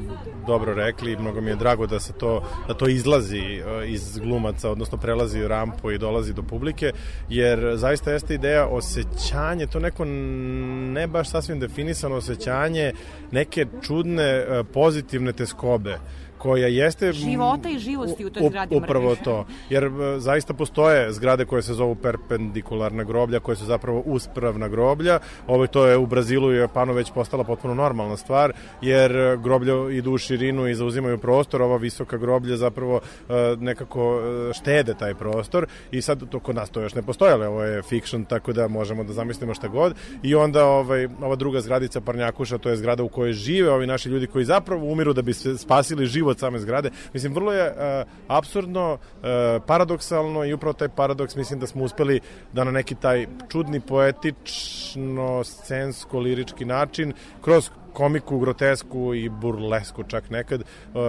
dobro 0.46 0.74
rekli 0.74 1.12
i 1.12 1.16
mnogo 1.16 1.40
mi 1.40 1.50
je 1.50 1.56
drago 1.56 1.86
da 1.86 2.00
se 2.00 2.12
to 2.12 2.42
da 2.68 2.74
to 2.74 2.88
izlazi 2.88 3.38
e, 3.38 3.62
iz 3.86 4.18
glumaca, 4.18 4.70
odnosno 4.70 4.98
prelazi 4.98 5.48
rampu 5.48 5.90
i 5.90 5.98
dolazi 5.98 6.32
do 6.32 6.42
publike, 6.42 6.92
jer 7.28 7.76
zaista 7.76 8.12
jeste 8.12 8.34
ideja 8.34 8.66
osjećanje, 8.66 9.66
to 9.66 9.80
neko 9.80 10.04
ne 10.04 11.06
baš 11.06 11.30
sasvim 11.30 11.60
definisano 11.60 12.16
osjećanje 12.16 12.92
neke 13.30 13.66
čudne 13.82 14.22
e, 14.22 14.64
pozitivne 14.72 15.32
teskobe 15.32 15.98
koja 16.38 16.66
jeste 16.66 17.12
Života 17.12 17.68
i 17.68 17.78
živosti 17.78 18.24
u 18.24 18.30
toj 18.30 18.48
zgradi 18.48 18.76
upravo 18.76 19.16
to. 19.24 19.46
Jer 19.70 19.90
zaista 20.18 20.54
postoje 20.54 21.12
zgrade 21.12 21.44
koje 21.44 21.62
se 21.62 21.74
zovu 21.74 21.94
perpendikularna 21.94 23.04
groblja 23.04 23.40
koje 23.40 23.56
su 23.56 23.64
zapravo 23.64 24.02
uspravna 24.06 24.68
groblja. 24.68 25.18
Ovo 25.46 25.66
to 25.66 25.86
je 25.86 25.96
u 25.96 26.06
Brazilu 26.06 26.52
i 26.52 26.56
Japanu 26.56 26.92
već 26.92 27.10
postala 27.10 27.44
potpuno 27.44 27.74
normalna 27.74 28.16
stvar 28.16 28.52
jer 28.82 29.36
groblja 29.36 29.74
idu 29.90 30.12
u 30.12 30.18
širinu 30.18 30.68
i 30.68 30.74
zauzimaju 30.74 31.18
prostor. 31.18 31.62
Ova 31.62 31.76
visoka 31.76 32.16
groblja 32.16 32.56
zapravo 32.56 33.00
e, 33.28 33.56
nekako 33.60 34.20
e, 34.20 34.52
štede 34.54 34.94
taj 34.94 35.14
prostor. 35.14 35.66
I 35.90 36.02
sad 36.02 36.28
to 36.28 36.40
kod 36.40 36.54
nas 36.54 36.70
to 36.70 36.80
još 36.80 36.94
ne 36.94 37.02
postoje 37.02 37.32
ali 37.32 37.46
ovo 37.46 37.62
je 37.62 37.82
fiction 37.82 38.24
tako 38.24 38.52
da 38.52 38.68
možemo 38.68 39.04
da 39.04 39.12
zamislimo 39.12 39.54
šta 39.54 39.68
god. 39.68 39.94
I 40.22 40.34
onda 40.34 40.64
ovaj, 40.64 41.08
ova 41.22 41.36
druga 41.36 41.60
zgradica 41.60 42.00
Parnjakuša 42.00 42.58
to 42.58 42.70
je 42.70 42.76
zgrada 42.76 43.02
u 43.02 43.08
kojoj 43.08 43.32
žive 43.32 43.70
ovi 43.70 43.86
naši 43.86 44.08
ljudi 44.08 44.26
koji 44.26 44.44
zapravo 44.44 44.86
umiru 44.86 45.12
da 45.12 45.22
bi 45.22 45.32
se 45.32 45.58
spasili 45.58 46.06
život 46.06 46.25
same 46.34 46.58
zgrade. 46.58 46.90
Mislim, 47.12 47.34
vrlo 47.34 47.52
je 47.52 47.70
uh, 47.70 48.08
absurdno, 48.28 48.92
uh, 48.92 49.28
paradoksalno 49.66 50.44
i 50.44 50.52
upravo 50.52 50.72
taj 50.72 50.88
paradoks 50.88 51.36
mislim 51.36 51.60
da 51.60 51.66
smo 51.66 51.84
uspeli 51.84 52.20
da 52.52 52.64
na 52.64 52.70
neki 52.70 52.94
taj 52.94 53.26
čudni, 53.48 53.80
poetično, 53.80 55.44
scensko, 55.44 56.18
lirički 56.18 56.64
način, 56.64 57.12
kroz 57.40 57.70
komiku, 57.96 58.38
grotesku 58.38 59.14
i 59.14 59.28
burlesku 59.28 60.02
čak 60.02 60.30
nekad 60.30 60.60
uh, 60.60 61.00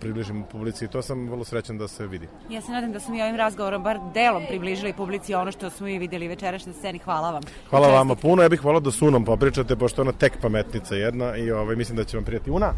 približimo 0.00 0.44
publici 0.44 0.84
i 0.84 0.88
to 0.88 1.02
sam 1.02 1.28
vrlo 1.28 1.44
srećan 1.44 1.78
da 1.78 1.88
se 1.88 2.06
vidi. 2.06 2.28
Ja 2.50 2.60
se 2.60 2.72
nadam 2.72 2.92
da 2.92 3.00
smo 3.00 3.16
i 3.16 3.22
ovim 3.22 3.36
razgovorom 3.36 3.82
bar 3.82 3.98
delom 4.14 4.42
približili 4.48 4.92
publici 4.92 5.34
ono 5.34 5.52
što 5.52 5.70
smo 5.70 5.88
i 5.88 5.98
videli 5.98 6.28
večeraš 6.28 6.66
na 6.66 6.72
sceni. 6.72 6.98
Hvala 6.98 7.30
vam. 7.30 7.42
Hvala 7.70 7.84
Čestitke. 7.84 7.98
vama 7.98 8.14
puno, 8.14 8.42
ja 8.42 8.48
bih 8.48 8.64
volao 8.64 8.80
da 8.80 8.90
sunom 8.90 9.24
popričate, 9.24 9.76
pošto 9.76 10.02
ona 10.02 10.12
tek 10.12 10.40
pametnica 10.42 10.94
jedna 10.94 11.36
i 11.36 11.50
ovaj, 11.50 11.76
mislim 11.76 11.96
da 11.96 12.04
će 12.04 12.16
vam 12.16 12.24
prijati. 12.24 12.50
Una? 12.50 12.72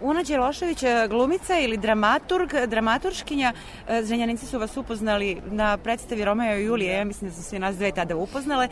Una 0.00 0.22
Đelošević, 0.22 0.82
e, 0.82 1.08
glumica 1.08 1.58
ili 1.58 1.76
dramaturg, 1.76 2.54
dramaturškinja. 2.66 3.52
E, 3.88 4.02
Zrenjaninci 4.02 4.46
su 4.46 4.58
vas 4.58 4.76
upoznali 4.76 5.42
na 5.50 5.76
predstavi 5.76 6.24
Romeo 6.24 6.58
i 6.58 6.64
Julije, 6.64 6.94
ja 6.94 7.04
mislim 7.04 7.30
da 7.30 7.36
su 7.36 7.42
sve 7.42 7.58
nas 7.58 7.76
dve 7.76 7.92
tada 7.92 8.16
upoznale 8.16 8.68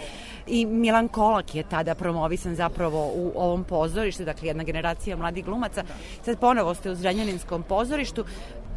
i 0.47 0.67
Milan 0.67 1.09
Kolak 1.09 1.55
je 1.55 1.63
tada 1.63 1.95
promovisan 1.95 2.55
zapravo 2.55 3.11
u 3.15 3.33
ovom 3.37 3.65
pozorištu, 3.65 4.25
dakle 4.25 4.49
jedna 4.49 4.65
generacija 4.65 5.17
mladih 5.17 5.45
glumaca. 5.45 5.85
Sad 6.25 6.39
ponovo 6.39 6.75
ste 6.75 6.91
u 6.91 6.95
Zrenjaninskom 6.95 7.63
pozorištu. 7.63 8.25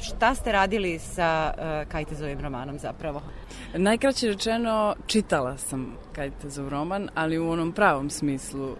Šta 0.02 0.36
ste 0.36 0.52
radili 0.52 1.00
sa 1.00 1.54
uh, 1.54 1.92
Kajtezovim 1.92 2.40
romanom 2.40 2.80
zapravo? 2.80 3.22
Najkraće 3.74 4.28
rečeno, 4.28 4.96
čitala 5.08 5.58
sam 5.58 5.98
Kajtezov 6.16 6.70
roman, 6.70 7.10
ali 7.16 7.40
u 7.40 7.50
onom 7.50 7.72
pravom 7.72 8.10
smislu 8.10 8.66
uh, 8.66 8.76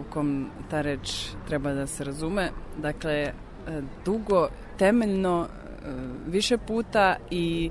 u 0.00 0.04
kom 0.10 0.50
ta 0.70 0.80
reč 0.80 1.28
treba 1.48 1.72
da 1.72 1.86
se 1.86 2.04
razume. 2.04 2.50
Dakle, 2.78 3.32
uh, 3.32 3.84
dugo, 4.04 4.48
temeljno, 4.78 5.40
uh, 5.40 6.32
više 6.32 6.58
puta 6.58 7.16
i 7.30 7.70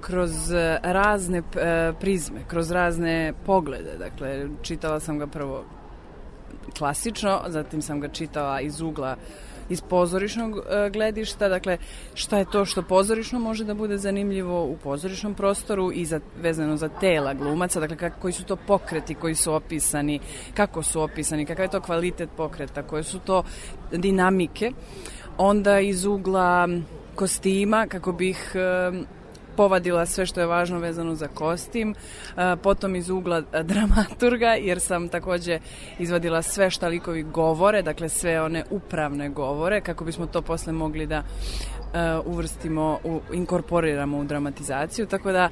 kroz 0.00 0.50
razne 0.82 1.38
uh, 1.38 1.44
prizme, 2.00 2.40
kroz 2.48 2.70
razne 2.70 3.32
poglede. 3.46 3.96
Dakle, 3.98 4.48
čitala 4.62 5.00
sam 5.00 5.18
ga 5.18 5.26
prvo 5.26 5.64
klasično, 6.78 7.40
zatim 7.46 7.82
sam 7.82 8.00
ga 8.00 8.08
čitala 8.08 8.60
iz 8.60 8.80
ugla 8.80 9.16
iz 9.70 9.80
pozorišnog 9.80 10.58
e, 10.58 10.90
gledišta, 10.90 11.48
dakle 11.48 11.78
šta 12.14 12.38
je 12.38 12.50
to 12.52 12.64
što 12.64 12.82
pozorišno 12.82 13.38
može 13.38 13.64
da 13.64 13.74
bude 13.74 13.98
zanimljivo 13.98 14.64
u 14.64 14.76
pozorišnom 14.76 15.34
prostoru 15.34 15.90
i 15.94 16.04
za, 16.04 16.20
vezano 16.42 16.76
za 16.76 16.88
tela 16.88 17.34
glumaca, 17.34 17.80
dakle 17.80 17.96
kak, 17.96 18.12
koji 18.20 18.32
su 18.32 18.44
to 18.44 18.56
pokreti 18.56 19.14
koji 19.14 19.34
su 19.34 19.54
opisani, 19.54 20.20
kako 20.54 20.82
su 20.82 21.00
opisani, 21.02 21.46
kakav 21.46 21.64
je 21.64 21.70
to 21.70 21.80
kvalitet 21.80 22.30
pokreta, 22.36 22.82
koje 22.82 23.02
su 23.02 23.18
to 23.18 23.42
dinamike, 23.92 24.72
onda 25.38 25.80
iz 25.80 26.04
ugla 26.04 26.68
kostima 27.14 27.86
kako 27.88 28.12
bih 28.12 28.52
e, 28.54 29.19
povadila 29.60 30.06
sve 30.06 30.26
što 30.26 30.40
je 30.40 30.46
važno 30.46 30.78
vezano 30.78 31.14
za 31.14 31.28
kostim, 31.28 31.94
potom 32.62 32.96
iz 32.96 33.10
ugla 33.10 33.42
dramaturga, 33.62 34.46
jer 34.46 34.80
sam 34.80 35.08
takođe 35.08 35.58
izvadila 35.98 36.42
sve 36.42 36.70
šta 36.70 36.88
likovi 36.88 37.22
govore, 37.22 37.82
dakle 37.82 38.08
sve 38.08 38.42
one 38.42 38.64
upravne 38.70 39.28
govore, 39.28 39.80
kako 39.80 40.04
bismo 40.04 40.26
to 40.26 40.42
posle 40.42 40.72
mogli 40.72 41.06
da 41.06 41.22
uvrstimo, 42.24 42.98
u, 43.04 43.20
inkorporiramo 43.32 44.18
u 44.18 44.24
dramatizaciju, 44.24 45.06
tako 45.06 45.32
da 45.32 45.48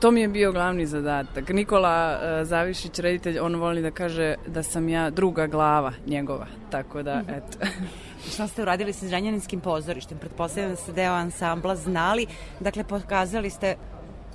to 0.00 0.10
mi 0.10 0.20
je 0.20 0.28
bio 0.28 0.52
glavni 0.52 0.86
zadatak. 0.86 1.48
Nikola 1.48 2.18
Zavišić, 2.44 2.98
reditelj, 2.98 3.38
on 3.38 3.54
voli 3.54 3.82
da 3.82 3.90
kaže 3.90 4.34
da 4.46 4.62
sam 4.62 4.88
ja 4.88 5.10
druga 5.10 5.46
glava 5.46 5.92
njegova, 6.06 6.46
tako 6.70 7.02
da, 7.02 7.22
eto. 7.28 7.58
Šta 8.26 8.48
ste 8.48 8.62
uradili 8.62 8.92
sa 8.92 9.06
Zrenjaninskim 9.06 9.60
pozorištem? 9.60 10.18
Pretpostavljam 10.18 10.70
da 10.70 10.76
ste 10.76 10.92
deo 10.92 11.12
ansambla 11.12 11.76
znali, 11.76 12.26
dakle 12.60 12.84
pokazali 12.84 13.50
ste 13.50 13.76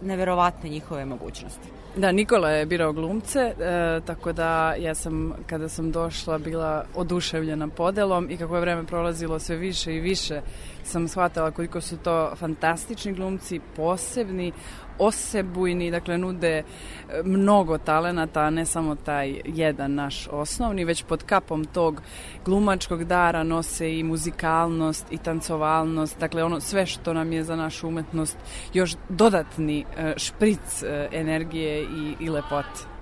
neverovatne 0.02 0.70
njihove 0.70 1.06
mogućnosti. 1.06 1.68
Da, 1.98 2.12
Nikola 2.12 2.50
je 2.50 2.66
birao 2.66 2.94
glumce, 2.94 3.40
e, 3.40 3.54
tako 4.06 4.34
da 4.34 4.76
ja 4.80 4.96
sam, 4.96 5.34
kada 5.48 5.70
sam 5.70 5.92
došla, 5.92 6.38
bila 6.38 6.86
oduševljena 6.96 7.68
podelom 7.68 8.30
i 8.30 8.38
kako 8.38 8.56
je 8.56 8.62
vreme 8.62 8.84
prolazilo 8.84 9.40
sve 9.40 9.56
više 9.56 9.96
i 9.96 10.00
više 10.00 10.42
sam 10.84 11.08
shvatala 11.08 11.52
koliko 11.52 11.82
su 11.82 11.98
to 11.98 12.36
fantastični 12.36 13.14
glumci, 13.14 13.60
posebni, 13.76 14.52
osebujni, 15.00 15.92
dakle 15.92 16.18
nude 16.18 16.58
e, 16.58 16.64
mnogo 17.24 17.78
talenata, 17.78 18.42
a 18.42 18.50
ne 18.50 18.66
samo 18.66 18.96
taj 18.96 19.42
jedan 19.46 19.94
naš 19.96 20.28
osnovni, 20.32 20.86
već 20.86 21.04
pod 21.04 21.24
kapom 21.24 21.66
tog 21.66 22.02
glumačkog 22.46 23.04
dara 23.04 23.44
nose 23.44 24.00
i 24.00 24.04
muzikalnost 24.04 25.06
i 25.12 25.18
tancovalnost, 25.18 26.20
dakle 26.20 26.44
ono 26.44 26.60
sve 26.60 26.86
što 26.86 27.14
nam 27.14 27.34
je 27.34 27.44
za 27.44 27.56
našu 27.56 27.88
umetnost 27.88 28.38
još 28.74 28.96
dodatni 29.10 29.86
e, 29.98 30.14
špric 30.18 30.84
e, 30.84 31.08
energije 31.12 31.84
i, 31.84 32.16
i 32.20 32.30
lepote. 32.30 32.93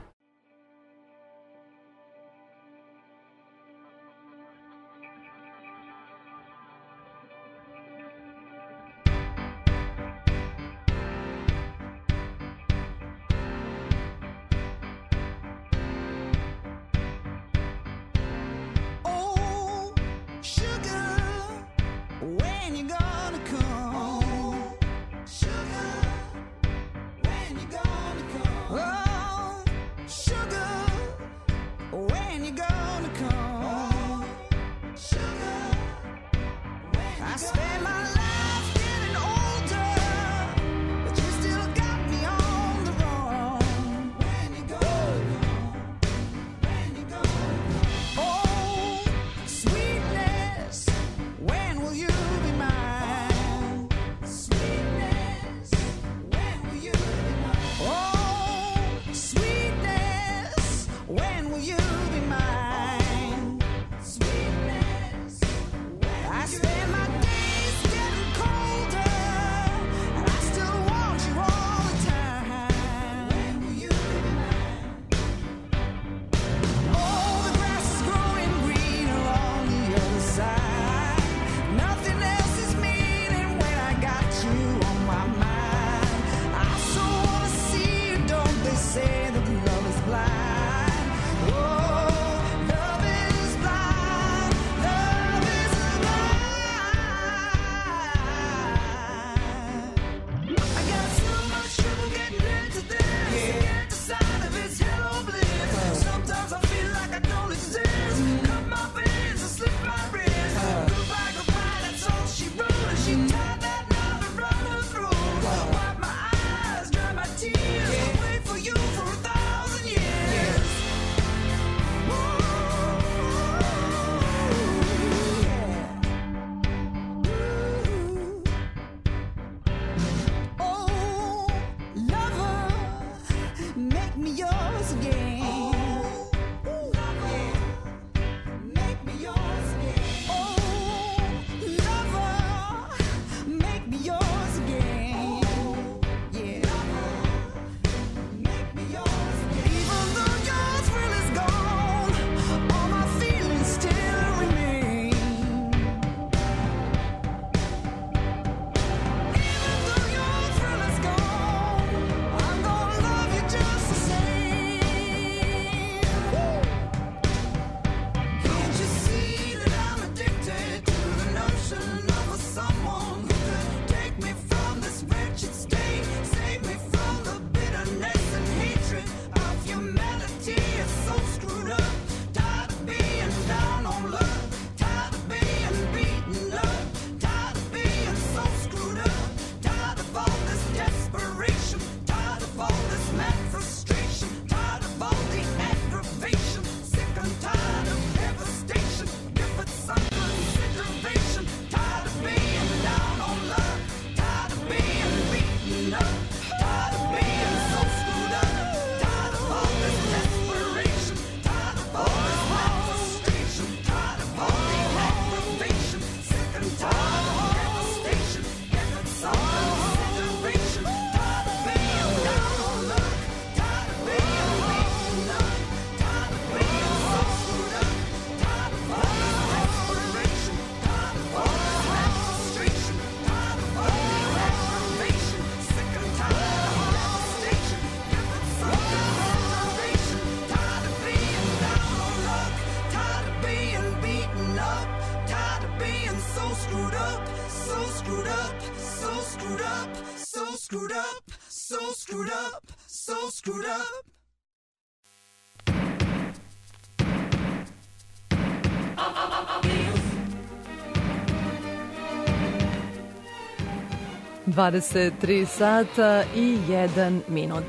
23 264.52 265.46
sata 265.46 266.24
i 266.36 266.58
1 266.70 267.20
minut. 267.28 267.66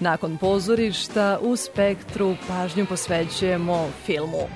Nakon 0.00 0.38
pozorišta 0.38 1.38
u 1.42 1.56
Spektru 1.56 2.36
pažnju 2.48 2.86
posvećujemo 2.86 3.90
filmu. 4.06 4.48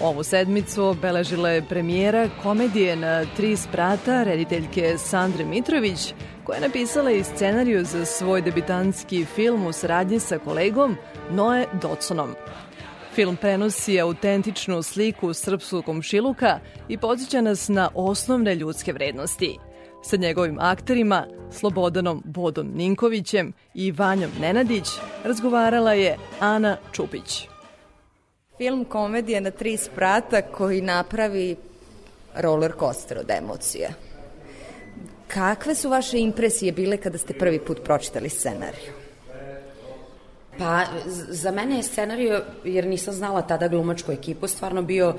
Ovu 0.00 0.22
sedmicu 0.22 0.84
obeležila 0.84 1.50
je 1.50 1.68
premijera 1.68 2.28
komedije 2.42 2.96
na 2.96 3.24
tri 3.36 3.56
sprata 3.56 4.22
rediteljke 4.22 4.98
Sandre 4.98 5.44
Mitrović, 5.44 6.14
koja 6.44 6.56
je 6.56 6.62
napisala 6.62 7.10
i 7.10 7.24
scenariju 7.24 7.84
za 7.84 8.04
svoj 8.04 8.42
debitanski 8.42 9.24
film 9.24 9.66
u 9.66 9.72
saradnji 9.72 10.20
sa 10.20 10.38
kolegom 10.38 10.96
Noe 11.30 11.66
Dodsonom. 11.82 12.34
Film 13.14 13.36
prenosi 13.36 14.00
autentičnu 14.00 14.82
sliku 14.82 15.34
srpskog 15.34 15.84
komšiluka 15.84 16.58
i 16.88 16.98
podsjeća 16.98 17.40
nas 17.40 17.68
na 17.68 17.90
osnovne 17.94 18.54
ljudske 18.54 18.92
vrednosti. 18.92 19.65
Sa 20.08 20.16
njegovim 20.16 20.58
akterima, 20.60 21.26
Slobodanom 21.50 22.22
Bodom 22.24 22.70
Ninkovićem 22.74 23.52
i 23.74 23.92
Vanjom 23.92 24.30
Nenadić, 24.40 24.88
razgovarala 25.24 25.92
je 25.92 26.16
Ana 26.40 26.76
Čupić. 26.92 27.48
Film 28.56 28.84
komedija 28.84 29.40
na 29.40 29.50
tri 29.50 29.76
sprata 29.76 30.42
koji 30.42 30.80
napravi 30.80 31.56
roller 32.36 32.72
coaster 32.78 33.18
od 33.18 33.30
emocija. 33.30 33.88
Kakve 35.28 35.74
su 35.74 35.88
vaše 35.88 36.18
impresije 36.18 36.72
bile 36.72 36.96
kada 36.96 37.18
ste 37.18 37.34
prvi 37.34 37.58
put 37.58 37.84
pročitali 37.84 38.28
scenariju? 38.28 38.92
Pa, 40.58 40.84
za 41.28 41.50
mene 41.50 41.76
je 41.76 41.82
scenario, 41.82 42.42
jer 42.64 42.86
nisam 42.86 43.14
znala 43.14 43.42
tada 43.42 43.68
glumačku 43.68 44.12
ekipu, 44.12 44.48
stvarno 44.48 44.82
bio 44.82 45.14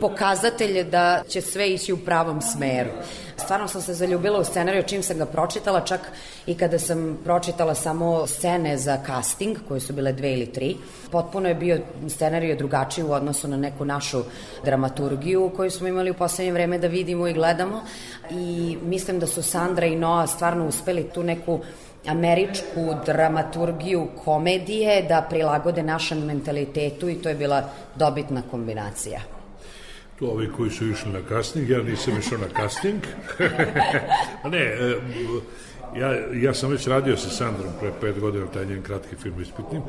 pokazatelj 0.00 0.84
da 0.84 1.22
će 1.28 1.40
sve 1.40 1.70
ići 1.70 1.92
u 1.92 1.98
pravom 1.98 2.40
smeru. 2.40 2.90
Stvarno 3.36 3.68
sam 3.68 3.82
se 3.82 3.94
zaljubila 3.94 4.40
u 4.40 4.44
scenariju 4.44 4.82
čim 4.82 5.02
sam 5.02 5.18
ga 5.18 5.26
pročitala, 5.26 5.80
čak 5.80 6.00
i 6.46 6.54
kada 6.54 6.78
sam 6.78 7.18
pročitala 7.24 7.74
samo 7.74 8.26
scene 8.26 8.76
za 8.78 8.98
casting, 9.06 9.56
koje 9.68 9.80
su 9.80 9.92
bile 9.92 10.12
dve 10.12 10.32
ili 10.32 10.46
tri. 10.46 10.76
Potpuno 11.10 11.48
je 11.48 11.54
bio 11.54 11.80
scenariju 12.08 12.56
drugačiji 12.56 13.04
u 13.04 13.12
odnosu 13.12 13.48
na 13.48 13.56
neku 13.56 13.84
našu 13.84 14.22
dramaturgiju 14.64 15.50
koju 15.56 15.70
smo 15.70 15.88
imali 15.88 16.10
u 16.10 16.14
poslednje 16.14 16.52
vreme 16.52 16.78
da 16.78 16.86
vidimo 16.86 17.28
i 17.28 17.32
gledamo. 17.32 17.80
I 18.30 18.76
mislim 18.82 19.18
da 19.18 19.26
su 19.26 19.42
Sandra 19.42 19.86
i 19.86 19.96
Noa 19.96 20.26
stvarno 20.26 20.66
uspeli 20.66 21.10
tu 21.14 21.22
neku 21.22 21.60
američku 22.06 22.94
dramaturgiju 23.06 24.08
komedije 24.24 25.02
da 25.02 25.26
prilagode 25.30 25.82
našem 25.82 26.18
mentalitetu 26.18 27.08
i 27.08 27.14
to 27.14 27.28
je 27.28 27.34
bila 27.34 27.64
dobitna 27.96 28.42
kombinacija. 28.50 29.35
Tu 30.18 30.30
ovi 30.30 30.48
koji 30.56 30.70
su 30.70 30.86
išli 30.88 31.12
na 31.12 31.20
casting, 31.28 31.70
ja 31.70 31.82
nisam 31.82 32.18
išao 32.18 32.38
na 32.38 32.48
casting. 32.56 33.02
A 34.44 34.48
ne, 34.48 34.58
e, 34.58 34.96
ja, 35.96 36.14
ja 36.34 36.54
sam 36.54 36.70
već 36.70 36.86
radio 36.86 37.16
sa 37.16 37.30
Sandrom 37.30 37.72
pre 37.80 37.92
pet 38.00 38.20
godina 38.20 38.46
taj 38.46 38.66
njen 38.66 38.82
kratki 38.82 39.16
film 39.16 39.42
ispitni 39.42 39.80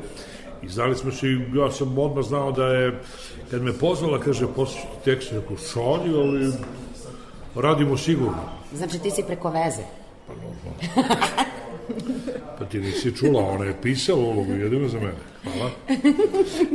i 0.62 0.68
znali 0.68 0.96
smo 0.96 1.12
se 1.12 1.26
i 1.26 1.40
ja 1.54 1.70
sam 1.70 1.98
odmah 1.98 2.24
znao 2.24 2.52
da 2.52 2.66
je, 2.66 3.00
kad 3.50 3.62
me 3.62 3.72
pozvala, 3.72 4.20
kaže, 4.20 4.46
poslušajte 4.56 4.96
tekst, 5.04 5.32
rekao, 5.32 5.56
šalji, 5.56 6.14
ali 6.16 6.52
radimo 7.54 7.96
sigurno. 7.96 8.42
Znači 8.72 8.98
ti 8.98 9.10
si 9.10 9.22
preko 9.22 9.50
veze. 9.50 9.82
Pa 12.58 12.64
ti 12.70 12.80
nisi 12.80 13.16
čula, 13.16 13.42
ona 13.42 13.64
je 13.64 13.82
pisala 13.82 14.18
ulogu, 14.18 14.52
jedino 14.52 14.88
za 14.88 14.98
mene. 14.98 15.12
Hvala. 15.44 15.70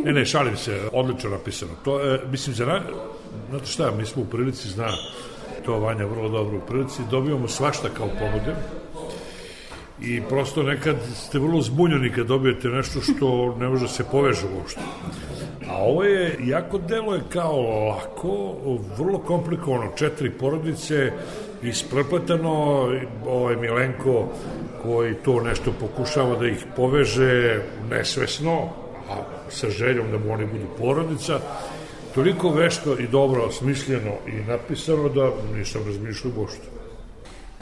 Ne, 0.06 0.14
ne, 0.14 0.26
šalim 0.26 0.58
se, 0.58 0.82
odlično 0.94 1.30
napisano. 1.30 1.72
To, 1.86 2.14
e, 2.14 2.20
mislim, 2.32 2.56
za 2.56 2.66
na... 2.66 2.82
Znate 3.54 3.68
šta, 3.68 3.92
mi 3.98 4.06
smo 4.06 4.22
u 4.22 4.26
prilici, 4.26 4.70
zna 4.70 4.88
to 5.66 5.80
Vanja 5.80 6.06
vrlo 6.06 6.30
dobro 6.30 6.58
u 6.58 6.68
prilici, 6.68 7.02
dobijamo 7.12 7.48
svašta 7.48 7.90
kao 7.98 8.08
ponude. 8.20 8.56
I 10.02 10.22
prosto 10.30 10.64
nekad 10.64 10.96
ste 11.16 11.40
vrlo 11.40 11.62
zbunjeni 11.62 12.12
kad 12.12 12.28
dobijete 12.28 12.68
nešto 12.68 13.02
što 13.02 13.56
ne 13.60 13.70
može 13.70 13.82
da 13.82 13.88
se 13.88 14.04
poveže 14.12 14.46
uopšte. 14.58 14.82
A 15.70 15.78
ovo 15.78 16.04
je, 16.04 16.38
jako 16.44 16.78
delo 16.78 17.16
je 17.16 17.22
kao 17.30 17.62
lako, 17.62 18.56
vrlo 18.98 19.20
komplikovano, 19.20 19.92
četiri 19.96 20.30
porodice, 20.30 21.12
isprepletano, 21.64 22.90
ovaj 23.28 23.56
Milenko 23.56 24.28
koji 24.84 25.16
to 25.16 25.42
nešto 25.42 25.74
pokušava 25.80 26.40
da 26.40 26.48
ih 26.48 26.66
poveže 26.76 27.62
nesvesno, 27.90 28.70
a 29.10 29.16
sa 29.50 29.70
željom 29.70 30.12
da 30.12 30.18
mu 30.18 30.34
oni 30.34 30.46
budu 30.46 30.66
porodica, 30.78 31.40
toliko 32.16 32.50
vešto 32.50 33.00
i 33.00 33.08
dobro 33.08 33.52
smišljeno 33.52 34.12
i 34.28 34.32
napisano 34.32 35.10
da 35.10 35.30
nisam 35.56 35.82
razmišljao 35.86 36.34
uopšte. 36.38 36.68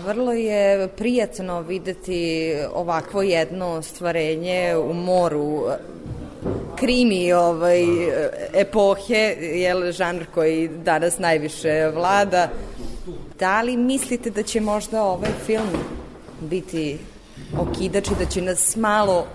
Vrlo 0.05 0.31
je 0.31 0.87
prijatno 0.87 1.61
videti 1.61 2.53
ovakvo 2.73 3.21
jedno 3.21 3.81
stvarenje 3.81 4.75
u 4.77 4.93
moru 4.93 5.63
krimi 6.75 7.33
ovaj, 7.33 7.83
epohe, 8.53 9.35
jel, 9.39 9.91
žanr 9.91 10.25
koji 10.33 10.67
danas 10.67 11.19
najviše 11.19 11.91
vlada. 11.95 12.49
Da 13.39 13.61
li 13.61 13.77
mislite 13.77 14.29
da 14.29 14.43
će 14.43 14.61
možda 14.61 15.03
ovaj 15.03 15.31
film 15.45 15.69
biti 16.41 16.97
okidač 17.59 18.11
i 18.11 18.15
da 18.19 18.25
će 18.25 18.41
nas 18.41 18.75
malo 18.75 19.27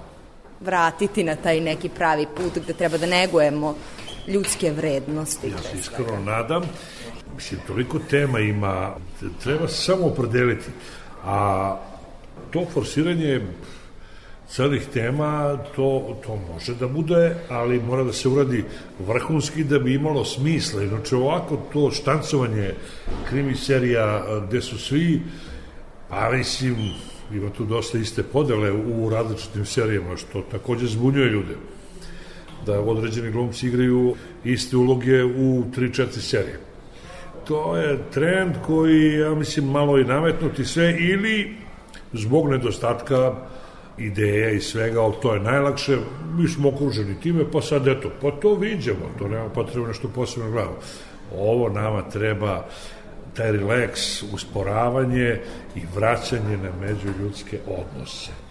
vratiti 0.60 1.24
na 1.24 1.36
taj 1.36 1.60
neki 1.60 1.88
pravi 1.88 2.26
put 2.36 2.58
gde 2.64 2.72
treba 2.72 2.98
da 2.98 3.06
negujemo 3.06 3.74
ljudske 4.28 4.70
vrednosti? 4.70 5.48
Ja 5.48 5.58
se 5.58 5.78
iskreno 5.78 6.20
nadam. 6.24 6.62
Mislim, 7.34 7.60
toliko 7.66 7.98
tema 7.98 8.38
ima, 8.38 8.94
treba 9.42 9.68
se 9.68 9.84
samo 9.84 10.06
opredeliti. 10.06 10.66
A 11.24 11.76
to 12.50 12.66
forsiranje 12.72 13.40
celih 14.48 14.86
tema, 14.92 15.58
to, 15.76 16.16
to 16.26 16.36
može 16.52 16.74
da 16.74 16.88
bude, 16.88 17.36
ali 17.48 17.80
mora 17.80 18.04
da 18.04 18.12
se 18.12 18.28
uradi 18.28 18.64
vrhunski 18.98 19.64
da 19.64 19.78
bi 19.78 19.94
imalo 19.94 20.24
smisla. 20.24 20.82
Inače, 20.82 21.16
ovako 21.16 21.56
to 21.72 21.90
štancovanje 21.90 22.74
krimi 23.28 23.54
serija 23.54 24.24
gde 24.48 24.60
su 24.60 24.78
svi, 24.78 25.22
pa 26.08 26.30
mislim, 26.30 26.76
ima 27.32 27.50
tu 27.50 27.64
dosta 27.64 27.98
iste 27.98 28.22
podele 28.22 28.72
u 28.72 29.10
različitim 29.10 29.66
serijama, 29.66 30.16
što 30.16 30.42
takođe 30.50 30.86
zbunjuje 30.86 31.30
ljude 31.30 31.56
da 32.66 32.80
određeni 32.80 33.30
glumci 33.30 33.66
igraju 33.66 34.14
iste 34.44 34.76
uloge 34.76 35.24
u 35.24 35.64
3-4 35.76 36.06
serije. 36.20 36.60
To 37.44 37.76
je 37.76 37.98
trend 38.10 38.54
koji, 38.66 39.12
ja 39.12 39.34
mislim, 39.34 39.70
malo 39.70 39.98
i 39.98 40.04
nametnuti 40.04 40.64
sve 40.64 40.96
ili 40.98 41.54
zbog 42.12 42.48
nedostatka 42.48 43.34
ideja 43.98 44.50
i 44.50 44.60
svega, 44.60 45.02
ali 45.02 45.14
to 45.22 45.34
je 45.34 45.40
najlakše, 45.40 45.98
mi 46.38 46.48
smo 46.48 46.68
okruženi 46.68 47.20
time, 47.20 47.44
pa 47.52 47.60
sad 47.60 47.88
eto, 47.88 48.10
pa 48.22 48.30
to 48.30 48.54
viđemo, 48.54 49.10
to 49.18 49.28
nema 49.28 49.48
potrebno 49.48 49.88
nešto 49.88 50.08
posebno 50.08 50.50
glavu. 50.50 50.74
Ovo 51.36 51.68
nama 51.68 52.02
treba 52.10 52.66
taj 53.36 53.52
relaks, 53.52 54.22
usporavanje 54.22 55.40
i 55.76 55.80
vraćanje 55.94 56.56
na 56.56 56.70
međuljudske 56.80 57.58
odnose. 57.66 58.45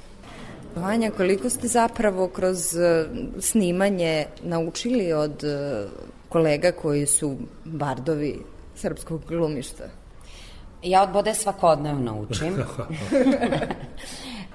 Vanja, 0.76 1.12
koliko 1.12 1.50
ste 1.50 1.68
zapravo 1.68 2.28
kroz 2.28 2.76
eh, 2.76 3.06
snimanje 3.40 4.26
naučili 4.44 5.14
od 5.14 5.44
eh, 5.44 5.86
kolega 6.30 6.72
koji 6.72 7.06
su 7.06 7.38
bardovi 7.66 8.40
srpskog 8.76 9.22
glumišta? 9.28 9.84
Ja 10.84 11.04
od 11.04 11.10
Bode 11.10 11.34
svakodnevno 11.34 12.22
učim. 12.22 12.56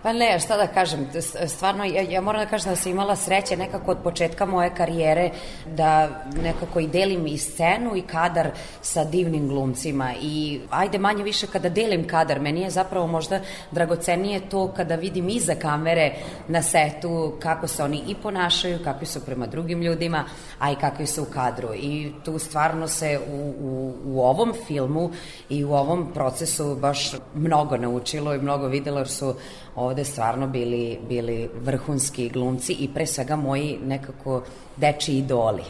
Pa 0.02 0.12
ne, 0.12 0.38
šta 0.40 0.56
da 0.56 0.66
kažem, 0.66 1.08
stvarno, 1.48 1.84
ja, 1.84 2.02
ja 2.02 2.20
moram 2.20 2.40
da 2.40 2.50
kažem 2.50 2.70
da 2.70 2.76
sam 2.76 2.92
imala 2.92 3.16
sreće 3.16 3.56
nekako 3.56 3.90
od 3.90 3.98
početka 4.04 4.46
moje 4.46 4.74
karijere 4.74 5.30
da 5.66 6.08
nekako 6.42 6.80
i 6.80 6.86
delim 6.86 7.26
i 7.26 7.38
scenu 7.38 7.96
i 7.96 8.02
kadar 8.02 8.50
sa 8.82 9.04
divnim 9.04 9.48
glumcima 9.48 10.12
i 10.22 10.60
ajde 10.70 10.98
manje 10.98 11.24
više 11.24 11.46
kada 11.46 11.68
delim 11.68 12.08
kadar, 12.08 12.40
meni 12.40 12.60
je 12.60 12.70
zapravo 12.70 13.06
možda 13.06 13.40
dragocenije 13.70 14.40
to 14.48 14.72
kada 14.76 14.94
vidim 14.94 15.28
iza 15.28 15.54
kamere 15.54 16.12
na 16.48 16.62
setu 16.62 17.32
kako 17.42 17.66
se 17.66 17.82
oni 17.84 18.02
i 18.08 18.14
ponašaju, 18.14 18.84
kakvi 18.84 19.06
su 19.06 19.20
prema 19.20 19.46
drugim 19.46 19.82
ljudima, 19.82 20.24
a 20.58 20.72
i 20.72 20.76
kakvi 20.76 21.06
su 21.06 21.22
u 21.22 21.26
kadru. 21.34 21.74
I 21.74 22.12
tu 22.24 22.38
stvarno 22.38 22.88
se 22.88 23.20
u, 23.32 23.54
u, 23.60 23.94
u 24.04 24.20
ovom 24.20 24.52
filmu 24.66 25.10
i 25.48 25.64
u 25.64 25.72
ovom 25.72 26.12
procesu 26.14 26.74
baš 26.74 27.12
mnogo 27.34 27.76
naučilo 27.76 28.34
i 28.34 28.38
mnogo 28.38 28.66
videlo 28.66 28.98
jer 28.98 29.08
su 29.08 29.34
ovde 29.76 30.04
stvarno 30.04 30.46
bili, 30.46 30.98
bili 31.08 31.50
vrhunski 31.60 32.28
glumci 32.28 32.72
i 32.72 32.88
pre 32.94 33.06
svega 33.06 33.36
moji 33.36 33.78
nekako 33.84 34.42
deči 34.76 35.12
idoli. 35.12 35.62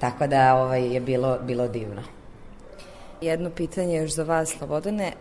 Tako 0.00 0.26
da 0.26 0.54
ovaj, 0.54 0.94
je 0.94 1.00
bilo, 1.00 1.38
bilo 1.46 1.68
divno. 1.68 2.02
Jedno 3.20 3.50
pitanje 3.50 3.96
još 3.96 4.10
za 4.14 4.22
vas, 4.22 4.48
Slobodane. 4.48 5.12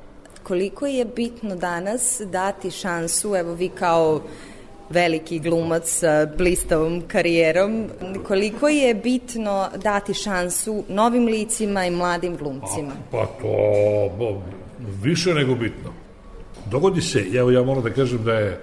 koliko 0.43 0.85
je 0.85 1.05
bitno 1.05 1.55
danas 1.55 2.21
dati 2.25 2.71
šansu, 2.71 3.35
evo 3.35 3.53
vi 3.53 3.69
kao 3.69 4.21
veliki 4.89 5.39
glumac 5.39 5.89
sa 5.89 6.27
blistavom 6.37 7.03
karijerom, 7.07 7.89
koliko 8.27 8.67
je 8.67 8.93
bitno 8.93 9.69
dati 9.75 10.13
šansu 10.13 10.83
novim 10.89 11.25
licima 11.25 11.85
i 11.85 11.91
mladim 11.91 12.37
glumcima? 12.37 12.91
Pa 13.11 13.25
to 13.25 13.47
bo, 14.17 14.41
više 15.01 15.33
nego 15.33 15.55
bitno. 15.55 15.96
Dogodi 16.71 17.01
se, 17.01 17.25
evo 17.33 17.51
ja 17.51 17.63
moram 17.63 17.83
da 17.83 17.89
kažem 17.89 18.23
da 18.23 18.33
je 18.33 18.61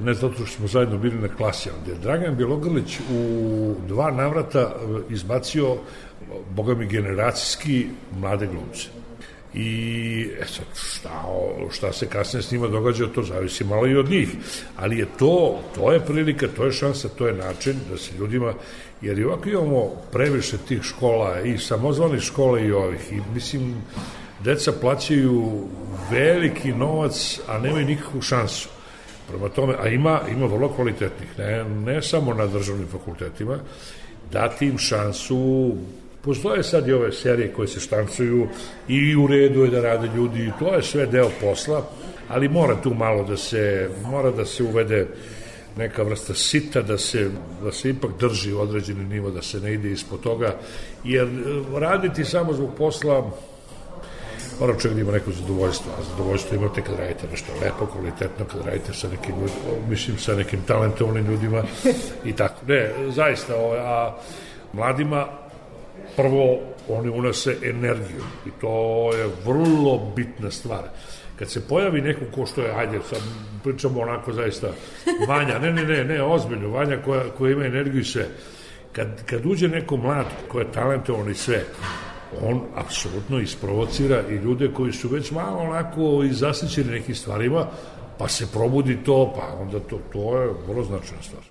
ne 0.00 0.14
zato 0.14 0.34
što 0.34 0.46
smo 0.46 0.66
zajedno 0.66 0.98
bili 0.98 1.14
na 1.14 1.28
klasi, 1.28 1.70
ali 1.70 1.86
da 1.86 1.92
je 1.92 1.98
Dragan 1.98 2.36
Bjelogrlić 2.36 2.98
u 3.12 3.74
dva 3.88 4.10
navrata 4.10 4.60
e, 4.60 5.12
izbacio, 5.12 5.76
boga 6.50 6.74
mi, 6.74 6.86
generacijski 6.86 7.86
mlade 8.18 8.46
glumce. 8.46 8.88
I 9.54 10.28
e 10.40 10.44
sad, 10.44 10.64
šta, 10.74 11.24
šta 11.70 11.92
se 11.92 12.06
kasnije 12.06 12.42
s 12.42 12.50
njima 12.50 12.68
događa, 12.68 13.06
to 13.06 13.22
zavisi 13.22 13.64
malo 13.64 13.86
i 13.86 13.96
od 13.96 14.10
njih. 14.10 14.28
Ali 14.76 14.98
je 14.98 15.06
to, 15.18 15.60
to 15.74 15.92
je 15.92 16.00
prilika, 16.00 16.48
to 16.56 16.64
je 16.64 16.72
šansa, 16.72 17.08
to 17.08 17.26
je 17.26 17.34
način 17.34 17.76
da 17.90 17.96
se 17.96 18.10
ljudima, 18.18 18.54
jer 19.02 19.18
i 19.18 19.24
ovako 19.24 19.48
imamo 19.48 19.90
previše 20.12 20.58
tih 20.68 20.82
škola 20.82 21.40
i 21.40 21.58
samozvanih 21.58 22.20
škola 22.20 22.60
i 22.60 22.72
ovih. 22.72 23.12
I 23.12 23.20
mislim, 23.34 23.74
deca 24.46 24.72
plaćaju 24.80 25.62
veliki 26.10 26.72
novac, 26.72 27.40
a 27.48 27.58
nemaju 27.58 27.86
nikakvu 27.86 28.20
šansu. 28.22 28.68
Prema 29.28 29.48
tome, 29.48 29.74
a 29.80 29.88
ima, 29.88 30.20
ima 30.30 30.46
vrlo 30.46 30.68
kvalitetnih, 30.68 31.38
ne, 31.38 31.64
ne 31.64 32.02
samo 32.02 32.34
na 32.34 32.46
državnim 32.46 32.86
fakultetima, 32.86 33.58
dati 34.32 34.66
im 34.66 34.78
šansu, 34.78 35.72
postoje 36.22 36.62
sad 36.62 36.88
i 36.88 36.92
ove 36.92 37.12
serije 37.12 37.52
koje 37.52 37.68
se 37.68 37.80
štancuju 37.80 38.46
i 38.88 39.16
u 39.16 39.26
redu 39.26 39.64
je 39.64 39.70
da 39.70 39.80
rade 39.80 40.08
ljudi, 40.16 40.44
i 40.46 40.52
to 40.58 40.74
je 40.74 40.82
sve 40.82 41.06
deo 41.06 41.30
posla, 41.40 41.82
ali 42.28 42.48
mora 42.48 42.76
tu 42.82 42.94
malo 42.94 43.24
da 43.24 43.36
se, 43.36 43.90
mora 44.04 44.30
da 44.30 44.44
se 44.44 44.62
uvede 44.62 45.06
neka 45.76 46.02
vrsta 46.02 46.34
sita 46.34 46.82
da 46.82 46.98
se, 46.98 47.30
da 47.62 47.72
se 47.72 47.90
ipak 47.90 48.10
drži 48.20 48.52
određeni 48.52 49.04
nivo, 49.04 49.30
da 49.30 49.42
se 49.42 49.60
ne 49.60 49.74
ide 49.74 49.90
ispod 49.90 50.20
toga, 50.20 50.54
jer 51.04 51.26
eh, 51.26 51.78
raditi 51.80 52.24
samo 52.24 52.52
zbog 52.52 52.70
posla 52.78 53.30
mora 54.60 54.78
čovjek 54.78 54.94
da 54.94 55.00
ima 55.00 55.12
neko 55.12 55.30
zadovoljstvo, 55.30 55.92
a 55.98 56.02
zadovoljstvo 56.02 56.56
imate 56.56 56.82
kad 56.82 56.98
radite 56.98 57.26
nešto 57.30 57.52
lepo, 57.62 57.86
kvalitetno, 57.86 58.44
kad 58.44 58.66
radite 58.66 58.92
sa 58.92 59.08
nekim, 59.08 59.34
mislim, 59.88 60.18
sa 60.18 60.34
nekim 60.34 60.60
talentovnim 60.66 61.26
ljudima 61.26 61.62
i 62.24 62.32
tako. 62.32 62.60
Ne, 62.66 62.90
zaista, 63.08 63.56
o, 63.56 63.72
a 63.72 64.16
mladima 64.72 65.26
prvo 66.16 66.58
oni 66.88 67.08
unose 67.08 67.56
energiju 67.62 68.22
i 68.46 68.50
to 68.60 69.10
je 69.14 69.28
vrlo 69.44 70.12
bitna 70.16 70.50
stvar. 70.50 70.82
Kad 71.38 71.50
se 71.50 71.68
pojavi 71.68 72.00
neko 72.00 72.20
ko 72.34 72.46
što 72.46 72.62
je, 72.62 72.72
ajde, 72.76 73.00
sad 73.10 73.20
pričamo 73.64 74.00
onako 74.00 74.32
zaista, 74.32 74.68
Vanja, 75.28 75.58
ne, 75.58 75.72
ne, 75.72 75.84
ne, 75.84 76.04
ne, 76.04 76.22
ozbiljno, 76.22 76.68
Vanja 76.68 76.98
koja, 77.04 77.22
koja 77.38 77.52
ima 77.52 77.64
energiju 77.64 78.00
i 78.00 78.04
sve. 78.04 78.28
Kad, 78.92 79.24
kad 79.26 79.46
uđe 79.46 79.68
neko 79.68 79.96
mlad 79.96 80.26
ko 80.48 80.58
je 80.58 80.72
talentovan 80.72 81.30
i 81.30 81.34
sve, 81.34 81.64
on 82.42 82.60
apsolutno 82.74 83.40
isprovocira 83.40 84.22
i 84.30 84.34
ljude 84.34 84.72
koji 84.72 84.92
su 84.92 85.08
već 85.08 85.30
malo 85.30 85.58
onako 85.58 86.22
i 86.24 86.32
zasićeni 86.32 86.90
nekim 86.90 87.14
stvarima, 87.14 87.66
pa 88.18 88.28
se 88.28 88.46
probudi 88.52 89.04
to, 89.04 89.34
pa 89.36 89.62
onda 89.62 89.80
to, 89.80 89.98
to 90.12 90.38
je 90.38 90.50
vrlo 90.68 90.84
značajna 90.84 91.22
stvar. 91.22 91.42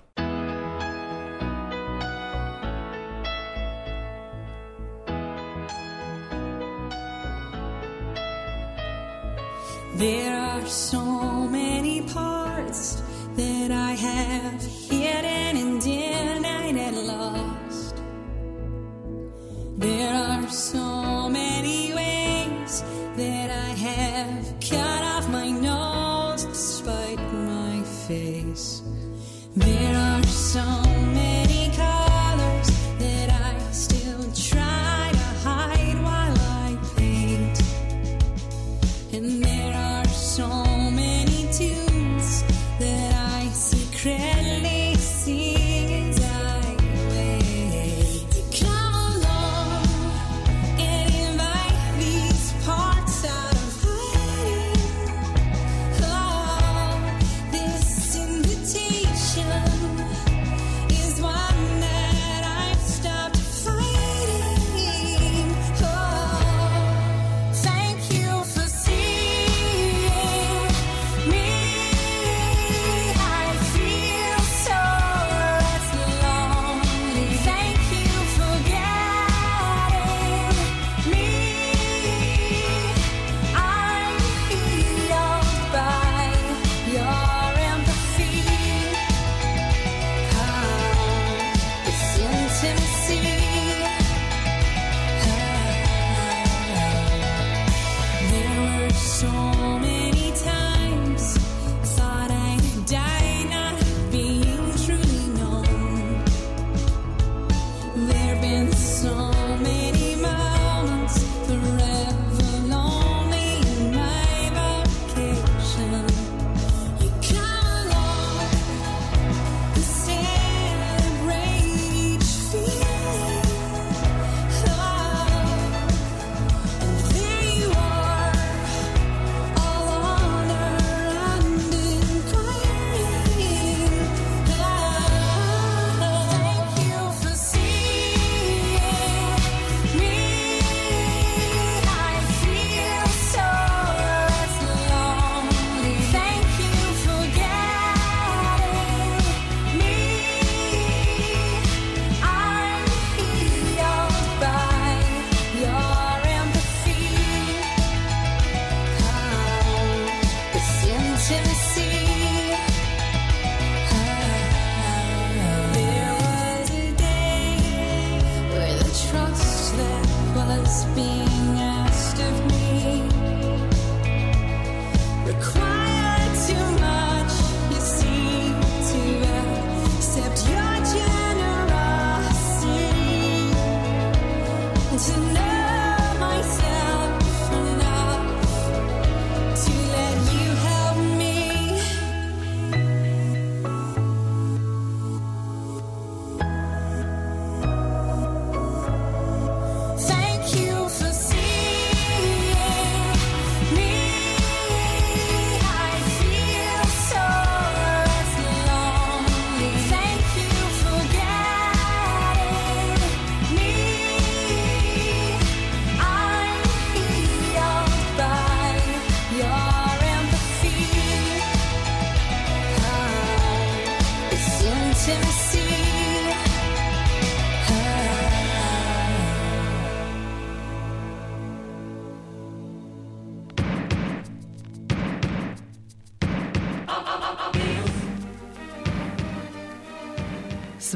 There 9.98 10.34
are 10.34 10.66
so 10.66 11.35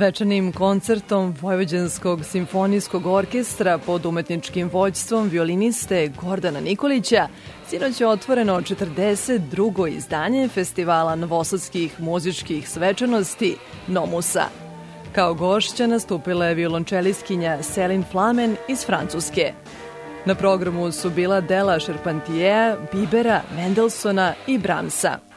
Svečanim 0.00 0.52
koncertom 0.52 1.34
Vojvođanskog 1.40 2.24
simfonijskog 2.24 3.06
orkestra 3.06 3.78
pod 3.78 4.06
umetničkim 4.06 4.68
vođstvom 4.72 5.28
violiniste 5.28 6.12
Gordana 6.20 6.60
Nikolića 6.60 7.28
sinoć 7.68 8.00
je 8.00 8.06
otvoreno 8.06 8.60
42. 8.60 9.96
izdanje 9.96 10.48
festivala 10.48 11.16
novosadskih 11.16 12.00
muzičkih 12.00 12.68
svečanosti 12.68 13.56
Nomusa. 13.86 14.44
Kao 15.12 15.34
gošća 15.34 15.86
nastupila 15.86 16.46
je 16.46 16.54
violončeliskinja 16.54 17.62
Selin 17.62 18.04
Flamen 18.12 18.56
iz 18.68 18.86
Francuske. 18.86 19.52
Na 20.24 20.34
programu 20.34 20.92
su 20.92 21.10
bila 21.10 21.40
dela 21.40 21.80
Šerpantijeja, 21.80 22.76
Bibera, 22.92 23.42
Mendelsona 23.56 24.34
i 24.46 24.58
Bramsa. 24.58 25.29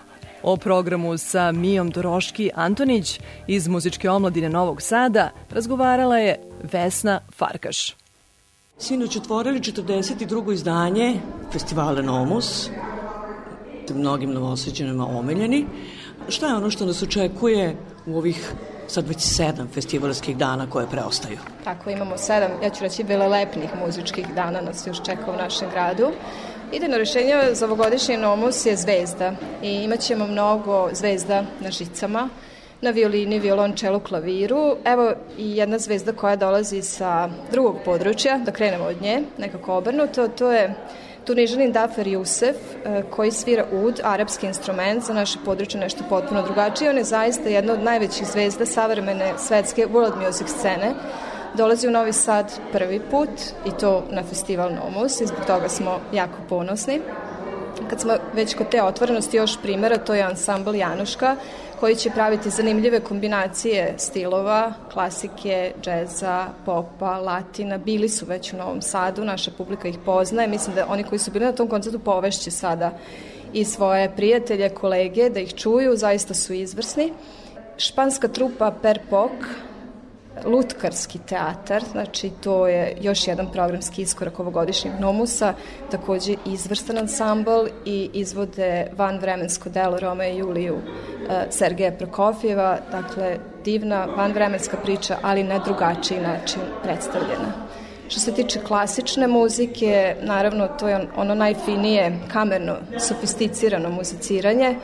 O 0.43 0.57
programu 0.57 1.17
sa 1.17 1.51
Mijom 1.51 1.89
Doroški 1.89 2.49
Antonić 2.55 3.19
iz 3.47 3.67
muzičke 3.67 4.09
omladine 4.09 4.49
Novog 4.49 4.81
Sada 4.81 5.29
razgovarala 5.51 6.17
je 6.17 6.39
Vesna 6.71 7.19
Farkaš. 7.37 7.95
Sinoć 8.77 9.17
otvorili 9.17 9.59
42. 9.59 10.53
izdanje 10.53 11.19
festivala 11.51 12.01
Nomus, 12.01 12.69
mnogim 13.95 14.33
novoseđanima 14.33 15.07
omiljeni. 15.07 15.65
Šta 16.29 16.47
je 16.47 16.55
ono 16.55 16.69
što 16.69 16.85
nas 16.85 17.03
očekuje 17.03 17.75
u 18.05 18.17
ovih 18.17 18.53
sad 18.87 19.07
već 19.07 19.19
sedam 19.19 19.67
festivalskih 19.73 20.37
dana 20.37 20.69
koje 20.69 20.87
preostaju? 20.87 21.37
Tako, 21.63 21.89
imamo 21.89 22.17
sedam, 22.17 22.51
ja 22.63 22.69
ću 22.69 22.83
reći, 22.83 23.03
velelepnih 23.03 23.69
muzičkih 23.85 24.27
dana 24.35 24.61
nas 24.61 24.87
još 24.87 25.03
čeka 25.05 25.31
u 25.31 25.37
našem 25.37 25.69
gradu. 25.69 26.11
Idejno 26.73 26.97
rešenje 26.97 27.35
za 27.51 27.65
ovogodišnji 27.65 28.17
Nomus 28.17 28.65
je 28.65 28.75
zvezda 28.75 29.31
i 29.61 29.71
imat 29.71 29.99
ćemo 29.99 30.27
mnogo 30.27 30.89
zvezda 30.93 31.43
na 31.59 31.71
žicama, 31.71 32.29
na 32.81 32.89
violini, 32.89 33.39
violončelu, 33.39 33.99
klaviru. 33.99 34.75
Evo 34.85 35.13
i 35.37 35.57
jedna 35.57 35.79
zvezda 35.79 36.11
koja 36.11 36.35
dolazi 36.35 36.81
sa 36.81 37.29
drugog 37.51 37.75
područja, 37.85 38.37
da 38.37 38.51
krenemo 38.51 38.85
od 38.85 39.01
nje, 39.01 39.21
nekako 39.37 39.75
obrnuto, 39.75 40.27
to 40.27 40.51
je 40.51 40.73
Tunižanin 41.25 41.71
Dafer 41.71 42.07
Jusef, 42.07 42.55
e, 42.85 43.03
koji 43.09 43.31
svira 43.31 43.65
ud, 43.71 43.99
arapski 44.03 44.47
instrument, 44.47 45.03
za 45.03 45.13
naše 45.13 45.39
područje 45.45 45.79
nešto 45.79 46.03
potpuno 46.09 46.41
drugačije. 46.41 46.89
On 46.89 46.97
je 46.97 47.03
zaista 47.03 47.49
jedna 47.49 47.73
od 47.73 47.83
najvećih 47.83 48.27
zvezda 48.27 48.65
savremene 48.65 49.33
svetske 49.37 49.87
world 49.87 50.25
music 50.25 50.47
scene. 50.47 50.93
Dolazi 51.57 51.87
u 51.87 51.91
Novi 51.91 52.13
Sad 52.13 52.59
prvi 52.71 53.01
put 53.11 53.29
i 53.65 53.71
to 53.79 54.03
na 54.09 54.23
festival 54.23 54.71
Nomus 54.73 55.21
i 55.21 55.25
zbog 55.25 55.45
toga 55.47 55.69
smo 55.69 55.99
jako 56.13 56.37
ponosni. 56.49 57.01
Kad 57.89 58.01
smo 58.01 58.13
već 58.33 58.55
kod 58.55 58.69
te 58.69 58.83
otvorenosti 58.83 59.37
još 59.37 59.61
primjera, 59.61 59.97
to 59.97 60.13
je 60.13 60.23
ansambl 60.23 60.75
Januška, 60.75 61.35
koji 61.79 61.95
će 61.95 62.09
praviti 62.09 62.49
zanimljive 62.49 62.99
kombinacije 62.99 63.93
stilova, 63.97 64.73
klasike, 64.93 65.73
džeza, 65.81 66.47
popa, 66.65 67.17
latina. 67.17 67.77
Bili 67.77 68.09
su 68.09 68.25
već 68.25 68.53
u 68.53 68.57
Novom 68.57 68.81
Sadu, 68.81 69.25
naša 69.25 69.51
publika 69.57 69.87
ih 69.87 69.97
poznaje. 70.05 70.47
Mislim 70.47 70.75
da 70.75 70.87
oni 70.89 71.03
koji 71.03 71.19
su 71.19 71.31
bili 71.31 71.45
na 71.45 71.51
tom 71.51 71.67
koncertu 71.67 71.99
povešće 71.99 72.51
sada 72.51 72.91
i 73.53 73.65
svoje 73.65 74.15
prijatelje, 74.15 74.69
kolege, 74.69 75.29
da 75.29 75.39
ih 75.39 75.53
čuju, 75.55 75.95
zaista 75.95 76.33
su 76.33 76.53
izvrsni. 76.53 77.13
Španska 77.77 78.27
trupa 78.27 78.71
Per 78.81 78.99
Pok, 79.09 79.31
lutkarski 80.45 81.19
teatar, 81.19 81.83
znači 81.91 82.31
to 82.43 82.67
je 82.67 82.97
još 83.01 83.27
jedan 83.27 83.51
programski 83.51 84.01
iskorak 84.01 84.39
ovogodišnjeg 84.39 84.93
Nomusa, 84.99 85.53
takođe 85.91 86.35
izvrstan 86.45 86.97
ansambl 86.97 87.67
i 87.85 88.09
izvode 88.13 88.87
vanvremensko 88.97 89.69
delo 89.69 89.99
Roma 89.99 90.25
i 90.25 90.37
Juliju 90.37 90.75
e, 90.75 91.45
Sergeja 91.49 91.91
Prokofjeva, 91.91 92.77
dakle 92.91 93.37
divna 93.65 94.05
vanvremenska 94.05 94.77
priča, 94.77 95.17
ali 95.21 95.43
na 95.43 95.59
drugačiji 95.59 96.19
način 96.21 96.61
predstavljena. 96.83 97.53
Što 98.07 98.19
se 98.19 98.33
tiče 98.33 98.59
klasične 98.59 99.27
muzike, 99.27 100.15
naravno 100.21 100.67
to 100.67 100.87
je 100.87 101.07
ono 101.15 101.35
najfinije 101.35 102.19
kamerno, 102.33 102.75
sofisticirano 102.99 103.89
muziciranje, 103.89 104.75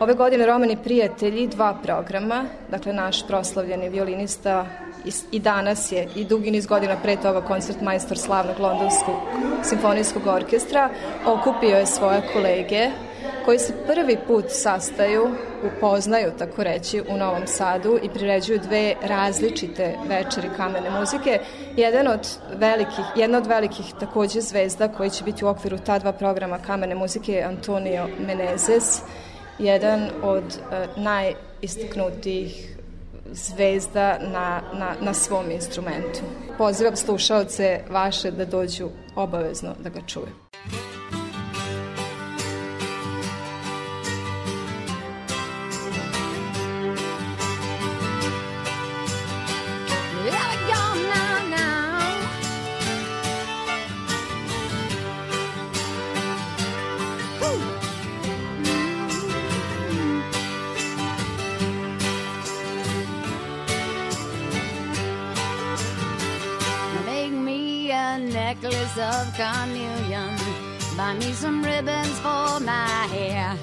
Ove 0.00 0.14
godine 0.14 0.46
Romani 0.46 0.76
prijatelji, 0.84 1.46
dva 1.46 1.74
programa, 1.82 2.44
dakle 2.70 2.92
naš 2.92 3.26
proslavljeni 3.26 3.88
violinista 3.88 4.66
i, 5.04 5.36
i 5.36 5.38
danas 5.40 5.92
je 5.92 6.08
i 6.16 6.24
dugi 6.24 6.50
niz 6.50 6.66
godina 6.66 6.96
pre 7.02 7.16
toga 7.16 7.40
koncert 7.40 7.80
majstor 7.80 8.18
slavnog 8.18 8.60
londonskog 8.60 9.16
simfonijskog 9.62 10.26
orkestra 10.26 10.90
okupio 11.26 11.76
je 11.76 11.86
svoje 11.86 12.22
kolege 12.32 12.90
koji 13.44 13.58
se 13.58 13.74
prvi 13.86 14.16
put 14.26 14.44
sastaju, 14.48 15.28
upoznaju, 15.64 16.32
tako 16.38 16.62
reći, 16.62 17.02
u 17.08 17.16
Novom 17.16 17.46
Sadu 17.46 17.98
i 18.02 18.08
priređuju 18.08 18.58
dve 18.58 18.94
različite 19.02 19.94
večeri 20.08 20.48
kamene 20.56 20.90
muzike. 20.90 21.40
Jedan 21.76 22.06
od 22.06 22.28
velikih, 22.54 23.04
jedna 23.16 23.38
od 23.38 23.46
velikih 23.46 23.86
takođe 24.00 24.40
zvezda 24.40 24.88
koji 24.88 25.10
će 25.10 25.24
biti 25.24 25.44
u 25.44 25.48
okviru 25.48 25.78
ta 25.78 25.98
dva 25.98 26.12
programa 26.12 26.58
kamene 26.58 26.94
muzike 26.94 27.32
je 27.32 27.44
Antonio 27.44 28.08
Menezes, 28.26 29.00
jedan 29.58 30.10
od 30.22 30.44
uh, 30.44 31.02
najistaknutijih 31.02 32.71
zvezda 33.32 34.18
na, 34.32 34.62
na, 34.74 34.94
na 35.00 35.14
svom 35.14 35.50
instrumentu. 35.50 36.20
Pozivam 36.58 36.96
slušalce 36.96 37.80
vaše 37.90 38.30
da 38.30 38.44
dođu 38.44 38.88
obavezno 39.16 39.74
da 39.82 39.90
ga 39.90 40.00
čuju. 40.06 40.32
Necklace 68.52 68.98
of 68.98 69.34
carnelian. 69.34 70.36
Buy 70.96 71.14
me 71.14 71.32
some 71.32 71.62
ribbons 71.62 72.18
for 72.18 72.60
my 72.60 73.06
hair. 73.14 73.56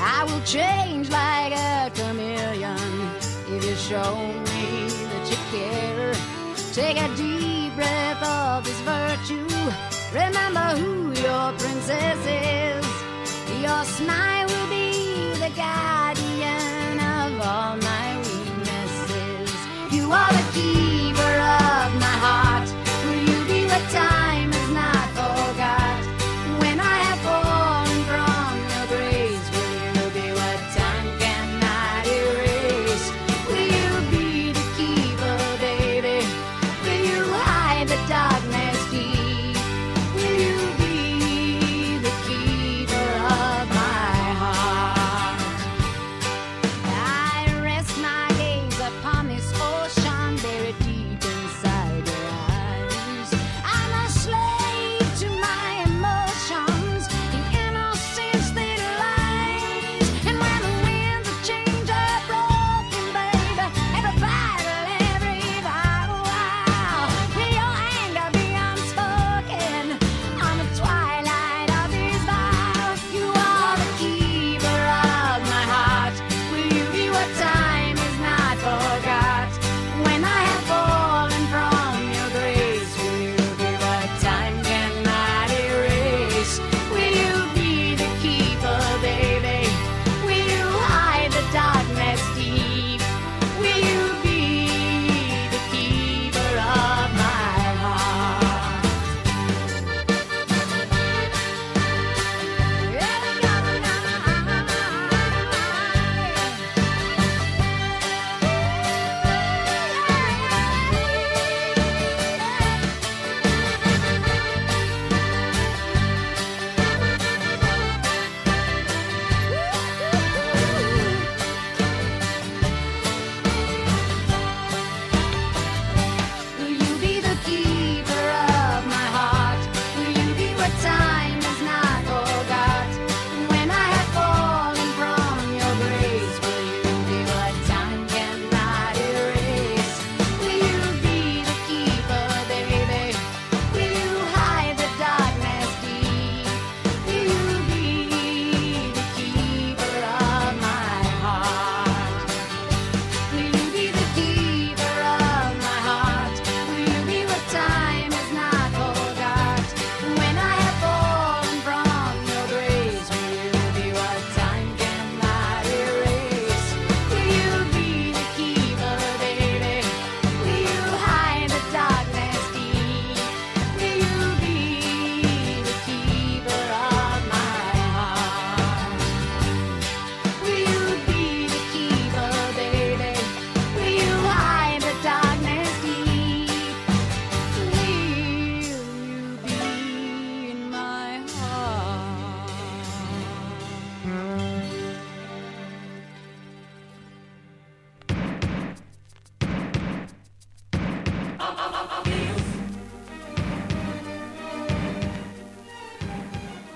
I 0.00 0.24
will 0.24 0.40
change 0.40 1.08
like 1.10 1.52
a 1.52 1.90
chameleon 1.94 2.78
if 3.54 3.64
you 3.64 3.76
show 3.76 4.14
me 4.50 4.66
that 5.10 5.24
you 5.30 5.38
care. 5.54 6.14
Take 6.72 6.98
a 7.06 7.08
deep 7.16 7.74
breath 7.76 8.22
of 8.22 8.64
this 8.64 8.80
virtue. 8.92 9.48
Remember 10.12 10.68
who 10.80 11.12
your 11.26 11.46
princess 11.60 12.20
is. 12.26 12.86
Your 13.62 13.84
smile 13.84 14.46
will 14.48 14.68
be 14.78 14.90
the 15.44 15.52
guardian 15.62 16.98
of 16.98 17.40
all 17.52 17.76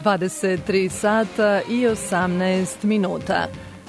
23 0.04 0.88
sata 0.88 1.60
i 1.68 1.86
18 1.86 2.84
minuta. 2.84 3.46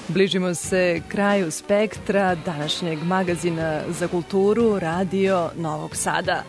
Bližimo 0.07 0.53
se 0.53 1.01
kraju 1.07 1.51
spektra 1.51 2.35
današnjeg 2.35 3.03
magazina 3.03 3.81
za 3.89 4.07
kulturu 4.07 4.79
Radio 4.79 5.49
Novog 5.57 5.95
Sada. 5.95 6.43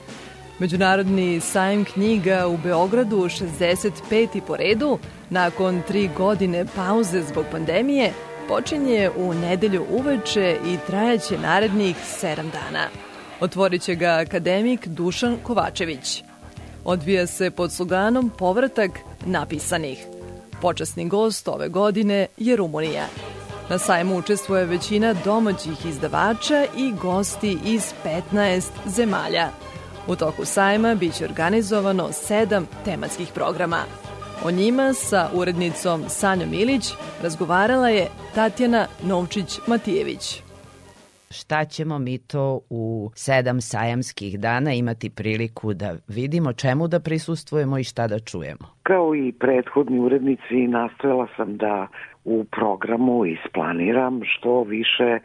Međunarodni 0.58 1.40
sajm 1.40 1.84
knjiga 1.84 2.46
u 2.46 2.56
Beogradu 2.56 3.16
65. 3.16 4.40
po 4.46 4.56
redu, 4.56 4.98
nakon 5.30 5.82
tri 5.88 6.10
godine 6.16 6.66
pauze 6.76 7.22
zbog 7.22 7.44
pandemije, 7.50 8.12
počinje 8.48 9.10
u 9.16 9.34
nedelju 9.34 9.86
uveče 9.90 10.56
i 10.66 10.76
trajaće 10.86 11.38
narednih 11.38 11.96
sedam 12.06 12.50
dana. 12.50 12.88
Otvorit 13.40 13.82
će 13.82 13.94
ga 13.94 14.24
akademik 14.26 14.86
Dušan 14.86 15.36
Kovačević. 15.42 16.22
Odvija 16.84 17.26
se 17.26 17.50
pod 17.50 17.72
sloganom 17.72 18.30
Povratak 18.38 18.90
napisanih. 19.26 20.06
Počasni 20.60 21.08
gost 21.08 21.48
ove 21.48 21.68
godine 21.68 22.26
je 22.36 22.56
Rumunija. 22.56 23.06
Na 23.70 23.78
sajmu 23.78 24.16
učestvuje 24.18 24.64
većina 24.64 25.14
domaćih 25.24 25.86
izdavača 25.86 26.66
i 26.76 26.92
gosti 27.02 27.58
iz 27.64 27.92
15 28.32 28.62
zemalja. 28.86 29.48
U 30.06 30.16
toku 30.16 30.44
sajma 30.44 30.94
biće 30.94 31.24
organizovano 31.24 32.12
sedam 32.12 32.66
tematskih 32.84 33.28
programa. 33.34 33.80
O 34.44 34.50
njima 34.50 34.94
sa 34.94 35.30
urednicom 35.34 36.04
Sanjom 36.08 36.54
Ilić 36.54 36.84
razgovarala 37.22 37.88
je 37.88 38.08
Tatjana 38.34 38.86
Novčić-Matijević. 39.04 40.51
Šta 41.32 41.64
ćemo 41.64 41.98
mi 41.98 42.18
to 42.18 42.60
u 42.70 43.10
sedam 43.14 43.60
sajamskih 43.60 44.40
dana 44.40 44.72
imati 44.72 45.10
priliku 45.10 45.74
da 45.74 45.96
vidimo, 46.08 46.52
čemu 46.52 46.88
da 46.88 47.00
prisustvujemo 47.00 47.78
i 47.78 47.84
šta 47.84 48.06
da 48.08 48.18
čujemo? 48.18 48.66
Kao 48.82 49.14
i 49.14 49.32
prethodni 49.32 49.98
urednici, 49.98 50.66
nastojala 50.68 51.26
sam 51.36 51.56
da 51.56 51.86
u 52.24 52.44
programu 52.44 53.26
isplaniram 53.26 54.20
što 54.24 54.62
više 54.62 55.18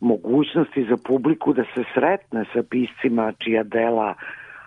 mogućnosti 0.00 0.86
za 0.90 0.96
publiku 1.06 1.52
da 1.52 1.62
se 1.74 1.84
sretne 1.94 2.44
sa 2.52 2.62
piscima 2.70 3.32
čija 3.38 3.62
dela 3.62 4.14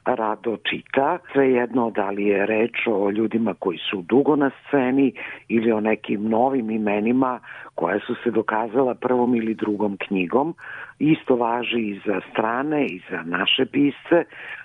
rado 0.06 0.58
čita, 0.58 1.18
svejedno 1.34 1.92
da 1.92 2.10
li 2.10 2.26
je 2.26 2.46
reč 2.46 2.88
o 2.88 3.10
ljudima 3.10 3.54
koji 3.60 3.78
su 3.78 4.02
dugo 4.02 4.36
na 4.36 4.50
sceni 4.50 5.14
ili 5.48 5.72
o 5.72 5.80
nekim 5.80 6.30
novim 6.30 6.70
imenima 6.70 7.40
koja 7.80 8.00
su 8.00 8.16
se 8.24 8.32
dokazala 8.32 8.94
prvom 8.96 9.36
ili 9.36 9.54
drugom 9.54 9.98
knjigom. 9.98 10.56
Isto 11.00 11.36
važi 11.36 11.80
i 11.80 12.00
za 12.06 12.22
strane 12.32 12.86
i 12.86 13.02
za 13.10 13.24
naše 13.26 13.66
pisce. 13.66 14.18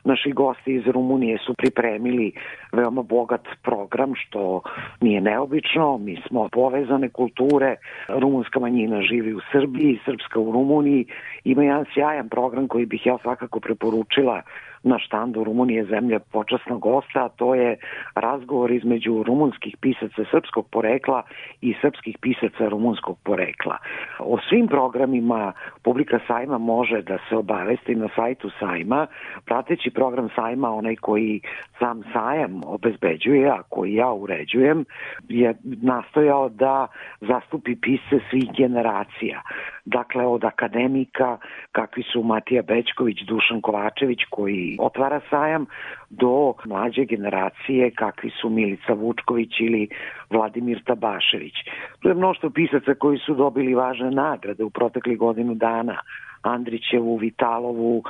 Naši 0.05 0.33
gosti 0.33 0.75
iz 0.75 0.87
Rumunije 0.87 1.39
su 1.39 1.55
pripremili 1.55 2.33
veoma 2.73 3.03
bogat 3.03 3.49
program, 3.63 4.13
što 4.15 4.61
nije 5.01 5.21
neobično. 5.21 5.99
Mi 5.99 6.23
smo 6.27 6.49
povezane 6.49 7.09
kulture, 7.09 7.77
rumunska 8.09 8.61
manjina 8.61 9.03
živi 9.03 9.35
u 9.35 9.41
Srbiji, 9.53 10.01
srpska 10.05 10.41
u 10.41 10.53
Rumuniji. 10.53 11.07
Ima 11.45 11.63
jedan 11.63 11.85
sjajan 11.95 12.29
program 12.29 12.69
koji 12.69 12.87
bih 12.87 13.07
ja 13.07 13.19
svakako 13.23 13.61
preporučila 13.61 14.43
na 14.85 14.99
štandu 14.99 15.45
Rumunije 15.45 15.85
zemlje 15.85 16.19
počasnog 16.19 16.81
gosta, 16.81 17.25
a 17.25 17.29
to 17.29 17.55
je 17.55 17.77
razgovor 18.15 18.71
između 18.71 19.23
rumunskih 19.23 19.77
pisaca 19.81 20.25
srpskog 20.31 20.67
porekla 20.71 21.23
i 21.61 21.75
srpskih 21.81 22.19
pisaca 22.21 22.69
rumunskog 22.69 23.19
porekla. 23.23 23.77
O 24.19 24.39
svim 24.49 24.69
programima 24.69 25.53
publika 25.83 26.19
sajma 26.27 26.59
može 26.59 27.03
da 27.03 27.19
se 27.29 27.37
obavesti 27.37 27.95
na 27.95 28.09
sajtu 28.17 28.51
sajma, 28.59 29.07
prateći 29.45 29.91
program 29.91 30.29
sajma, 30.35 30.71
onaj 30.71 30.97
koji 30.97 31.41
sam 31.79 32.03
sajam 32.13 32.61
obezbeđuje, 32.67 33.49
a 33.49 33.63
koji 33.69 33.95
ja 33.95 34.13
uređujem, 34.13 34.85
je 35.29 35.55
nastojao 35.65 36.49
da 36.49 36.87
zastupi 37.21 37.77
pisce 37.77 38.21
svih 38.31 38.51
generacija. 38.57 39.43
Dakle, 39.85 40.27
od 40.27 40.45
akademika, 40.45 41.39
kakvi 41.73 42.03
su 42.03 42.23
Matija 42.23 42.63
Bečković, 42.63 43.19
Dušan 43.27 43.61
Kovačević, 43.61 44.19
koji 44.31 44.77
otvara 44.81 45.21
sajam, 45.31 45.67
do 46.11 46.55
mlađe 46.65 47.05
generacije, 47.05 47.91
kakvi 47.91 48.31
su 48.41 48.51
Milica 48.51 48.93
Vučković 48.93 49.61
ili 49.61 49.89
Vladimir 50.31 50.83
Tabašević. 50.85 51.55
Tu 52.01 52.09
je 52.09 52.15
mnoštvo 52.15 52.51
pisaca 52.51 52.95
koji 52.95 53.19
su 53.19 53.35
dobili 53.35 53.75
važne 53.75 54.11
nagrade 54.11 54.65
u 54.65 54.71
protekli 54.71 55.17
godinu 55.17 55.55
dana. 55.55 56.01
Andrićevu, 56.45 57.17
Vitalovu, 57.17 58.03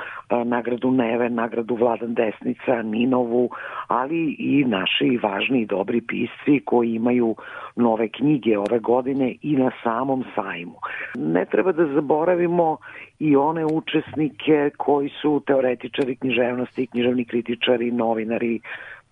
nagradu 0.45 0.91
Neve, 0.91 1.29
nagradu 1.29 1.75
Vladan 1.75 2.13
Desnica, 2.13 2.81
Ninovu, 2.81 3.49
ali 3.87 4.35
i 4.39 4.63
naši 4.63 5.19
važni 5.23 5.61
i 5.61 5.65
dobri 5.65 6.01
pisci 6.01 6.65
koji 6.65 6.93
imaju 6.93 7.35
nove 7.75 8.07
knjige 8.09 8.57
ove 8.57 8.79
godine 8.79 9.35
i 9.41 9.55
na 9.55 9.71
samom 9.83 10.23
sajmu. 10.35 10.75
Ne 11.15 11.45
treba 11.45 11.71
da 11.71 11.93
zaboravimo 11.93 12.77
i 13.19 13.35
one 13.35 13.65
učesnike 13.65 14.69
koji 14.77 15.09
su 15.21 15.41
teoretičari 15.47 16.15
književnosti, 16.15 16.87
književni 16.87 17.25
kritičari, 17.25 17.91
novinari, 17.91 18.59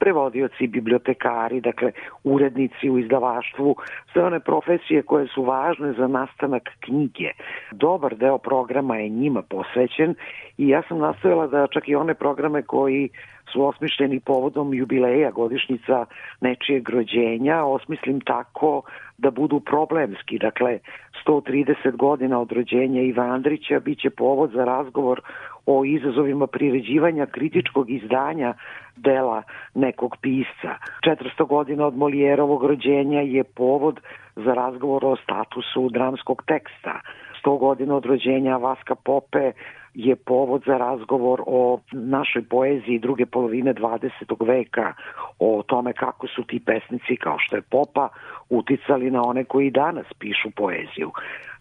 prevodioci, 0.03 0.67
bibliotekari, 0.67 1.61
dakle 1.61 1.91
urednici 2.23 2.89
u 2.89 2.99
izdavaštvu, 2.99 3.75
sve 4.11 4.23
one 4.23 4.39
profesije 4.39 5.01
koje 5.01 5.27
su 5.27 5.43
važne 5.43 5.93
za 5.93 6.07
nastanak 6.07 6.69
knjige. 6.79 7.31
Dobar 7.71 8.15
deo 8.15 8.37
programa 8.37 8.97
je 8.97 9.09
njima 9.09 9.41
posvećen 9.41 10.15
i 10.57 10.67
ja 10.67 10.81
sam 10.87 10.99
nastojala 10.99 11.47
da 11.47 11.67
čak 11.67 11.87
i 11.87 11.95
one 11.95 12.13
programe 12.13 12.61
koji 12.61 13.09
su 13.53 13.65
osmišljeni 13.65 14.19
povodom 14.19 14.73
jubileja 14.73 15.31
godišnjica 15.31 16.05
nečijeg 16.41 16.89
rođenja, 16.89 17.63
osmislim 17.63 18.21
tako 18.21 18.81
da 19.17 19.31
budu 19.31 19.59
problemski. 19.59 20.39
Dakle, 20.39 20.79
130 21.25 21.95
godina 21.95 22.39
od 22.39 22.51
rođenja 22.51 23.01
Iva 23.01 23.23
Andrića 23.23 23.79
biće 23.79 24.09
povod 24.09 24.51
za 24.51 24.65
razgovor 24.65 25.21
o 25.65 25.85
izazovima 25.85 26.47
priređivanja 26.47 27.25
kritičkog 27.25 27.89
izdanja 27.89 28.53
dela 28.95 29.43
nekog 29.73 30.17
pisca. 30.21 30.71
400 31.05 31.47
godina 31.47 31.85
od 31.85 31.97
Molijerovog 31.97 32.63
rođenja 32.63 33.21
je 33.21 33.43
povod 33.43 33.99
za 34.35 34.53
razgovor 34.53 35.05
o 35.05 35.15
statusu 35.15 35.89
dramskog 35.89 36.43
teksta. 36.47 37.01
100 37.45 37.59
godina 37.59 37.95
od 37.95 38.05
rođenja 38.05 38.57
Vaska 38.57 38.95
Pope 38.95 39.51
je 39.93 40.15
povod 40.15 40.63
za 40.65 40.77
razgovor 40.77 41.43
o 41.45 41.79
našoj 41.91 42.43
poeziji 42.43 42.99
druge 42.99 43.25
polovine 43.25 43.73
20. 43.73 44.47
veka, 44.47 44.93
o 45.39 45.63
tome 45.67 45.93
kako 45.93 46.27
su 46.27 46.43
ti 46.43 46.59
pesnici 46.65 47.15
kao 47.15 47.37
što 47.39 47.55
je 47.55 47.61
Popa 47.61 48.09
uticali 48.49 49.11
na 49.11 49.21
one 49.21 49.43
koji 49.43 49.71
danas 49.71 50.05
pišu 50.19 50.51
poeziju. 50.55 51.11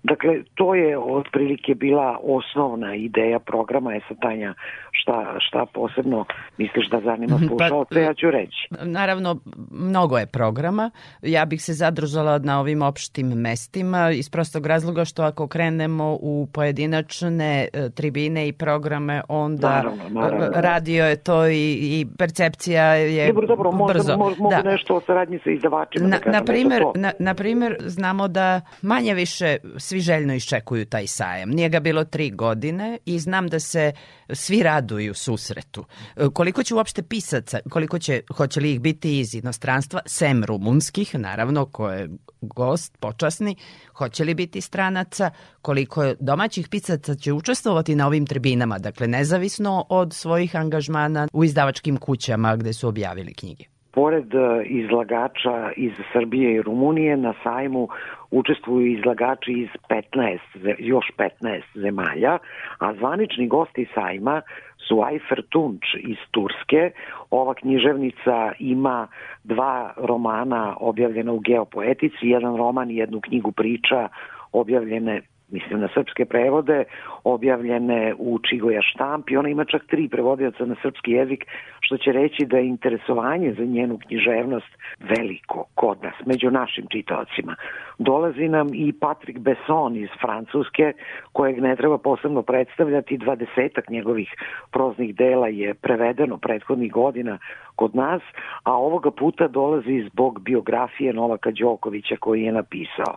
Dakle, 0.02 0.42
to 0.54 0.74
je 0.74 0.98
otprilike 0.98 1.74
bila 1.74 2.18
osnovna 2.22 2.94
ideja 2.94 3.38
programa. 3.38 3.94
E 3.94 4.00
sad, 4.08 4.16
Tanja, 4.20 4.54
šta, 4.90 5.36
šta 5.38 5.66
posebno 5.74 6.24
misliš 6.58 6.88
da 6.90 7.00
zanima 7.00 7.38
slušalce, 7.48 7.94
pa, 7.94 8.00
ja 8.00 8.14
ću 8.14 8.30
reći. 8.30 8.68
Naravno, 8.82 9.36
mnogo 9.70 10.18
je 10.18 10.26
programa. 10.26 10.90
Ja 11.22 11.44
bih 11.44 11.62
se 11.62 11.72
zadržala 11.72 12.38
na 12.38 12.60
ovim 12.60 12.82
opštim 12.82 13.26
mestima 13.26 14.10
iz 14.10 14.30
prostog 14.30 14.66
razloga 14.66 15.04
što 15.04 15.22
ako 15.22 15.46
krenemo 15.46 16.18
u 16.20 16.48
pojedinačne 16.54 17.68
e, 17.72 17.90
tribine 17.90 18.48
i 18.48 18.52
programe, 18.52 19.22
onda 19.28 19.68
naravno, 19.68 20.20
naravno. 20.20 20.46
radio 20.54 21.04
je 21.04 21.16
to 21.16 21.46
i, 21.46 21.78
i 21.80 22.06
percepcija 22.18 22.84
je 22.94 23.26
dobro, 23.26 23.46
dobro, 23.46 23.72
možda, 23.72 23.94
brzo. 23.94 24.16
Mogu 24.16 24.50
da. 24.50 24.62
nešto 24.62 24.94
o 24.94 25.00
saradnji 25.00 25.38
sa 25.44 25.50
izdavačima. 25.50 26.08
Na, 26.08 26.18
da 26.24 26.30
na, 26.30 26.44
primer, 26.44 26.82
na, 26.94 27.12
na 27.18 27.34
primer, 27.34 27.76
znamo 27.80 28.28
da 28.28 28.60
manje 28.82 29.14
više 29.14 29.56
svi 29.92 30.00
željno 30.00 30.34
iščekuju 30.34 30.86
taj 30.86 31.06
sajam. 31.06 31.50
Nije 31.50 31.68
ga 31.68 31.80
bilo 31.80 32.04
tri 32.04 32.30
godine 32.30 32.98
i 33.04 33.18
znam 33.18 33.48
da 33.48 33.60
se 33.60 33.92
svi 34.32 34.62
raduju 34.62 35.14
susretu. 35.14 35.84
E, 36.16 36.28
koliko 36.34 36.62
će 36.62 36.74
uopšte 36.74 37.02
pisaca, 37.02 37.60
koliko 37.70 37.98
će, 37.98 38.22
hoće 38.36 38.60
li 38.60 38.72
ih 38.72 38.80
biti 38.80 39.18
iz 39.20 39.34
inostranstva, 39.34 40.00
sem 40.06 40.44
rumunskih, 40.44 41.14
naravno, 41.14 41.66
ko 41.66 41.90
je 41.90 42.08
gost, 42.40 42.96
počasni, 43.00 43.56
hoće 43.94 44.24
li 44.24 44.34
biti 44.34 44.60
stranaca, 44.60 45.30
koliko 45.62 46.14
domaćih 46.20 46.68
pisaca 46.68 47.14
će 47.14 47.32
učestvovati 47.32 47.94
na 47.94 48.06
ovim 48.06 48.26
tribinama, 48.26 48.78
dakle, 48.78 49.08
nezavisno 49.08 49.86
od 49.88 50.14
svojih 50.14 50.56
angažmana 50.56 51.28
u 51.32 51.44
izdavačkim 51.44 51.96
kućama 51.96 52.56
gde 52.56 52.72
su 52.72 52.88
objavili 52.88 53.34
knjige. 53.34 53.71
Pored 53.92 54.34
e, 54.34 54.64
izlagača 54.64 55.72
iz 55.76 55.92
Srbije 56.12 56.54
i 56.54 56.62
Rumunije 56.62 57.16
na 57.16 57.34
sajmu 57.42 57.88
učestvuju 58.30 58.86
izlagači 58.86 59.52
iz 59.52 59.68
15, 59.88 60.38
još 60.78 61.06
15 61.18 61.62
zemalja, 61.74 62.38
a 62.78 62.94
zvanični 62.94 63.48
gosti 63.48 63.86
sajma 63.94 64.42
su 64.88 65.00
Ajfer 65.00 65.42
Tunč 65.48 65.82
iz 65.98 66.16
Turske. 66.30 66.90
Ova 67.30 67.54
književnica 67.54 68.52
ima 68.58 69.06
dva 69.44 69.92
romana 69.96 70.76
objavljena 70.80 71.32
u 71.32 71.38
geopoetici, 71.38 72.28
jedan 72.28 72.56
roman 72.56 72.90
i 72.90 72.96
jednu 72.96 73.20
knjigu 73.20 73.52
priča 73.52 74.08
objavljene 74.52 75.22
mislim 75.52 75.80
na 75.80 75.88
srpske 75.94 76.24
prevode, 76.24 76.84
objavljene 77.24 78.14
u 78.18 78.38
Čigoja 78.38 78.82
štampi. 78.82 79.36
Ona 79.36 79.48
ima 79.48 79.64
čak 79.64 79.82
tri 79.86 80.08
prevodioca 80.08 80.66
na 80.66 80.74
srpski 80.82 81.10
jezik, 81.12 81.44
što 81.80 81.96
će 81.96 82.12
reći 82.12 82.46
da 82.46 82.56
je 82.56 82.66
interesovanje 82.66 83.54
za 83.58 83.64
njenu 83.64 83.98
književnost 84.06 84.72
veliko 85.00 85.64
kod 85.74 85.98
nas, 86.02 86.14
među 86.26 86.50
našim 86.50 86.86
čitaocima. 86.90 87.54
Dolazi 87.98 88.48
nam 88.48 88.68
i 88.74 88.92
Patrick 88.92 89.38
Besson 89.38 89.96
iz 89.96 90.08
Francuske, 90.20 90.92
kojeg 91.32 91.60
ne 91.60 91.76
treba 91.76 91.98
posebno 91.98 92.42
predstavljati, 92.42 93.18
dvadesetak 93.18 93.90
njegovih 93.90 94.34
proznih 94.70 95.14
dela 95.14 95.48
je 95.48 95.74
prevedeno 95.74 96.38
prethodnih 96.38 96.92
godina 96.92 97.38
kod 97.76 97.94
nas, 97.94 98.22
a 98.62 98.72
ovoga 98.72 99.10
puta 99.10 99.48
dolazi 99.48 100.08
zbog 100.12 100.40
biografije 100.40 101.12
Novaka 101.12 101.50
Đokovića 101.50 102.16
koji 102.20 102.42
je 102.42 102.52
napisao. 102.52 103.16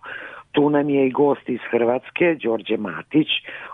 Tu 0.55 0.69
nam 0.69 0.89
je 0.89 1.07
i 1.07 1.11
gost 1.11 1.49
iz 1.49 1.59
Hrvatske, 1.71 2.35
Đorđe 2.43 2.77
Matić. 2.77 3.27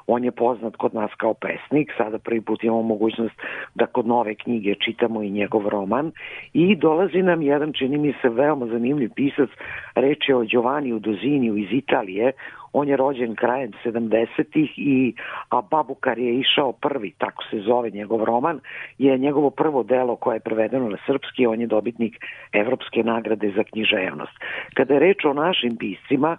On 0.08 0.24
je 0.24 0.32
poznat 0.32 0.76
kod 0.76 0.94
nas 0.94 1.12
kao 1.18 1.34
pesnik. 1.34 1.94
Sada 1.98 2.18
prvi 2.18 2.42
put 2.42 2.64
imamo 2.64 2.82
mogućnost 2.82 3.36
da 3.76 3.86
kod 3.86 4.08
nove 4.08 4.36
knjige 4.36 4.76
čitamo 4.76 5.24
i 5.24 5.32
njegov 5.32 5.68
roman. 5.70 6.12
I 6.54 6.76
dolazi 6.76 7.22
nam 7.22 7.42
jedan, 7.42 7.74
čini 7.74 7.98
mi 7.98 8.14
se, 8.22 8.30
veoma 8.30 8.66
zanimljiv 8.66 9.10
pisac. 9.16 9.50
Reč 9.96 10.30
je 10.30 10.36
o 10.36 10.44
Giovanni 10.44 10.94
Udoziniju 10.94 11.58
iz 11.58 11.68
Italije. 11.72 12.32
On 12.74 12.88
je 12.88 12.98
rođen 12.98 13.36
krajem 13.36 13.72
70-ih 13.86 14.72
i 14.78 15.14
a 15.50 15.62
Babukar 15.62 16.20
je 16.20 16.40
išao 16.40 16.72
prvi, 16.72 17.12
tako 17.18 17.44
se 17.44 17.60
zove 17.60 17.90
njegov 17.90 18.24
roman, 18.24 18.60
je 18.98 19.18
njegovo 19.18 19.50
prvo 19.50 19.84
delo 19.84 20.16
koje 20.16 20.36
je 20.36 20.40
prevedeno 20.40 20.90
na 20.90 20.98
srpski, 21.06 21.48
on 21.48 21.62
je 21.62 21.68
dobitnik 21.68 22.16
Evropske 22.54 23.04
nagrade 23.04 23.52
za 23.56 23.64
književnost. 23.64 24.32
Kada 24.74 24.94
je 24.94 25.00
reč 25.00 25.26
o 25.26 25.34
našim 25.34 25.78
piscima, 25.78 26.38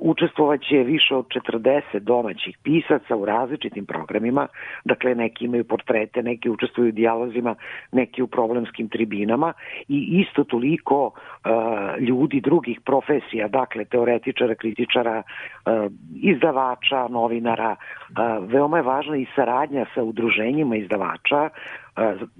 učestvovaće 0.00 0.76
više 0.76 1.14
od 1.14 1.26
40 1.26 1.98
domaćih 1.98 2.58
pisaca 2.62 3.16
u 3.16 3.24
različitim 3.24 3.86
programima, 3.86 4.46
dakle 4.84 5.14
neki 5.14 5.44
imaju 5.44 5.64
portrete, 5.64 6.22
neki 6.22 6.50
učestvuju 6.50 6.88
u 6.88 6.92
dijalozima, 6.92 7.54
neki 7.92 8.22
u 8.22 8.26
problemskim 8.26 8.88
tribinama 8.88 9.52
i 9.88 10.24
isto 10.26 10.44
toliko 10.44 11.06
uh, 11.06 11.12
ljudi 11.98 12.40
drugih 12.40 12.80
profesija, 12.80 13.48
dakle 13.48 13.84
teoretičara, 13.84 14.54
kritičara, 14.54 15.22
uh, 15.22 15.92
izdavača, 16.22 17.08
novinara. 17.08 17.76
Uh, 17.76 18.50
veoma 18.52 18.76
je 18.76 18.82
važna 18.82 19.16
i 19.16 19.26
saradnja 19.36 19.86
sa 19.94 20.02
udruženjima 20.02 20.76
izdavača, 20.76 21.48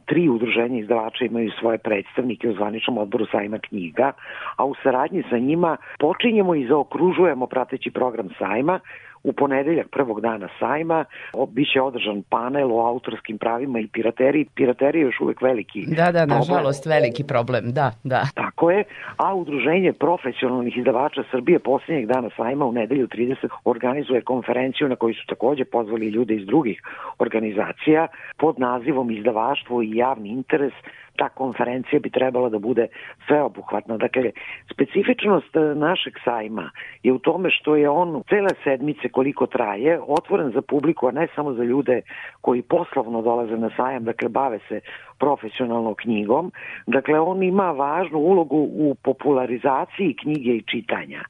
tri 0.05 0.29
udruženja 0.29 0.79
izdavača 0.79 1.25
imaju 1.25 1.51
svoje 1.61 1.79
predstavnike 1.79 2.49
u 2.49 2.55
zvaničnom 2.55 2.99
odboru 2.99 3.27
sajma 3.27 3.59
knjiga, 3.59 4.13
a 4.57 4.65
u 4.65 4.75
saradnji 4.83 5.23
sa 5.31 5.39
njima 5.39 5.77
počinjemo 5.99 6.55
i 6.55 6.67
zaokružujemo 6.67 7.47
prateći 7.47 7.91
program 7.91 8.29
sajma 8.39 8.81
U 9.25 9.33
ponedeljak 9.33 9.87
prvog 9.91 10.21
dana 10.21 10.49
sajma 10.59 11.05
biće 11.49 11.81
održan 11.81 12.23
panel 12.31 12.73
o 12.73 12.87
autorskim 12.87 13.39
pravima 13.39 13.81
i 13.81 13.87
pirateriji. 13.87 14.47
Piraterija 14.55 15.01
je 15.01 15.05
još 15.05 15.21
uvek 15.21 15.43
veliki 15.43 15.85
Da, 15.87 16.13
da, 16.13 16.27
nažalost 16.27 16.87
veliki 16.87 17.25
problem, 17.25 17.73
da, 17.73 17.93
da. 18.05 18.23
Tako 18.35 18.71
je, 18.71 18.85
a 19.17 19.35
Udruženje 19.35 19.93
profesionalnih 19.93 20.77
izdavača 20.77 21.23
Srbije 21.31 21.59
posljednjeg 21.59 22.07
dana 22.07 22.31
sajma 22.37 22.67
u 22.67 22.73
nedelju 22.73 23.07
30 23.07 23.49
organizuje 23.65 24.21
konferenciju 24.23 24.89
na 24.89 24.97
koju 24.97 25.15
su 25.15 25.27
takođe 25.27 25.65
pozvali 25.65 26.07
ljude 26.07 26.35
iz 26.35 26.47
drugih 26.47 26.83
organizacija 27.19 28.07
pod 28.37 28.59
nazivom 28.59 29.11
Izdavaštvo 29.11 29.83
i 29.83 29.97
javni 29.97 30.29
interes 30.29 30.73
ta 31.17 31.29
konferencija 31.29 32.01
bi 32.01 32.11
trebala 32.11 32.49
da 32.49 32.59
bude 32.59 32.87
sveobuhvatna. 33.27 33.97
Dakle, 33.97 34.31
specifičnost 34.73 35.57
e, 35.57 35.61
našeg 35.61 36.15
sajma 36.25 36.71
je 37.03 37.13
u 37.13 37.19
tome 37.19 37.51
što 37.51 37.77
je 37.77 37.89
on 37.89 38.23
cele 38.29 38.51
sedmice 38.65 39.09
koliko 39.09 39.47
traje 39.47 40.01
otvoren 40.09 40.51
za 40.51 40.63
publiku, 40.63 41.09
a 41.09 41.11
ne 41.11 41.27
samo 41.35 41.53
za 41.53 41.65
ljude 41.65 42.03
koji 42.41 42.63
poslovno 42.63 43.23
dolaze 43.23 43.57
na 43.57 43.71
sajam, 43.77 44.05
dakle 44.05 44.29
bave 44.29 44.59
se 44.69 44.81
profesionalno 45.19 45.95
knjigom. 45.95 46.53
Dakle, 46.87 47.21
on 47.21 47.43
ima 47.43 47.71
važnu 47.71 48.19
ulogu 48.19 48.69
u 48.73 48.95
popularizaciji 49.03 50.17
knjige 50.23 50.51
i 50.51 50.63
čitanja. 50.63 51.25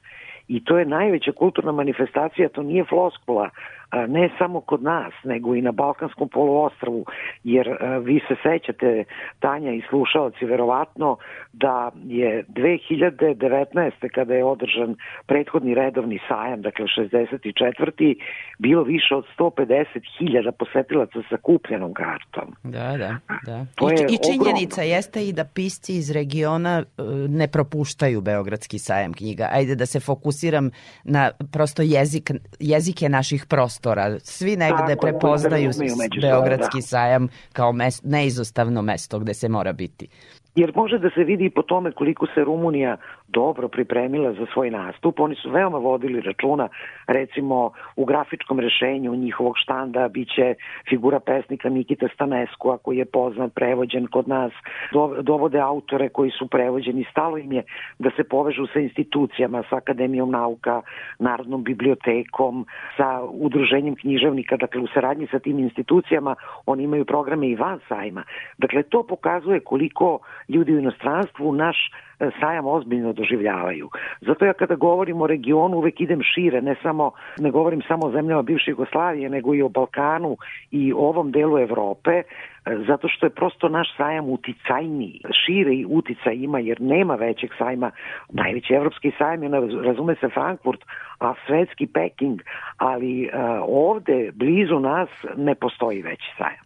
I 0.47 0.63
to 0.63 0.77
je 0.77 0.85
najveća 0.85 1.31
kulturna 1.31 1.71
manifestacija, 1.71 2.49
to 2.49 2.63
nije 2.63 2.83
floskula, 2.83 3.49
ne 4.07 4.29
samo 4.37 4.61
kod 4.61 4.83
nas, 4.83 5.13
nego 5.23 5.55
i 5.55 5.61
na 5.61 5.71
Balkanskom 5.71 6.29
poluostravu, 6.29 7.05
jer 7.43 7.77
vi 8.01 8.21
se 8.27 8.35
sećate, 8.43 9.03
Tanja 9.39 9.71
i 9.71 9.81
slušalci, 9.89 10.45
verovatno 10.45 11.17
da 11.53 11.91
je 12.05 12.43
2019. 12.47 13.91
kada 14.13 14.33
je 14.33 14.43
održan 14.43 14.95
prethodni 15.25 15.75
redovni 15.75 16.19
sajam, 16.27 16.61
dakle 16.61 16.85
64. 16.85 18.15
bilo 18.59 18.83
više 18.83 19.15
od 19.15 19.25
150.000 19.37 20.51
posetilaca 20.51 21.19
sa 21.29 21.37
kupljenom 21.37 21.93
kartom. 21.93 22.55
Da, 22.63 22.97
da, 22.97 23.17
da. 23.45 23.65
To 23.75 23.89
I, 23.89 23.93
je 23.93 24.05
I 24.09 24.17
činjenica 24.31 24.81
ogromno. 24.81 24.95
jeste 24.95 25.27
i 25.27 25.33
da 25.33 25.45
pisci 25.45 25.93
iz 25.95 26.11
regiona 26.11 26.79
e, 26.79 27.03
ne 27.29 27.47
propuštaju 27.47 28.21
Beogradski 28.21 28.79
sajam 28.79 29.13
knjiga. 29.13 29.49
Ajde 29.51 29.75
da 29.75 29.85
se 29.85 29.99
fokusiram 29.99 30.69
na 31.03 31.31
prosto 31.51 31.81
jezik, 31.81 32.31
jezike 32.59 33.09
naših 33.09 33.45
prostora. 33.49 33.84
Svi 34.23 34.55
negde 34.55 34.95
Tako 34.95 35.01
prepoznaju 35.01 35.71
da 35.71 35.77
međusobno, 35.77 36.05
Beogradski 36.21 36.77
da. 36.77 36.87
sajam 36.87 37.27
kao 37.53 37.71
mes, 37.71 38.03
neizostavno 38.03 38.81
mesto 38.81 39.19
gde 39.19 39.33
se 39.33 39.49
mora 39.49 39.73
biti. 39.73 40.07
Jer 40.55 40.71
može 40.75 40.97
da 40.97 41.09
se 41.09 41.23
vidi 41.23 41.45
i 41.45 41.49
po 41.49 41.61
tome 41.61 41.91
koliko 41.91 42.25
se 42.25 42.43
Rumunija 42.43 42.97
dobro 43.27 43.67
pripremila 43.67 44.33
za 44.33 44.45
svoj 44.53 44.71
nastup. 44.71 45.19
Oni 45.19 45.35
su 45.35 45.49
veoma 45.49 45.77
vodili 45.77 46.21
računa, 46.21 46.67
recimo 47.07 47.71
u 47.95 48.05
grafičkom 48.05 48.59
rešenju 48.59 49.15
njihovog 49.15 49.53
štanda 49.57 50.07
biće 50.07 50.55
figura 50.89 51.19
pesnika 51.19 51.69
Nikita 51.69 52.07
Stanesku, 52.13 52.77
koji 52.83 52.97
je 52.97 53.05
poznat, 53.05 53.53
prevođen 53.53 54.07
kod 54.07 54.27
nas, 54.27 54.51
Do- 54.93 55.21
dovode 55.21 55.59
autore 55.59 56.09
koji 56.09 56.31
su 56.31 56.47
prevođeni, 56.47 57.05
stalo 57.11 57.37
im 57.37 57.51
je 57.51 57.63
da 57.99 58.09
se 58.15 58.23
povežu 58.23 58.67
sa 58.73 58.79
institucijama, 58.79 59.63
sa 59.69 59.75
Akademijom 59.75 60.31
nauka, 60.31 60.81
Narodnom 61.19 61.63
bibliotekom, 61.63 62.65
sa 62.97 63.21
udruženjem 63.23 63.95
književnika, 63.95 64.57
dakle 64.57 64.81
u 64.81 64.87
saradnji 64.87 65.27
sa 65.31 65.39
tim 65.39 65.59
institucijama 65.59 66.35
oni 66.65 66.83
imaju 66.83 67.05
programe 67.05 67.47
i 67.47 67.55
van 67.55 67.79
sajma. 67.87 68.23
Dakle, 68.57 68.83
to 68.83 69.03
pokazuje 69.03 69.59
koliko 69.59 70.19
ljudi 70.49 70.73
u 70.73 70.79
inostranstvu 70.79 71.51
naš 71.51 71.77
e, 72.19 72.29
sajam 72.39 72.67
ozbiljno 72.67 73.13
doživljavaju. 73.13 73.89
Zato 74.21 74.45
ja 74.45 74.53
kada 74.53 74.75
govorim 74.75 75.21
o 75.21 75.27
regionu 75.27 75.77
uvek 75.77 76.01
idem 76.01 76.21
šire, 76.21 76.61
ne 76.61 76.75
samo 76.83 77.11
ne 77.39 77.51
govorim 77.51 77.81
samo 77.87 78.05
o 78.05 78.11
zemljama 78.11 78.41
bivše 78.41 78.71
Jugoslavije, 78.71 79.29
nego 79.29 79.55
i 79.55 79.61
o 79.61 79.69
Balkanu 79.69 80.37
i 80.71 80.93
ovom 80.93 81.31
delu 81.31 81.59
Evrope, 81.59 82.11
e, 82.11 82.23
zato 82.87 83.07
što 83.07 83.25
je 83.25 83.29
prosto 83.29 83.69
naš 83.69 83.95
sajam 83.97 84.29
uticajniji. 84.29 85.21
Šire 85.45 85.73
i 85.75 85.85
uticaj 85.89 86.35
ima 86.35 86.59
jer 86.59 86.81
nema 86.81 87.15
većeg 87.15 87.49
sajma. 87.57 87.91
Najveći 88.29 88.73
evropski 88.73 89.11
sajam 89.17 89.43
je, 89.43 89.49
razume 89.83 90.15
se, 90.15 90.29
Frankfurt, 90.29 90.81
a 91.19 91.33
svetski 91.47 91.87
Peking, 91.87 92.41
ali 92.77 93.29
uh, 93.33 93.41
ovde, 93.67 94.31
blizu 94.33 94.79
nas, 94.79 95.09
ne 95.37 95.55
postoji 95.55 96.01
veći 96.01 96.31
sajam. 96.37 96.64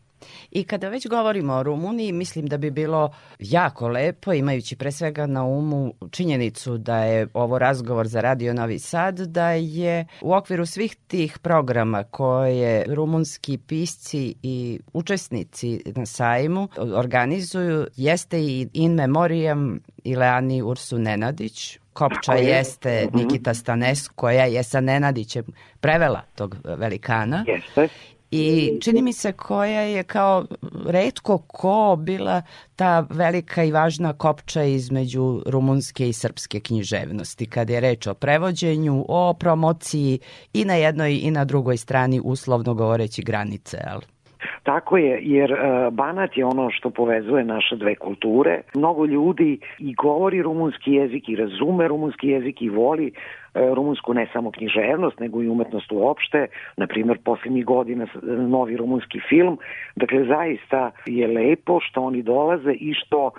I 0.52 0.64
kada 0.64 0.90
već 0.90 1.08
govorimo 1.08 1.54
o 1.54 1.64
Rumuniji, 1.64 2.12
mislim 2.12 2.46
da 2.46 2.58
bi 2.58 2.72
bilo 2.72 3.12
jako 3.40 3.88
lepo, 3.88 4.34
imajući 4.34 4.76
pre 4.76 4.92
svega 4.92 5.26
na 5.26 5.44
umu 5.44 5.94
činjenicu 6.12 6.78
da 6.78 7.04
je 7.04 7.28
ovo 7.34 7.60
razgovor 7.60 8.08
za 8.08 8.22
Radio 8.22 8.54
Novi 8.54 8.80
Sad, 8.80 9.20
da 9.20 9.52
je 9.52 10.06
u 10.22 10.34
okviru 10.34 10.66
svih 10.66 10.96
tih 11.08 11.38
programa 11.40 12.04
koje 12.04 12.86
rumunski 12.88 13.58
pisci 13.58 14.36
i 14.44 14.80
učesnici 14.94 15.82
na 15.96 16.06
sajmu 16.06 16.68
organizuju, 16.96 17.88
jeste 17.96 18.40
i 18.40 18.68
In 18.74 18.94
Memoriam 18.94 19.80
Ileani 20.04 20.62
Ursu 20.62 20.98
Nenadić, 20.98 21.80
Kopča 21.94 22.34
je. 22.34 22.44
jeste 22.50 23.06
Mhm. 23.08 23.18
Nikita 23.18 23.54
Stanes, 23.54 24.08
koja 24.08 24.46
je 24.46 24.64
sa 24.64 24.82
Nenadićem 24.82 25.46
prevela 25.80 26.22
tog 26.36 26.56
velikana. 26.64 27.46
Jeste. 27.48 27.88
I 28.32 28.78
čini 28.82 29.02
mi 29.02 29.14
se 29.14 29.32
koja 29.32 29.82
je 29.82 30.04
kao 30.04 30.46
redko 30.86 31.38
ko 31.38 31.96
bila 32.00 32.42
ta 32.76 33.00
velika 33.10 33.64
i 33.64 33.72
važna 33.72 34.14
kopča 34.14 34.64
između 34.64 35.44
rumunske 35.46 36.10
i 36.10 36.14
srpske 36.14 36.60
književnosti, 36.60 37.46
kada 37.46 37.74
je 37.74 37.80
reč 37.80 38.08
o 38.08 38.14
prevođenju, 38.14 39.06
o 39.08 39.34
promociji 39.34 40.20
i 40.54 40.66
na 40.66 40.74
jednoj 40.74 41.20
i 41.24 41.32
na 41.32 41.46
drugoj 41.46 41.78
strani 41.78 42.22
uslovno 42.24 42.74
govoreći 42.74 43.24
granice, 43.24 43.78
ali 43.88 44.19
Tako 44.64 44.98
je, 44.98 45.20
jer 45.22 45.52
uh, 45.54 45.60
Banat 45.94 46.38
je 46.38 46.46
ono 46.46 46.70
što 46.72 46.90
povezuje 46.90 47.44
naše 47.44 47.76
dve 47.76 47.96
kulture. 47.96 48.62
Mnogo 48.76 49.06
ljudi 49.06 49.60
i 49.80 49.94
govori 49.94 50.42
rumunski 50.42 50.92
jezik 50.94 51.30
i 51.30 51.36
razume 51.36 51.88
rumunski 51.88 52.28
jezik 52.28 52.62
i 52.62 52.70
voli 52.70 53.12
uh, 53.12 53.74
rumunsku 53.74 54.14
ne 54.14 54.28
samo 54.34 54.52
književnost, 54.52 55.20
nego 55.20 55.44
i 55.44 55.50
umetnost 55.50 55.92
uopšte. 55.92 56.48
Naprimjer, 56.78 57.18
posljednjih 57.26 57.66
godina 57.66 58.06
s- 58.06 58.20
novi 58.38 58.78
rumunski 58.78 59.20
film. 59.30 59.58
Dakle, 59.96 60.26
zaista 60.26 60.92
je 61.06 61.28
lepo 61.28 61.80
što 61.80 62.02
oni 62.02 62.22
dolaze 62.24 62.72
i 62.72 62.94
što 62.94 63.32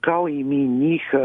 kao 0.00 0.28
i 0.28 0.44
mi 0.44 0.56
njih, 0.56 1.02
e, 1.12 1.18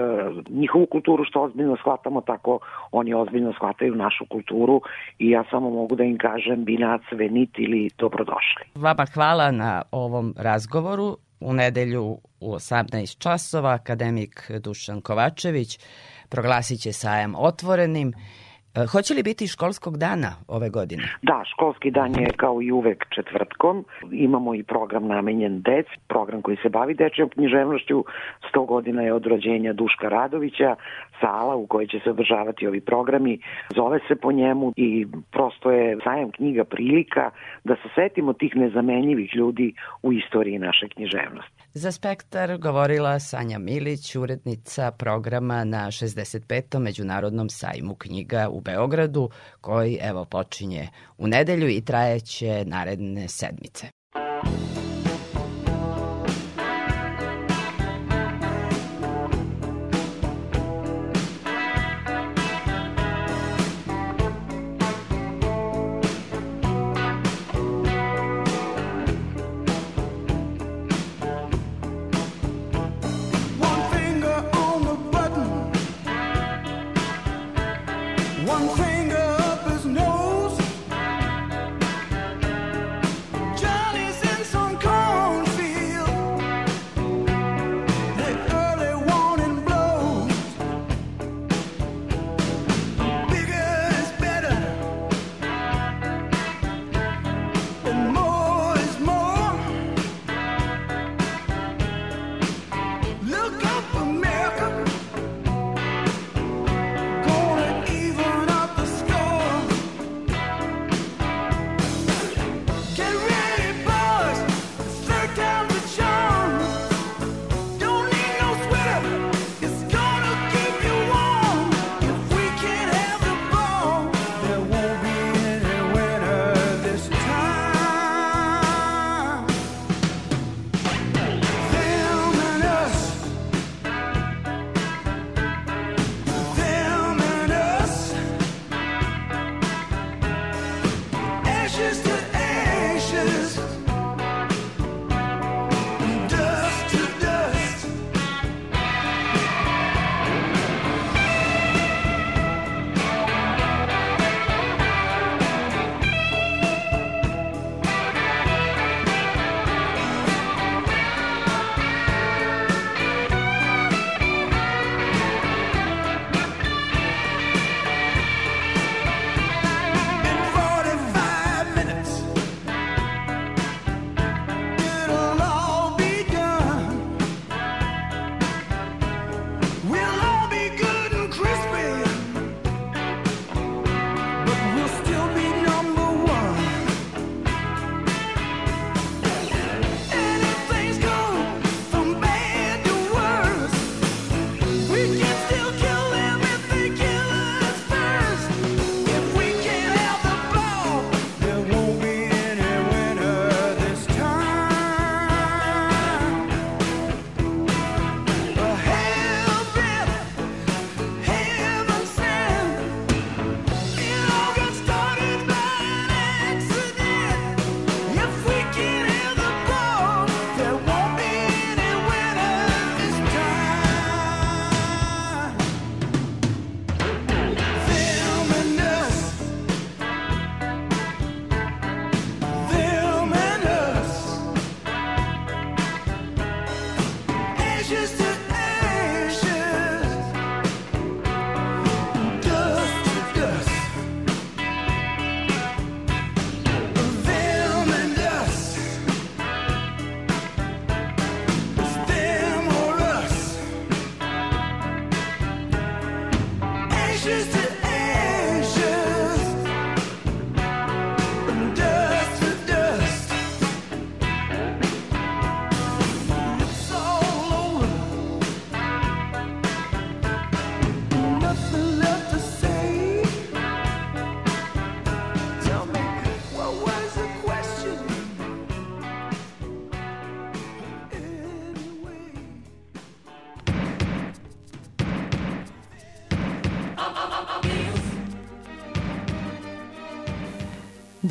njihovu 0.49 0.85
kulturu 0.85 1.23
što 1.23 1.41
ozbiljno 1.41 1.75
shvatamo, 1.75 2.21
tako 2.21 2.59
oni 2.91 3.13
ozbiljno 3.13 3.53
shvataju 3.53 3.95
našu 3.95 4.25
kulturu 4.25 4.81
i 5.19 5.29
ja 5.29 5.43
samo 5.49 5.69
mogu 5.69 5.95
da 5.95 6.03
im 6.03 6.17
kažem 6.17 6.65
binac, 6.65 7.01
venit 7.11 7.49
ili 7.57 7.89
dobrodošli. 7.97 8.63
Vama 8.75 9.05
hvala 9.13 9.51
na 9.51 9.81
ovom 9.91 10.33
razgovoru. 10.37 11.17
U 11.39 11.53
nedelju 11.53 12.17
u 12.39 12.53
18 12.53 13.19
časova 13.19 13.69
akademik 13.73 14.51
Dušan 14.63 15.01
Kovačević 15.01 15.79
proglasit 16.29 16.79
će 16.81 16.93
sajam 16.93 17.33
otvorenim. 17.37 18.13
E, 18.75 18.85
Hoće 18.85 19.13
li 19.13 19.23
biti 19.23 19.47
školskog 19.47 19.97
dana 19.97 20.31
ove 20.47 20.69
godine? 20.69 21.03
Da, 21.21 21.43
školski 21.53 21.91
dan 21.91 22.11
je 22.19 22.29
kao 22.37 22.61
i 22.61 22.71
uvek 22.71 23.05
četvrtkom. 23.09 23.85
Imamo 24.11 24.55
i 24.55 24.63
program 24.63 25.07
namenjen 25.07 25.61
dec, 25.61 25.85
program 26.07 26.41
koji 26.41 26.57
se 26.57 26.69
bavi 26.69 26.93
dečjom 26.93 27.29
književnošću. 27.29 28.03
100 28.53 28.65
godina 28.67 29.01
je 29.01 29.13
od 29.13 29.25
rođenja 29.25 29.73
Duška 29.73 30.09
Radovića, 30.09 30.75
sala 31.21 31.55
u 31.55 31.67
kojoj 31.67 31.87
će 31.87 31.99
se 32.03 32.09
održavati 32.09 32.67
ovi 32.67 32.81
programi. 32.81 33.39
Zove 33.75 33.99
se 34.07 34.15
po 34.15 34.31
njemu 34.31 34.73
i 34.75 35.07
prosto 35.31 35.71
je 35.71 35.97
sajam 36.03 36.31
knjiga 36.31 36.63
prilika 36.63 37.31
da 37.63 37.75
se 37.75 37.89
setimo 37.95 38.33
tih 38.33 38.55
nezamenjivih 38.55 39.35
ljudi 39.35 39.73
u 40.03 40.13
istoriji 40.13 40.59
naše 40.59 40.87
književnosti. 40.87 41.60
Za 41.73 41.91
Spektar 41.91 42.57
govorila 42.57 43.19
Sanja 43.19 43.59
Milić, 43.59 44.15
urednica 44.15 44.91
programa 44.91 45.63
na 45.63 45.87
65. 45.87 46.79
Međunarodnom 46.79 47.49
sajmu 47.49 47.95
knjiga 47.95 48.49
u 48.49 48.61
Beogradu, 48.61 49.29
koji 49.61 49.99
evo 50.01 50.25
počinje 50.25 50.89
u 51.17 51.27
nedelju 51.27 51.69
i 51.69 51.81
trajeće 51.81 52.65
naredne 52.65 53.27
sedmice. 53.27 54.00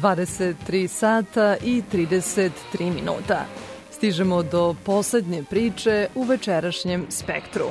23 0.02 0.89
sata 0.89 1.56
i 1.64 1.82
33 1.93 2.94
minuta. 2.94 3.44
Stižemo 3.90 4.43
do 4.43 4.74
poslednje 4.85 5.44
priče 5.51 6.09
u 6.14 6.22
večerašnjem 6.22 7.06
spektru. 7.09 7.64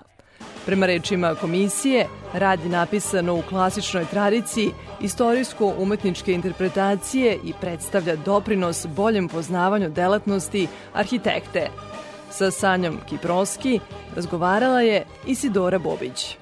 Prema 0.66 0.86
rečima 0.86 1.36
komisije, 1.36 2.08
rad 2.34 2.60
je 2.64 2.70
napisan 2.70 3.30
u 3.30 3.42
klasičnoj 3.50 4.06
tradiciji 4.06 4.72
istorijsko-umetničke 5.02 6.34
interpretacije 6.34 7.40
i 7.44 7.54
predstavlja 7.62 8.16
doprinos 8.16 8.86
boljem 8.96 9.28
poznavanju 9.28 9.90
delatnosti 9.90 10.68
arhitekte. 10.94 11.70
Sa 12.32 12.52
Sanjom 12.52 12.98
Kiproski 13.10 13.80
razgovarala 14.16 14.82
je 14.82 15.06
Isidora 15.28 15.80
Bobić. 15.80 16.38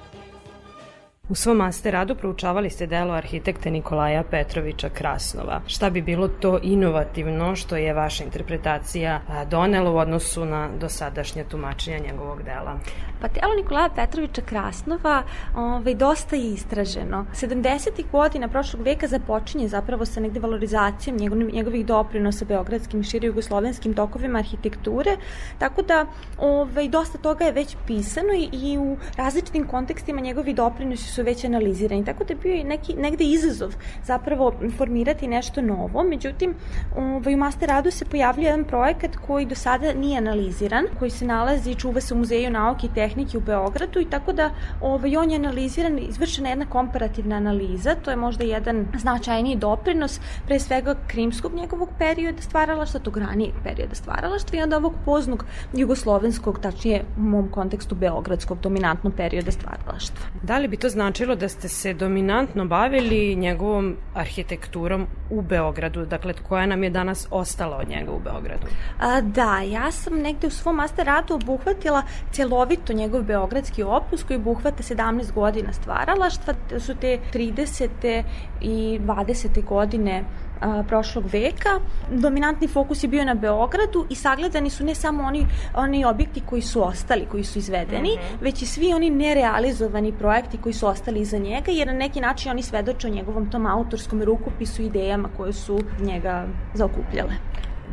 U 1.30 1.36
svom 1.36 1.58
master 1.58 1.94
radu 1.94 2.16
proučavali 2.16 2.70
ste 2.70 2.88
delo 2.88 3.14
arhitekte 3.14 3.72
Nikolaja 3.72 4.24
Petrovića 4.24 4.90
Krasnova. 4.90 5.62
Šta 5.68 5.90
bi 5.90 6.02
bilo 6.02 6.28
to 6.28 6.60
inovativno 6.64 7.56
što 7.56 7.76
je 7.76 7.94
vaša 7.94 8.24
interpretacija 8.24 9.22
donela 9.50 9.92
u 9.92 9.98
odnosu 9.98 10.46
na 10.46 10.70
dosadašnje 10.80 11.44
tumačenja 11.44 12.00
njegovog 12.12 12.44
dela? 12.44 12.80
Pa 13.22 13.28
telo 13.28 13.56
Nikolaja 13.56 13.90
Petrovića 13.96 14.42
Krasnova 14.42 15.24
ovaj, 15.56 15.96
dosta 15.96 16.36
je 16.36 16.54
istraženo. 16.54 17.26
70. 17.34 18.12
godina 18.12 18.48
prošlog 18.48 18.82
veka 18.82 19.08
započinje 19.08 19.68
zapravo 19.68 20.06
sa 20.06 20.20
negde 20.20 20.40
valorizacijom 20.40 21.18
njegovih, 21.18 21.54
njegovih 21.54 21.86
doprinosa 21.86 22.46
beogradskim 22.46 23.00
i 23.00 23.04
šire 23.04 23.28
jugoslovenskim 23.28 23.94
tokovima 23.94 24.40
arhitekture, 24.40 25.18
tako 25.58 25.82
da 25.82 26.06
ovaj, 26.38 26.90
dosta 26.90 27.18
toga 27.18 27.46
je 27.46 27.52
već 27.52 27.76
pisano 27.88 28.34
i, 28.34 28.50
i 28.54 28.78
u 28.78 28.98
različitim 29.18 29.68
kontekstima 29.68 30.22
njegovi 30.22 30.54
doprinosi 30.54 31.13
su 31.14 31.24
već 31.24 31.46
analizirani. 31.46 32.06
Tako 32.06 32.24
da 32.24 32.34
je 32.34 32.40
bio 32.44 32.54
i 32.54 32.64
neki, 32.64 32.94
negde 32.94 33.24
izazov 33.24 33.76
zapravo 34.04 34.54
formirati 34.78 35.28
nešto 35.28 35.62
novo. 35.62 36.04
Međutim, 36.04 36.56
ovaj, 36.98 37.34
u 37.34 37.38
master 37.38 37.70
radu 37.70 37.92
se 37.92 38.06
pojavljuje 38.06 38.46
jedan 38.46 38.66
projekat 38.66 39.16
koji 39.28 39.46
do 39.46 39.56
sada 39.56 39.94
nije 39.94 40.18
analiziran, 40.18 40.86
koji 41.00 41.12
se 41.12 41.26
nalazi 41.26 41.72
i 41.72 41.76
čuva 41.76 42.02
se 42.02 42.14
u 42.14 42.18
Muzeju 42.18 42.50
nauke 42.50 42.88
i 42.88 42.94
tehnike 42.96 43.38
u 43.38 43.42
Beogradu 43.42 44.00
i 44.00 44.10
tako 44.10 44.34
da 44.34 44.50
ovaj, 44.82 45.18
on 45.18 45.32
je 45.32 45.36
analiziran, 45.36 46.00
izvršena 46.00 46.50
jedna 46.50 46.66
komparativna 46.66 47.36
analiza, 47.36 47.96
to 47.96 48.12
je 48.12 48.18
možda 48.18 48.44
jedan 48.44 48.86
značajniji 48.98 49.56
doprinos, 49.56 50.20
pre 50.46 50.60
svega 50.60 50.96
krimskog 51.08 51.54
njegovog 51.54 51.90
perioda 52.00 52.42
stvaralaštva, 52.42 53.00
tog 53.00 53.18
ranijeg 53.18 53.54
perioda 53.64 53.96
stvaralaštva 53.96 54.60
i 54.60 54.62
onda 54.62 54.78
ovog 54.78 54.94
poznog 55.06 55.46
jugoslovenskog, 55.74 56.60
tačnije 56.60 57.04
u 57.18 57.22
mom 57.22 57.50
kontekstu 57.52 57.96
beogradskog 57.96 58.60
dominantnog 58.60 59.14
perioda 59.18 59.52
stvaralaštva. 59.52 60.26
Da 60.44 60.58
li 60.58 60.68
bi 60.68 60.78
to 60.78 60.90
značilo 60.90 61.03
da 61.36 61.50
ste 61.50 61.68
se 61.68 61.94
dominantno 61.94 62.66
bavili 62.66 63.36
njegovom 63.36 63.96
arhitekturom 64.14 65.08
u 65.30 65.42
Beogradu, 65.42 66.06
dakle 66.06 66.34
koja 66.34 66.66
nam 66.66 66.84
je 66.84 66.90
danas 66.90 67.28
ostala 67.32 67.78
od 67.78 67.90
njega 67.90 68.12
u 68.12 68.20
Beogradu? 68.20 68.68
A, 69.00 69.22
da, 69.22 69.60
ja 69.60 69.92
sam 69.92 70.14
negde 70.14 70.48
u 70.48 70.50
svom 70.50 70.76
master 70.76 71.06
radu 71.06 71.36
obuhvatila 71.36 72.04
celovito 72.32 72.94
njegov 72.94 73.24
beogradski 73.24 73.84
opus 73.84 74.24
koji 74.24 74.38
obuhvata 74.38 74.84
17 74.84 75.34
godina 75.34 75.74
stvaralaštva, 75.74 76.54
su 76.80 76.96
te 76.96 77.20
30. 77.34 78.24
i 78.62 79.00
20. 79.04 79.66
godine 79.66 80.24
a, 80.64 80.84
prošlog 80.88 81.26
veka. 81.34 81.80
Dominantni 82.12 82.68
fokus 82.68 83.04
je 83.04 83.08
bio 83.08 83.26
na 83.26 83.34
Beogradu 83.34 84.06
i 84.10 84.16
sagledani 84.16 84.70
su 84.70 84.86
ne 84.86 84.96
samo 84.96 85.24
oni, 85.24 85.46
oni 85.76 86.06
objekti 86.06 86.42
koji 86.46 86.62
su 86.62 86.88
ostali, 86.88 87.26
koji 87.32 87.44
su 87.44 87.60
izvedeni, 87.60 88.10
mm 88.10 88.20
-hmm. 88.20 88.44
već 88.44 88.62
i 88.62 88.66
svi 88.66 88.94
oni 88.94 89.10
nerealizovani 89.10 90.12
projekti 90.12 90.58
koji 90.58 90.74
su 90.74 90.88
ostali 90.88 91.20
iza 91.20 91.38
njega, 91.38 91.72
jer 91.72 91.88
na 91.88 91.94
neki 91.94 92.22
način 92.22 92.52
oni 92.52 92.64
svedoče 92.64 93.08
o 93.08 93.12
njegovom 93.12 93.50
tom 93.50 93.66
autorskom 93.66 94.24
rukopisu 94.24 94.82
i 94.82 94.86
idejama 94.86 95.30
koje 95.38 95.54
su 95.54 95.80
njega 96.00 96.46
zaokupljale. 96.74 97.34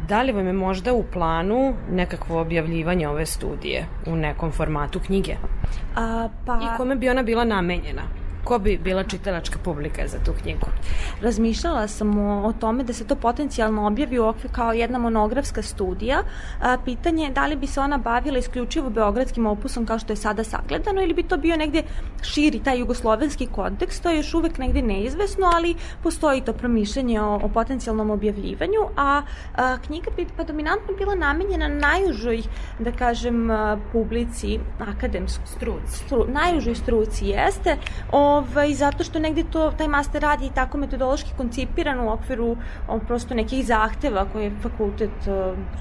Da 0.09 0.22
li 0.22 0.32
vam 0.32 0.47
je 0.47 0.52
možda 0.52 0.92
u 0.92 1.05
planu 1.12 1.74
nekakvo 1.90 2.40
objavljivanje 2.40 3.09
ove 3.09 3.26
studije 3.26 3.86
u 4.06 4.16
nekom 4.16 4.52
formatu 4.52 5.01
knjige? 5.01 5.36
A, 5.97 6.28
pa... 6.47 6.55
I 6.55 6.76
kome 6.76 6.97
bi 6.97 7.09
ona 7.09 7.22
bila 7.22 7.44
namenjena? 7.44 8.02
Ko 8.45 8.59
bi 8.59 8.79
bila 8.79 9.05
čitalačka 9.05 9.59
publika 9.65 10.07
za 10.09 10.19
tu 10.25 10.33
knjigu? 10.43 10.67
Razmišljala 11.23 11.89
sam 11.89 12.19
o, 12.19 12.49
o 12.49 12.53
tome 12.53 12.85
da 12.85 12.93
se 12.93 13.07
to 13.07 13.17
potencijalno 13.17 13.87
objavi 13.87 14.19
u 14.19 14.27
okviru 14.27 14.55
kao 14.55 14.73
jedna 14.73 14.99
monografska 14.99 15.62
studija. 15.62 16.23
A, 16.62 16.77
pitanje 16.85 17.25
je 17.25 17.31
da 17.31 17.47
li 17.47 17.57
bi 17.57 17.67
se 17.67 17.81
ona 17.81 17.99
bavila 17.99 18.39
isključivo 18.39 18.91
beogradskim 18.91 19.47
opusom 19.47 19.87
kao 19.87 19.99
što 19.99 20.12
je 20.12 20.17
sada 20.17 20.45
sagledano 20.45 21.03
ili 21.03 21.15
bi 21.15 21.23
to 21.23 21.37
bio 21.37 21.57
negde 21.57 21.83
širi 22.23 22.59
taj 22.59 22.79
jugoslovenski 22.79 23.47
kontekst, 23.47 24.03
to 24.03 24.11
je 24.11 24.17
još 24.17 24.35
uvek 24.35 24.59
negde 24.59 24.83
neizvesno, 24.83 25.51
ali 25.55 25.75
postoji 26.03 26.41
to 26.41 26.53
promišljanje 26.53 27.21
o, 27.21 27.41
o 27.43 27.49
potencijalnom 27.49 28.11
objavljivanju, 28.11 28.81
a, 28.97 29.23
a 29.57 29.79
knjiga 29.87 30.11
bi 30.17 30.27
pa 30.37 30.45
dominantno 30.45 30.95
bila 30.99 31.15
namenjena 31.15 31.69
najužoj, 31.69 32.43
da 32.79 32.93
kažem, 32.93 33.51
publici 33.93 34.59
akademskoj 34.79 35.47
struci. 35.47 36.05
Stru, 36.05 36.27
najužoj 36.29 36.75
struci 36.75 37.27
jeste, 37.27 37.77
o, 38.12 38.30
ovaj, 38.31 38.74
zato 38.74 39.05
što 39.05 39.19
negde 39.19 39.44
to, 39.52 39.70
taj 39.78 39.89
master 39.89 40.23
rad 40.23 40.43
je 40.43 40.51
tako 40.55 40.78
metodološki 40.78 41.31
koncipiran 41.36 42.01
u 42.01 42.12
okviru 42.12 42.57
o, 42.89 42.98
prosto 42.98 43.35
nekih 43.35 43.66
zahteva 43.66 44.27
koje 44.32 44.52
fakultet 44.62 45.11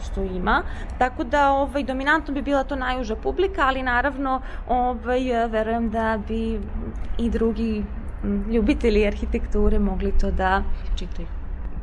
što 0.04 0.24
ima. 0.24 0.62
Tako 0.98 1.24
da 1.24 1.52
ovaj, 1.52 1.84
dominantno 1.84 2.34
bi 2.34 2.42
bila 2.42 2.64
to 2.64 2.76
najuža 2.76 3.16
publika, 3.16 3.62
ali 3.62 3.84
naravno 3.84 4.42
ovaj, 4.68 5.48
verujem 5.50 5.90
da 5.90 6.20
bi 6.28 6.60
i 7.18 7.30
drugi 7.30 7.84
ljubitelji 8.52 9.08
arhitekture 9.08 9.80
mogli 9.80 10.14
to 10.20 10.32
da 10.32 10.64
čitaju. 10.96 11.28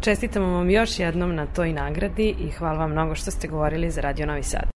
Čestitamo 0.00 0.46
vam 0.46 0.70
još 0.70 0.98
jednom 0.98 1.34
na 1.34 1.46
toj 1.46 1.72
nagradi 1.72 2.34
i 2.38 2.50
hvala 2.50 2.78
vam 2.78 2.90
mnogo 2.90 3.14
što 3.14 3.30
ste 3.30 3.48
govorili 3.48 3.90
za 3.90 4.00
Radio 4.00 4.26
Novi 4.26 4.42
Sad. 4.42 4.75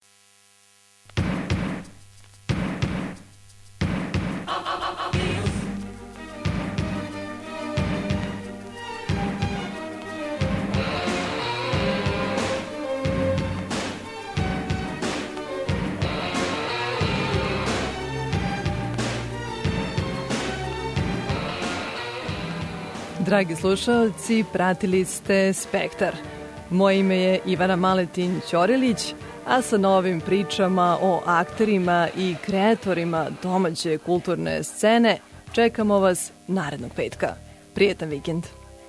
Dragi 23.31 23.55
slušalci, 23.55 24.43
pratili 24.53 25.05
ste 25.05 25.53
Spektar. 25.53 26.15
Moje 26.69 26.99
ime 26.99 27.17
je 27.17 27.39
Ivana 27.45 27.75
Maletin 27.75 28.41
Ćorilić, 28.49 29.13
a 29.47 29.61
sa 29.61 29.77
novim 29.77 30.21
pričama 30.21 30.97
o 31.01 31.21
akterima 31.25 32.07
i 32.17 32.35
kreatorima 32.45 33.27
domaće 33.43 33.97
kulturne 33.97 34.63
scene 34.63 35.17
čekamo 35.51 35.99
vas 35.99 36.31
narednog 36.47 36.91
petka. 36.95 37.35
Prijetan 37.75 38.09
vikend! 38.09 38.60